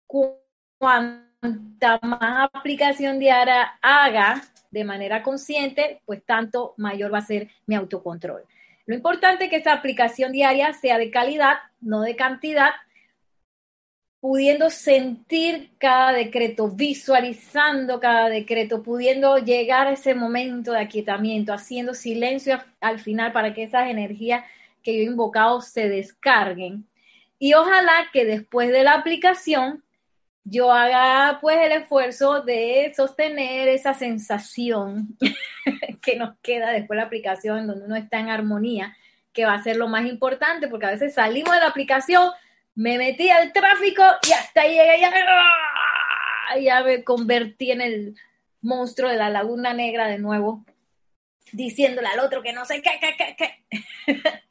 Cuanta 0.06 1.98
más 2.02 2.50
aplicación 2.52 3.18
diaria 3.18 3.78
haga 3.82 4.42
de 4.70 4.84
manera 4.84 5.22
consciente, 5.22 6.02
pues 6.04 6.22
tanto 6.24 6.74
mayor 6.76 7.12
va 7.12 7.18
a 7.18 7.22
ser 7.22 7.48
mi 7.66 7.74
autocontrol. 7.74 8.44
Lo 8.86 8.94
importante 8.94 9.44
es 9.44 9.50
que 9.50 9.56
esa 9.56 9.72
aplicación 9.72 10.32
diaria 10.32 10.72
sea 10.72 10.98
de 10.98 11.10
calidad, 11.10 11.56
no 11.80 12.00
de 12.00 12.16
cantidad, 12.16 12.70
pudiendo 14.20 14.68
sentir 14.70 15.70
cada 15.78 16.12
decreto, 16.12 16.68
visualizando 16.68 18.00
cada 18.00 18.28
decreto, 18.28 18.82
pudiendo 18.82 19.38
llegar 19.38 19.86
a 19.86 19.92
ese 19.92 20.14
momento 20.14 20.72
de 20.72 20.80
aquietamiento, 20.80 21.52
haciendo 21.52 21.94
silencio 21.94 22.60
al 22.80 22.98
final 22.98 23.32
para 23.32 23.54
que 23.54 23.62
esas 23.62 23.88
energías 23.88 24.44
que 24.82 24.96
yo 24.96 25.00
he 25.00 25.04
invocado 25.04 25.60
se 25.60 25.88
descarguen. 25.88 26.86
Y 27.38 27.54
ojalá 27.54 28.08
que 28.12 28.24
después 28.24 28.70
de 28.70 28.82
la 28.82 28.94
aplicación 28.94 29.84
yo 30.50 30.72
haga 30.72 31.38
pues 31.40 31.58
el 31.60 31.72
esfuerzo 31.72 32.40
de 32.40 32.92
sostener 32.96 33.68
esa 33.68 33.94
sensación 33.94 35.16
que 36.02 36.16
nos 36.16 36.36
queda 36.42 36.70
después 36.70 36.96
de 36.96 37.02
la 37.02 37.06
aplicación, 37.06 37.66
donde 37.66 37.84
uno 37.84 37.96
está 37.96 38.18
en 38.18 38.30
armonía, 38.30 38.96
que 39.32 39.44
va 39.44 39.54
a 39.54 39.62
ser 39.62 39.76
lo 39.76 39.88
más 39.88 40.06
importante, 40.06 40.66
porque 40.68 40.86
a 40.86 40.90
veces 40.90 41.14
salimos 41.14 41.54
de 41.54 41.60
la 41.60 41.68
aplicación, 41.68 42.30
me 42.78 42.96
metí 42.96 43.28
al 43.28 43.52
tráfico 43.52 44.04
y 44.28 44.32
hasta 44.32 44.62
llegué, 44.62 45.00
ya, 45.00 46.58
ya 46.60 46.84
me 46.84 47.02
convertí 47.02 47.72
en 47.72 47.80
el 47.80 48.14
monstruo 48.60 49.10
de 49.10 49.16
la 49.16 49.30
laguna 49.30 49.74
negra 49.74 50.06
de 50.06 50.18
nuevo, 50.18 50.64
diciéndole 51.50 52.06
al 52.06 52.20
otro 52.20 52.40
que 52.40 52.52
no 52.52 52.64
sé 52.64 52.80
qué, 52.80 52.92
qué, 53.00 53.16
qué, 53.18 53.36
qué. 53.36 54.22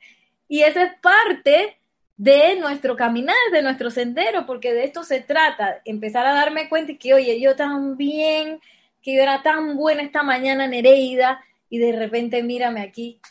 y 0.50 0.64
esa 0.64 0.84
es 0.84 1.00
parte 1.00 1.78
de 2.18 2.58
nuestro 2.60 2.98
caminar, 2.98 3.38
de 3.54 3.62
nuestro 3.62 3.90
sendero, 3.92 4.46
porque 4.46 4.74
de 4.74 4.84
esto 4.84 5.04
se 5.04 5.22
trata, 5.22 5.82
empezar 5.86 6.26
a 6.26 6.34
darme 6.34 6.68
cuenta 6.68 6.92
y 6.92 6.98
que, 6.98 7.14
oye, 7.14 7.40
yo 7.40 7.56
también, 7.56 8.60
que 9.02 9.16
yo 9.16 9.22
era 9.22 9.42
tan 9.42 9.78
buena 9.78 10.04
esta 10.04 10.22
mañana, 10.22 10.68
Nereida, 10.68 11.42
y 11.70 11.78
de 11.78 11.94
repente 11.94 12.44
mírame 12.44 12.82
aquí 12.82 13.22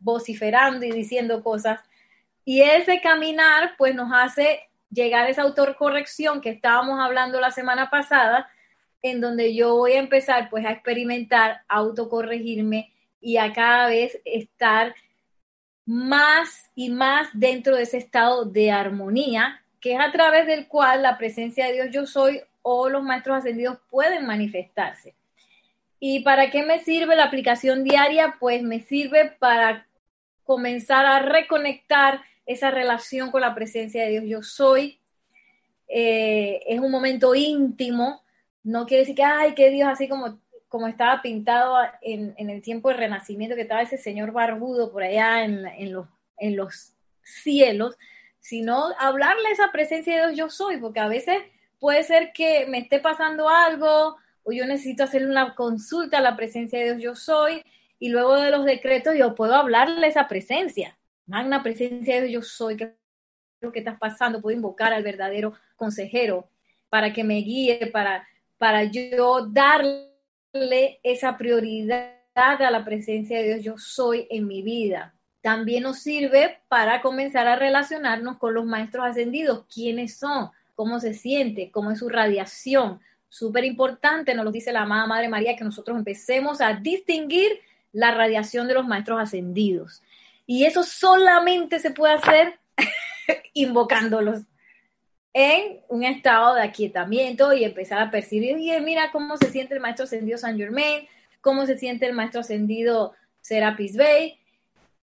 vociferando 0.00 0.84
y 0.84 0.90
diciendo 0.90 1.44
cosas 1.44 1.78
y 2.44 2.62
ese 2.62 3.00
caminar, 3.00 3.74
pues 3.76 3.94
nos 3.94 4.10
hace 4.12 4.68
llegar 4.90 5.26
a 5.26 5.30
esa 5.30 5.42
autorcorrección 5.42 6.40
que 6.40 6.50
estábamos 6.50 7.00
hablando 7.00 7.40
la 7.40 7.50
semana 7.50 7.90
pasada, 7.90 8.48
en 9.00 9.20
donde 9.20 9.54
yo 9.54 9.76
voy 9.76 9.92
a 9.92 9.98
empezar 9.98 10.50
pues 10.50 10.64
a 10.64 10.72
experimentar, 10.72 11.62
a 11.68 11.76
autocorregirme 11.76 12.92
y 13.20 13.36
a 13.36 13.52
cada 13.52 13.88
vez 13.88 14.20
estar 14.24 14.94
más 15.84 16.70
y 16.74 16.90
más 16.90 17.28
dentro 17.32 17.76
de 17.76 17.82
ese 17.82 17.98
estado 17.98 18.44
de 18.44 18.70
armonía, 18.70 19.64
que 19.80 19.94
es 19.94 20.00
a 20.00 20.12
través 20.12 20.46
del 20.46 20.68
cual 20.68 21.02
la 21.02 21.18
presencia 21.18 21.66
de 21.66 21.72
Dios 21.72 21.88
yo 21.90 22.06
soy 22.06 22.42
o 22.62 22.88
los 22.88 23.02
maestros 23.02 23.38
ascendidos 23.38 23.78
pueden 23.90 24.26
manifestarse. 24.26 25.14
¿Y 25.98 26.20
para 26.20 26.50
qué 26.50 26.64
me 26.64 26.80
sirve 26.80 27.16
la 27.16 27.24
aplicación 27.24 27.84
diaria? 27.84 28.36
Pues 28.38 28.62
me 28.62 28.80
sirve 28.80 29.36
para 29.38 29.86
comenzar 30.44 31.06
a 31.06 31.20
reconectar 31.20 32.22
esa 32.46 32.70
relación 32.70 33.30
con 33.30 33.40
la 33.40 33.54
presencia 33.54 34.04
de 34.04 34.10
Dios. 34.10 34.24
Yo 34.26 34.42
soy, 34.42 35.00
eh, 35.88 36.60
es 36.66 36.80
un 36.80 36.90
momento 36.90 37.34
íntimo, 37.34 38.22
no 38.64 38.86
quiere 38.86 39.02
decir 39.02 39.16
que, 39.16 39.24
ay, 39.24 39.54
que 39.54 39.70
Dios, 39.70 39.88
así 39.88 40.08
como, 40.08 40.40
como 40.68 40.88
estaba 40.88 41.20
pintado 41.22 41.76
en, 42.00 42.34
el 42.36 42.62
tiempo 42.62 42.88
del 42.88 42.98
Renacimiento, 42.98 43.56
que 43.56 43.62
estaba 43.62 43.82
ese 43.82 43.98
señor 43.98 44.32
barbudo 44.32 44.92
por 44.92 45.02
allá 45.02 45.44
en, 45.44 45.92
los, 45.92 46.06
en 46.38 46.56
los 46.56 46.94
cielos, 47.22 47.96
sino 48.40 48.86
hablarle 48.98 49.50
esa 49.50 49.70
presencia 49.70 50.14
de 50.14 50.20
Dios 50.28 50.38
yo 50.38 50.50
soy, 50.50 50.78
porque 50.78 51.00
a 51.00 51.08
veces 51.08 51.38
puede 51.78 52.02
ser 52.04 52.32
que 52.32 52.66
me 52.66 52.78
esté 52.78 53.00
pasando 53.00 53.48
algo 53.48 54.16
o 54.44 54.52
yo 54.52 54.66
necesito 54.66 55.04
hacer 55.04 55.26
una 55.26 55.54
consulta 55.54 56.18
a 56.18 56.22
la 56.22 56.36
presencia 56.36 56.78
de 56.78 56.96
Dios 56.96 57.02
yo 57.02 57.14
soy 57.14 57.62
y 57.98 58.08
luego 58.08 58.34
de 58.36 58.50
los 58.50 58.64
decretos 58.64 59.14
yo 59.16 59.34
puedo 59.34 59.54
hablarle 59.54 60.06
esa 60.06 60.26
presencia 60.26 60.96
magna 61.32 61.62
presencia 61.62 62.20
de 62.20 62.26
Dios 62.26 62.44
yo 62.44 62.48
soy, 62.48 62.76
que 62.76 62.94
lo 63.62 63.72
que 63.72 63.78
estás 63.78 63.98
pasando, 63.98 64.42
puedo 64.42 64.54
invocar 64.54 64.92
al 64.92 65.02
verdadero 65.02 65.54
consejero 65.76 66.50
para 66.90 67.14
que 67.14 67.24
me 67.24 67.36
guíe, 67.36 67.86
para, 67.86 68.28
para 68.58 68.84
yo 68.84 69.46
darle 69.46 71.00
esa 71.02 71.38
prioridad 71.38 72.12
a 72.34 72.70
la 72.70 72.84
presencia 72.84 73.38
de 73.38 73.44
Dios 73.44 73.64
yo 73.64 73.78
soy 73.78 74.26
en 74.28 74.46
mi 74.46 74.60
vida. 74.60 75.14
También 75.40 75.84
nos 75.84 76.00
sirve 76.00 76.60
para 76.68 77.00
comenzar 77.00 77.48
a 77.48 77.56
relacionarnos 77.56 78.36
con 78.36 78.52
los 78.52 78.66
maestros 78.66 79.06
ascendidos, 79.06 79.64
quiénes 79.72 80.18
son, 80.18 80.50
cómo 80.74 81.00
se 81.00 81.14
siente, 81.14 81.70
cómo 81.70 81.92
es 81.92 82.00
su 82.00 82.10
radiación. 82.10 83.00
Súper 83.30 83.64
importante, 83.64 84.34
nos 84.34 84.44
lo 84.44 84.52
dice 84.52 84.70
la 84.70 84.82
amada 84.82 85.06
Madre 85.06 85.30
María, 85.30 85.56
que 85.56 85.64
nosotros 85.64 85.96
empecemos 85.96 86.60
a 86.60 86.74
distinguir 86.74 87.60
la 87.92 88.10
radiación 88.12 88.68
de 88.68 88.74
los 88.74 88.86
maestros 88.86 89.18
ascendidos. 89.18 90.02
Y 90.46 90.64
eso 90.64 90.82
solamente 90.82 91.78
se 91.78 91.90
puede 91.90 92.14
hacer 92.14 92.58
invocándolos 93.54 94.42
en 95.32 95.80
un 95.88 96.04
estado 96.04 96.54
de 96.54 96.62
aquietamiento 96.62 97.52
y 97.52 97.64
empezar 97.64 98.00
a 98.02 98.10
percibir, 98.10 98.58
y 98.58 98.80
mira 98.80 99.10
cómo 99.12 99.36
se 99.36 99.50
siente 99.50 99.74
el 99.74 99.80
maestro 99.80 100.04
ascendido 100.04 100.36
San 100.38 100.58
Germain, 100.58 101.08
cómo 101.40 101.64
se 101.64 101.78
siente 101.78 102.06
el 102.06 102.12
maestro 102.12 102.40
ascendido 102.40 103.14
Serapis 103.40 103.96
Bey, 103.96 104.38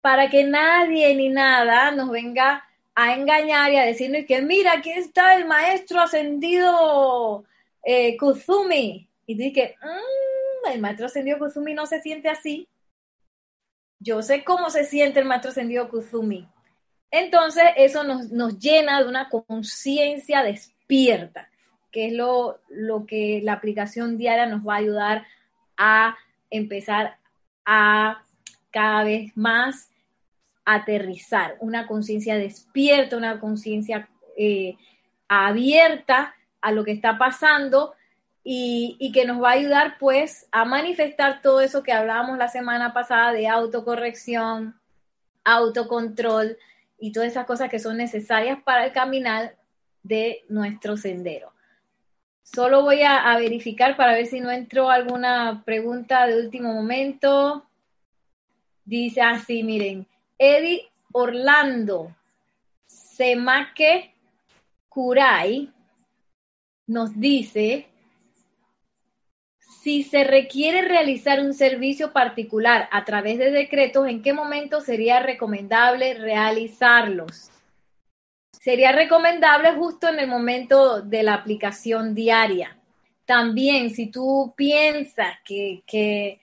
para 0.01 0.29
que 0.29 0.43
nadie 0.43 1.15
ni 1.15 1.29
nada 1.29 1.91
nos 1.91 2.09
venga 2.09 2.67
a 2.93 3.13
engañar 3.13 3.71
y 3.71 3.77
a 3.77 3.85
decirnos 3.85 4.25
que 4.27 4.41
mira, 4.41 4.73
aquí 4.73 4.91
está 4.91 5.35
el 5.35 5.45
maestro 5.45 6.01
ascendido 6.01 7.45
eh, 7.83 8.17
Kuzumi. 8.17 9.07
Y 9.25 9.35
dice 9.35 9.53
que 9.53 9.75
mm, 9.81 10.71
el 10.73 10.81
maestro 10.81 11.05
ascendido 11.05 11.37
Kuzumi 11.37 11.73
no 11.73 11.85
se 11.85 12.01
siente 12.01 12.29
así 12.29 12.67
yo 13.99 14.21
sé 14.21 14.43
cómo 14.43 14.69
se 14.69 14.83
siente 14.83 15.19
el 15.19 15.25
maestro 15.25 15.51
ascendido 15.51 15.89
Kuzumi. 15.89 16.47
Entonces, 17.11 17.63
eso 17.77 18.03
nos, 18.03 18.59
llena 18.59 19.01
de 19.01 19.07
una 19.07 19.29
conciencia 19.29 20.43
despierta, 20.43 21.49
que 21.91 22.07
es 22.07 22.13
lo, 22.13 22.59
lo 22.69 23.05
que 23.05 23.41
la 23.43 23.53
aplicación 23.53 24.17
diaria 24.17 24.45
nos 24.45 24.67
va 24.67 24.75
a 24.75 24.79
ayudar 24.79 25.25
a 25.77 26.17
empezar 26.49 27.17
a 27.65 28.23
cada 28.71 29.03
vez 29.03 29.35
más 29.35 29.89
aterrizar, 30.65 31.55
una 31.61 31.87
conciencia 31.87 32.37
despierta, 32.37 33.15
una 33.15 33.39
conciencia 33.39 34.09
eh, 34.35 34.75
abierta 35.29 36.35
a 36.61 36.71
lo 36.71 36.83
que 36.83 36.91
está 36.91 37.17
pasando 37.17 37.93
y, 38.49 39.11
que 39.11 39.25
nos 39.25 39.43
va 39.43 39.49
a 39.49 39.55
ayudar 39.55 39.97
pues 39.99 40.47
a 40.53 40.63
manifestar 40.63 41.41
todo 41.41 41.59
eso 41.59 41.83
que 41.83 41.91
hablábamos 41.91 42.37
la 42.37 42.47
semana 42.47 42.93
pasada 42.93 43.33
de 43.33 43.49
autocorrección, 43.49 44.79
autocontrol 45.43 46.57
y 46.97 47.11
todas 47.11 47.27
esas 47.27 47.45
cosas 47.45 47.69
que 47.69 47.79
son 47.79 47.97
necesarias 47.97 48.57
para 48.63 48.85
el 48.85 48.93
caminar 48.93 49.57
de 50.01 50.45
nuestro 50.47 50.95
sendero. 50.95 51.51
Solo 52.41 52.83
voy 52.83 53.01
a, 53.03 53.35
verificar 53.35 53.97
para 53.97 54.13
ver 54.13 54.27
si 54.27 54.39
no 54.39 54.49
entró 54.49 54.89
alguna 54.89 55.63
pregunta 55.65 56.25
de 56.25 56.39
último 56.39 56.71
momento. 56.71 57.65
Dice 58.85 59.21
así, 59.21 59.61
miren, 59.61 60.07
Eddie 60.37 60.89
Orlando 61.11 62.15
Semaque 62.85 64.15
Kurai 64.87 65.69
nos 66.85 67.19
dice 67.19 67.89
si 69.87 70.03
se 70.03 70.25
requiere 70.25 70.81
realizar 70.81 71.39
un 71.39 71.53
servicio 71.53 72.11
particular 72.11 72.89
a 72.91 73.05
través 73.05 73.37
de 73.37 73.51
decretos, 73.51 74.05
¿en 74.09 74.21
qué 74.21 74.33
momento 74.33 74.81
sería 74.81 75.21
recomendable 75.21 76.13
realizarlos? 76.15 77.49
Sería 78.51 78.91
recomendable 78.91 79.71
justo 79.75 80.09
en 80.09 80.19
el 80.19 80.27
momento 80.27 81.01
de 81.01 81.23
la 81.23 81.35
aplicación 81.35 82.13
diaria. 82.13 82.77
También, 83.23 83.91
si 83.91 84.11
tú 84.11 84.53
piensas 84.57 85.35
que, 85.45 86.41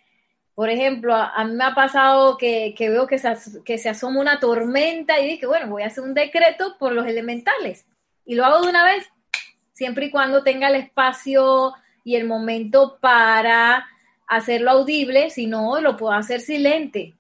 por 0.55 0.71
ejemplo, 0.71 1.15
a, 1.15 1.45
mí 1.45 1.53
me 1.53 1.65
ha 1.65 1.75
pasado 1.75 2.39
que, 2.39 2.75
veo 2.79 3.07
que 3.07 3.19
se, 3.19 3.37
que 3.63 3.77
se 3.77 3.91
asoma 3.91 4.23
una 4.23 4.41
tormenta 4.41 5.21
y 5.21 5.27
dije, 5.27 5.47
bueno, 5.47 5.69
voy 5.69 5.83
a 5.83 5.89
hacer 5.89 6.03
un 6.03 6.15
decreto 6.15 6.77
por 6.79 6.93
los 6.93 7.07
elementales. 7.07 7.85
Y 8.25 8.37
lo 8.37 8.47
hago 8.47 8.63
de 8.63 8.71
una 8.71 8.87
vez, 8.87 9.07
siempre 9.75 10.07
y 10.07 10.11
cuando 10.11 10.43
tenga 10.43 10.69
el 10.69 10.77
espacio 10.77 11.75
y 12.05 12.17
el 12.17 12.27
momento 12.27 12.99
para 13.01 13.87
hacerlo 14.27 14.71
audible, 14.73 15.31
si 15.31 15.47
no, 15.47 15.81
lo 15.81 15.97
puedo 15.97 16.13
hacer 16.13 16.41
silente. 16.41 17.15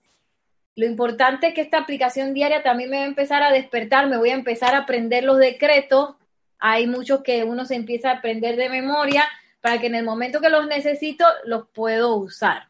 Lo 0.76 0.86
importante 0.86 1.48
es 1.48 1.54
que 1.54 1.62
esta 1.62 1.78
aplicación 1.78 2.34
diaria 2.34 2.62
también 2.62 2.90
me 2.90 2.98
va 2.98 3.04
a 3.04 3.06
empezar 3.06 3.42
a 3.42 3.52
despertar, 3.52 4.08
me 4.08 4.18
voy 4.18 4.30
a 4.30 4.34
empezar 4.34 4.74
a 4.74 4.78
aprender 4.78 5.24
los 5.24 5.38
decretos. 5.38 6.16
Hay 6.58 6.86
muchos 6.86 7.22
que 7.22 7.44
uno 7.44 7.64
se 7.64 7.76
empieza 7.76 8.10
a 8.10 8.14
aprender 8.16 8.56
de 8.56 8.68
memoria 8.68 9.28
para 9.60 9.80
que 9.80 9.86
en 9.86 9.94
el 9.94 10.04
momento 10.04 10.40
que 10.40 10.50
los 10.50 10.66
necesito 10.66 11.24
los 11.44 11.68
puedo 11.68 12.16
usar. 12.16 12.68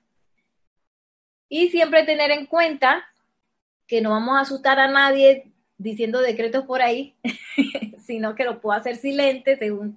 Y 1.48 1.68
siempre 1.70 2.04
tener 2.04 2.30
en 2.30 2.46
cuenta 2.46 3.04
que 3.86 4.00
no 4.00 4.10
vamos 4.10 4.36
a 4.36 4.40
asustar 4.40 4.78
a 4.78 4.88
nadie 4.88 5.50
diciendo 5.78 6.20
decretos 6.20 6.64
por 6.64 6.82
ahí, 6.82 7.14
sino 8.04 8.34
que 8.34 8.44
lo 8.44 8.60
puedo 8.60 8.78
hacer 8.78 8.96
silente 8.96 9.56
según 9.56 9.94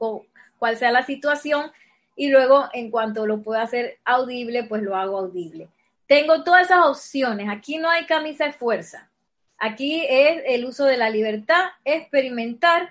cuál 0.57 0.77
sea 0.77 0.91
la 0.91 1.05
situación 1.05 1.71
y 2.17 2.29
luego 2.29 2.67
en 2.73 2.91
cuanto 2.91 3.25
lo 3.25 3.41
pueda 3.41 3.61
hacer 3.61 3.99
audible, 4.03 4.65
pues 4.65 4.81
lo 4.81 4.97
hago 4.97 5.19
audible. 5.19 5.69
Tengo 6.07 6.43
todas 6.43 6.65
esas 6.65 6.85
opciones. 6.85 7.47
Aquí 7.49 7.77
no 7.77 7.89
hay 7.89 8.05
camisa 8.05 8.45
de 8.45 8.53
fuerza. 8.53 9.09
Aquí 9.57 10.05
es 10.09 10.41
el 10.47 10.65
uso 10.65 10.85
de 10.85 10.97
la 10.97 11.09
libertad, 11.09 11.65
experimentar 11.85 12.89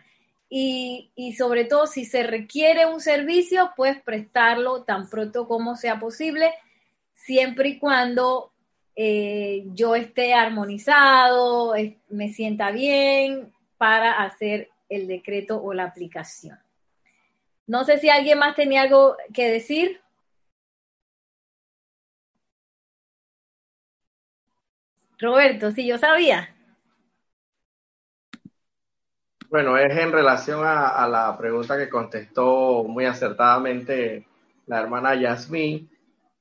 y, 0.48 1.10
y, 1.16 1.34
sobre 1.34 1.64
todo 1.64 1.86
si 1.86 2.04
se 2.04 2.22
requiere 2.22 2.86
un 2.86 3.00
servicio, 3.00 3.72
pues 3.76 4.00
prestarlo 4.00 4.84
tan 4.84 5.10
pronto 5.10 5.48
como 5.48 5.74
sea 5.74 5.98
posible, 5.98 6.52
siempre 7.14 7.70
y 7.70 7.78
cuando 7.78 8.52
eh, 8.94 9.64
yo 9.74 9.94
esté 9.94 10.34
armonizado, 10.34 11.74
me 12.08 12.32
sienta 12.32 12.70
bien 12.70 13.52
para 13.76 14.22
hacer 14.22 14.70
el 14.88 15.06
decreto 15.06 15.60
o 15.62 15.74
la 15.74 15.84
aplicación. 15.84 16.58
No 17.66 17.84
sé 17.84 17.98
si 17.98 18.08
alguien 18.08 18.38
más 18.38 18.54
tenía 18.54 18.82
algo 18.82 19.16
que 19.34 19.50
decir. 19.50 20.00
Roberto, 25.18 25.72
sí, 25.72 25.86
yo 25.86 25.98
sabía. 25.98 26.54
Bueno, 29.48 29.76
es 29.78 29.96
en 29.96 30.12
relación 30.12 30.60
a, 30.64 31.08
la 31.08 31.36
pregunta 31.38 31.78
que 31.78 31.88
contestó 31.88 32.84
muy 32.84 33.04
acertadamente 33.06 34.26
la 34.66 34.80
hermana 34.80 35.14
Yasmín 35.14 35.90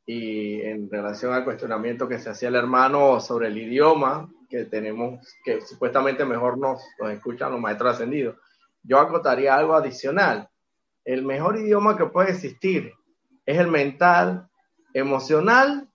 y 0.06 0.62
en 0.62 0.90
relación 0.90 1.34
al 1.34 1.44
cuestionamiento 1.44 2.08
que 2.08 2.20
se 2.20 2.30
hacía 2.30 2.50
el 2.50 2.56
hermano 2.56 3.20
sobre 3.20 3.48
el 3.48 3.58
idioma 3.58 4.30
que 4.50 4.66
tenemos, 4.66 5.36
que 5.44 5.62
supuestamente 5.62 6.26
mejor 6.26 6.58
nos, 6.58 6.84
nos 7.00 7.12
escuchan 7.12 7.52
los 7.52 7.62
maestros 7.62 7.94
ascendidos. 7.94 8.38
Yo 8.84 9.00
acotaría 9.00 9.56
algo 9.56 9.76
adicional. 9.76 10.50
El 11.06 11.24
mejor 11.24 11.58
idioma 11.58 11.96
que 11.96 12.08
puede 12.08 12.32
existir 12.32 12.92
es 13.46 13.58
el 13.58 13.68
mental, 13.68 14.50
emocional 14.94 15.88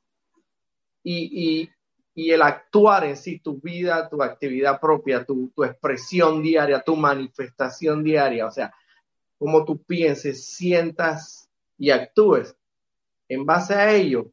y, 1.03 1.65
y, 1.65 1.71
y 2.15 2.31
el 2.31 2.43
actuar 2.43 3.05
en 3.05 3.17
sí, 3.17 3.41
tu 3.41 3.61
vida, 3.61 4.09
tu 4.09 4.23
actividad 4.23 4.81
propia, 4.81 5.25
tu, 5.25 5.51
tu 5.51 5.65
expresión 5.65 6.43
diaria, 6.43 6.81
tu 6.81 6.97
manifestación 6.97 8.05
diaria, 8.05 8.47
o 8.47 8.51
sea, 8.51 8.73
cómo 9.39 9.65
tú 9.65 9.83
pienses, 9.83 10.47
sientas 10.47 11.51
y 11.77 11.91
actúes. 11.91 12.55
En 13.29 13.45
base 13.45 13.75
a 13.75 13.93
ello, 13.93 14.31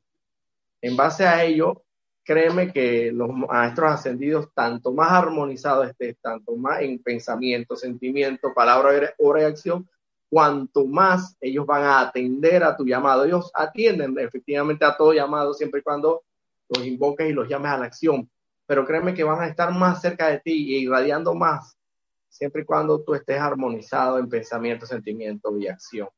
en 0.81 0.95
base 0.95 1.25
a 1.25 1.43
ello, 1.43 1.83
créeme 2.23 2.73
que 2.73 3.11
los 3.13 3.29
maestros 3.29 3.93
ascendidos, 3.93 4.53
tanto 4.53 4.91
más 4.91 5.11
armonizados 5.11 5.89
estés, 5.89 6.17
tanto 6.19 6.55
más 6.57 6.81
en 6.81 7.01
pensamiento, 7.01 7.75
sentimiento, 7.75 8.53
palabra 8.53 9.13
o 9.17 9.31
reacción, 9.31 9.89
cuanto 10.29 10.85
más 10.85 11.35
ellos 11.39 11.65
van 11.65 11.83
a 11.83 11.99
atender 12.01 12.63
a 12.63 12.75
tu 12.75 12.85
llamado. 12.85 13.25
Ellos 13.25 13.51
atienden 13.53 14.17
efectivamente 14.19 14.85
a 14.85 14.95
todo 14.95 15.13
llamado 15.13 15.53
siempre 15.53 15.79
y 15.79 15.83
cuando 15.83 16.23
los 16.69 16.85
invoques 16.85 17.29
y 17.29 17.33
los 17.33 17.47
llames 17.47 17.71
a 17.71 17.77
la 17.77 17.85
acción. 17.85 18.29
Pero 18.65 18.85
créeme 18.85 19.13
que 19.13 19.23
van 19.23 19.41
a 19.41 19.47
estar 19.47 19.71
más 19.71 20.01
cerca 20.01 20.27
de 20.27 20.39
ti 20.39 20.51
y 20.51 20.83
irradiando 20.83 21.33
más, 21.33 21.77
siempre 22.27 22.63
y 22.63 22.65
cuando 22.65 23.01
tú 23.01 23.13
estés 23.15 23.39
armonizado 23.39 24.19
en 24.19 24.27
pensamiento, 24.27 24.85
sentimiento 24.85 25.57
y 25.57 25.67
acción. 25.67 26.09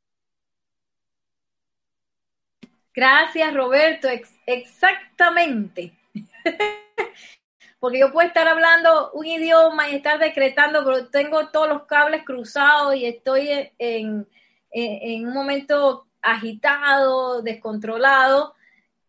Gracias, 2.94 3.54
Roberto. 3.54 4.08
exactamente. 4.46 5.94
Porque 7.80 8.00
yo 8.00 8.12
puedo 8.12 8.28
estar 8.28 8.48
hablando 8.48 9.12
un 9.14 9.26
idioma 9.26 9.90
y 9.90 9.96
estar 9.96 10.20
decretando, 10.20 10.84
pero 10.84 11.08
tengo 11.08 11.48
todos 11.48 11.70
los 11.70 11.84
cables 11.84 12.24
cruzados 12.26 12.96
y 12.96 13.06
estoy 13.06 13.72
en, 13.78 14.28
en 14.72 15.28
un 15.28 15.34
momento 15.34 16.08
agitado, 16.22 17.42
descontrolado 17.42 18.54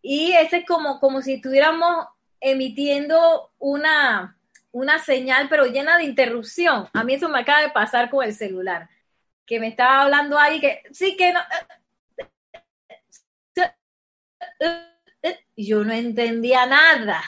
y 0.02 0.32
ese 0.32 0.58
es 0.58 0.66
como, 0.66 0.98
como 1.00 1.20
si 1.22 1.34
estuviéramos 1.34 2.06
emitiendo 2.40 3.52
una, 3.58 4.38
una 4.72 4.98
señal, 4.98 5.48
pero 5.48 5.66
llena 5.66 5.98
de 5.98 6.04
interrupción. 6.04 6.88
A 6.92 7.04
mí 7.04 7.14
eso 7.14 7.28
me 7.28 7.40
acaba 7.40 7.62
de 7.62 7.70
pasar 7.70 8.08
con 8.10 8.24
el 8.24 8.34
celular, 8.34 8.88
que 9.46 9.60
me 9.60 9.68
estaba 9.68 10.02
hablando 10.02 10.38
ahí 10.38 10.60
que 10.60 10.82
sí 10.90 11.16
que 11.16 11.32
no. 11.32 11.40
Yo 15.56 15.84
no 15.84 15.92
entendía 15.92 16.64
nada. 16.64 17.22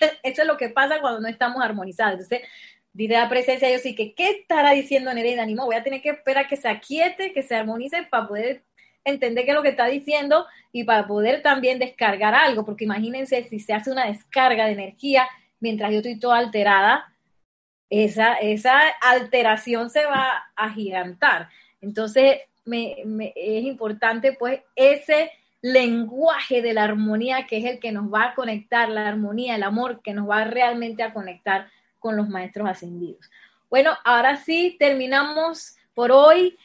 Eso 0.22 0.42
es 0.42 0.48
lo 0.48 0.56
que 0.56 0.68
pasa 0.68 1.00
cuando 1.00 1.20
no 1.20 1.28
estamos 1.28 1.62
armonizados. 1.62 2.14
Entonces, 2.14 2.42
dice 2.92 3.14
la 3.14 3.28
presencia, 3.28 3.70
yo 3.70 3.78
sí 3.78 3.94
que, 3.94 4.14
¿qué 4.14 4.30
estará 4.30 4.72
diciendo 4.72 5.12
Nereida? 5.12 5.46
Ni 5.46 5.54
voy 5.54 5.76
a 5.76 5.82
tener 5.82 6.02
que 6.02 6.10
esperar 6.10 6.48
que 6.48 6.56
se 6.56 6.68
aquiete, 6.68 7.32
que 7.32 7.42
se 7.42 7.54
armonice 7.54 8.02
para 8.10 8.26
poder 8.26 8.62
entender 9.04 9.44
qué 9.44 9.50
es 9.50 9.56
lo 9.56 9.62
que 9.62 9.70
está 9.70 9.86
diciendo 9.86 10.46
y 10.72 10.84
para 10.84 11.06
poder 11.06 11.42
también 11.42 11.78
descargar 11.78 12.34
algo, 12.34 12.64
porque 12.64 12.84
imagínense 12.84 13.44
si 13.44 13.58
se 13.58 13.72
hace 13.72 13.90
una 13.90 14.06
descarga 14.06 14.66
de 14.66 14.72
energía 14.72 15.28
mientras 15.60 15.90
yo 15.90 15.98
estoy 15.98 16.18
toda 16.18 16.38
alterada, 16.38 17.12
esa, 17.90 18.34
esa 18.34 18.78
alteración 19.00 19.90
se 19.90 20.04
va 20.04 20.50
a 20.54 20.70
gigantar. 20.70 21.48
Entonces, 21.80 22.40
me, 22.64 22.96
es 23.34 23.64
importante 23.64 24.32
pues 24.32 24.60
ese 24.76 25.30
lenguaje 25.60 26.62
de 26.62 26.72
la 26.72 26.84
armonía 26.84 27.46
que 27.46 27.58
es 27.58 27.64
el 27.64 27.80
que 27.80 27.92
nos 27.92 28.12
va 28.12 28.24
a 28.24 28.34
conectar, 28.34 28.88
la 28.88 29.08
armonía, 29.08 29.56
el 29.56 29.62
amor 29.62 30.02
que 30.02 30.14
nos 30.14 30.28
va 30.28 30.44
realmente 30.44 31.02
a 31.02 31.12
conectar 31.12 31.68
con 31.98 32.16
los 32.16 32.28
maestros 32.28 32.68
ascendidos. 32.68 33.30
Bueno, 33.68 33.96
ahora 34.04 34.36
sí, 34.36 34.76
terminamos 34.78 35.76
por 35.94 36.12
hoy. 36.12 36.56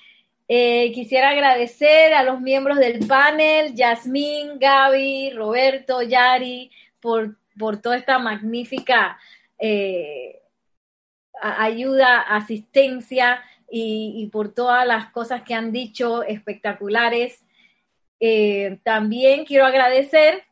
Eh, 0.47 0.91
quisiera 0.93 1.29
agradecer 1.29 2.13
a 2.13 2.23
los 2.23 2.39
miembros 2.39 2.77
del 2.77 3.07
panel, 3.07 3.73
Yasmín, 3.73 4.59
Gaby, 4.59 5.31
Roberto, 5.31 6.01
Yari, 6.01 6.71
por, 6.99 7.37
por 7.57 7.81
toda 7.81 7.97
esta 7.97 8.19
magnífica 8.19 9.17
eh, 9.57 10.41
ayuda, 11.41 12.21
asistencia 12.21 13.43
y, 13.75 14.29
por 14.31 14.53
todas 14.53 14.85
las 14.85 15.07
cosas 15.07 15.41
que 15.41 15.55
han 15.55 15.71
dicho 15.71 16.21
espectaculares. 16.23 17.43
Eh, 18.25 18.79
también 18.85 19.43
quiero 19.43 19.65
agradecer, 19.65 20.45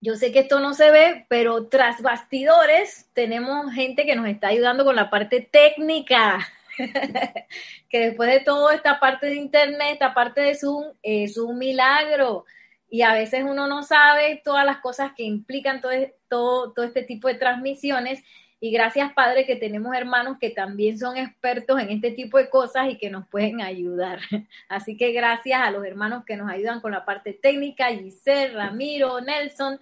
yo 0.00 0.14
sé 0.14 0.30
que 0.30 0.38
esto 0.38 0.60
no 0.60 0.74
se 0.74 0.92
ve, 0.92 1.26
pero 1.28 1.66
tras 1.66 2.00
bastidores 2.02 3.10
tenemos 3.14 3.72
gente 3.72 4.06
que 4.06 4.14
nos 4.14 4.28
está 4.28 4.46
ayudando 4.46 4.84
con 4.84 4.94
la 4.94 5.10
parte 5.10 5.40
técnica. 5.40 6.38
que 7.88 7.98
después 7.98 8.30
de 8.30 8.38
todo 8.38 8.70
esta 8.70 9.00
parte 9.00 9.26
de 9.26 9.34
internet, 9.34 9.94
esta 9.94 10.14
parte 10.14 10.40
de 10.40 10.54
Zoom, 10.54 10.92
es 11.02 11.36
un 11.36 11.58
milagro. 11.58 12.44
Y 12.88 13.02
a 13.02 13.12
veces 13.12 13.42
uno 13.42 13.66
no 13.66 13.82
sabe 13.82 14.40
todas 14.44 14.64
las 14.64 14.78
cosas 14.78 15.14
que 15.16 15.24
implican 15.24 15.80
todo, 15.80 15.90
todo, 16.28 16.72
todo 16.74 16.84
este 16.84 17.02
tipo 17.02 17.26
de 17.26 17.34
transmisiones. 17.34 18.22
Y 18.64 18.70
gracias, 18.70 19.12
Padre, 19.12 19.44
que 19.44 19.56
tenemos 19.56 19.94
hermanos 19.94 20.38
que 20.40 20.48
también 20.48 20.98
son 20.98 21.18
expertos 21.18 21.78
en 21.82 21.90
este 21.90 22.12
tipo 22.12 22.38
de 22.38 22.48
cosas 22.48 22.88
y 22.88 22.96
que 22.96 23.10
nos 23.10 23.28
pueden 23.28 23.60
ayudar. 23.60 24.20
Así 24.70 24.96
que 24.96 25.12
gracias 25.12 25.60
a 25.60 25.70
los 25.70 25.84
hermanos 25.84 26.24
que 26.24 26.38
nos 26.38 26.50
ayudan 26.50 26.80
con 26.80 26.92
la 26.92 27.04
parte 27.04 27.34
técnica, 27.34 27.88
Giselle, 27.88 28.54
Ramiro, 28.54 29.20
Nelson. 29.20 29.78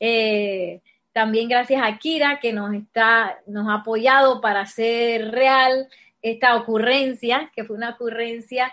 Eh, 0.00 0.80
también 1.12 1.48
gracias 1.48 1.80
a 1.80 1.98
Kira 1.98 2.40
que 2.40 2.52
nos 2.52 2.74
está, 2.74 3.38
nos 3.46 3.68
ha 3.68 3.74
apoyado 3.74 4.40
para 4.40 4.62
hacer 4.62 5.30
real 5.30 5.88
esta 6.20 6.56
ocurrencia, 6.56 7.52
que 7.54 7.62
fue 7.62 7.76
una 7.76 7.90
ocurrencia 7.90 8.72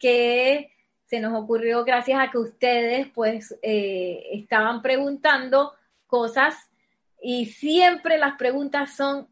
que 0.00 0.72
se 1.06 1.20
nos 1.20 1.40
ocurrió 1.40 1.84
gracias 1.84 2.18
a 2.18 2.32
que 2.32 2.38
ustedes 2.38 3.06
pues 3.14 3.56
eh, 3.62 4.24
estaban 4.32 4.82
preguntando 4.82 5.72
cosas 6.08 6.67
y 7.22 7.46
siempre 7.46 8.18
las 8.18 8.34
preguntas 8.36 8.94
son 8.94 9.28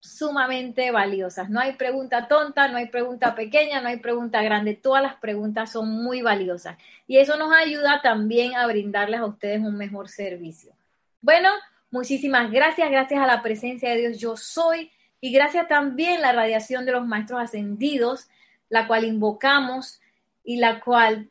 sumamente 0.00 0.90
valiosas. 0.90 1.50
No 1.50 1.60
hay 1.60 1.74
pregunta 1.74 2.26
tonta, 2.26 2.68
no 2.68 2.78
hay 2.78 2.86
pregunta 2.86 3.34
pequeña, 3.34 3.80
no 3.80 3.88
hay 3.88 3.98
pregunta 3.98 4.42
grande. 4.42 4.74
Todas 4.74 5.02
las 5.02 5.16
preguntas 5.16 5.72
son 5.72 5.90
muy 5.90 6.22
valiosas. 6.22 6.78
Y 7.06 7.18
eso 7.18 7.36
nos 7.36 7.52
ayuda 7.52 8.00
también 8.02 8.56
a 8.56 8.66
brindarles 8.66 9.20
a 9.20 9.26
ustedes 9.26 9.60
un 9.60 9.76
mejor 9.76 10.08
servicio. 10.08 10.72
Bueno, 11.20 11.50
muchísimas 11.90 12.50
gracias. 12.50 12.90
Gracias 12.90 13.20
a 13.20 13.26
la 13.26 13.42
presencia 13.42 13.90
de 13.90 13.98
Dios. 13.98 14.18
Yo 14.18 14.36
soy 14.36 14.90
y 15.20 15.32
gracias 15.32 15.68
también 15.68 16.22
la 16.22 16.32
radiación 16.32 16.86
de 16.86 16.92
los 16.92 17.06
maestros 17.06 17.40
ascendidos, 17.40 18.28
la 18.70 18.86
cual 18.86 19.04
invocamos 19.04 20.00
y 20.42 20.56
la 20.56 20.80
cual 20.80 21.28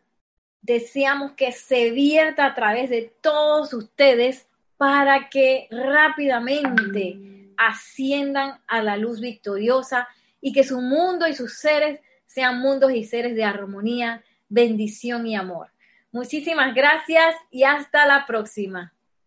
deseamos 0.62 1.32
que 1.32 1.52
se 1.52 1.90
vierta 1.90 2.46
a 2.46 2.54
través 2.54 2.92
de 2.92 3.12
todos 3.22 3.74
ustedes 3.74 4.49
para 4.80 5.28
que 5.28 5.68
rápidamente 5.72 7.20
asciendan 7.58 8.62
a 8.66 8.82
la 8.82 8.96
luz 8.96 9.20
victoriosa 9.20 10.08
y 10.40 10.54
que 10.54 10.64
su 10.64 10.80
mundo 10.80 11.28
y 11.28 11.34
sus 11.34 11.58
seres 11.58 12.00
sean 12.26 12.62
mundos 12.62 12.94
y 12.94 13.04
seres 13.04 13.36
de 13.36 13.44
armonía, 13.44 14.24
bendición 14.48 15.28
y 15.28 15.36
amor. 15.36 15.68
Muchísimas 16.14 16.74
gracias 16.74 17.36
y 17.52 17.64
hasta 17.64 18.06
la 18.06 18.26
próxima. 18.26 18.94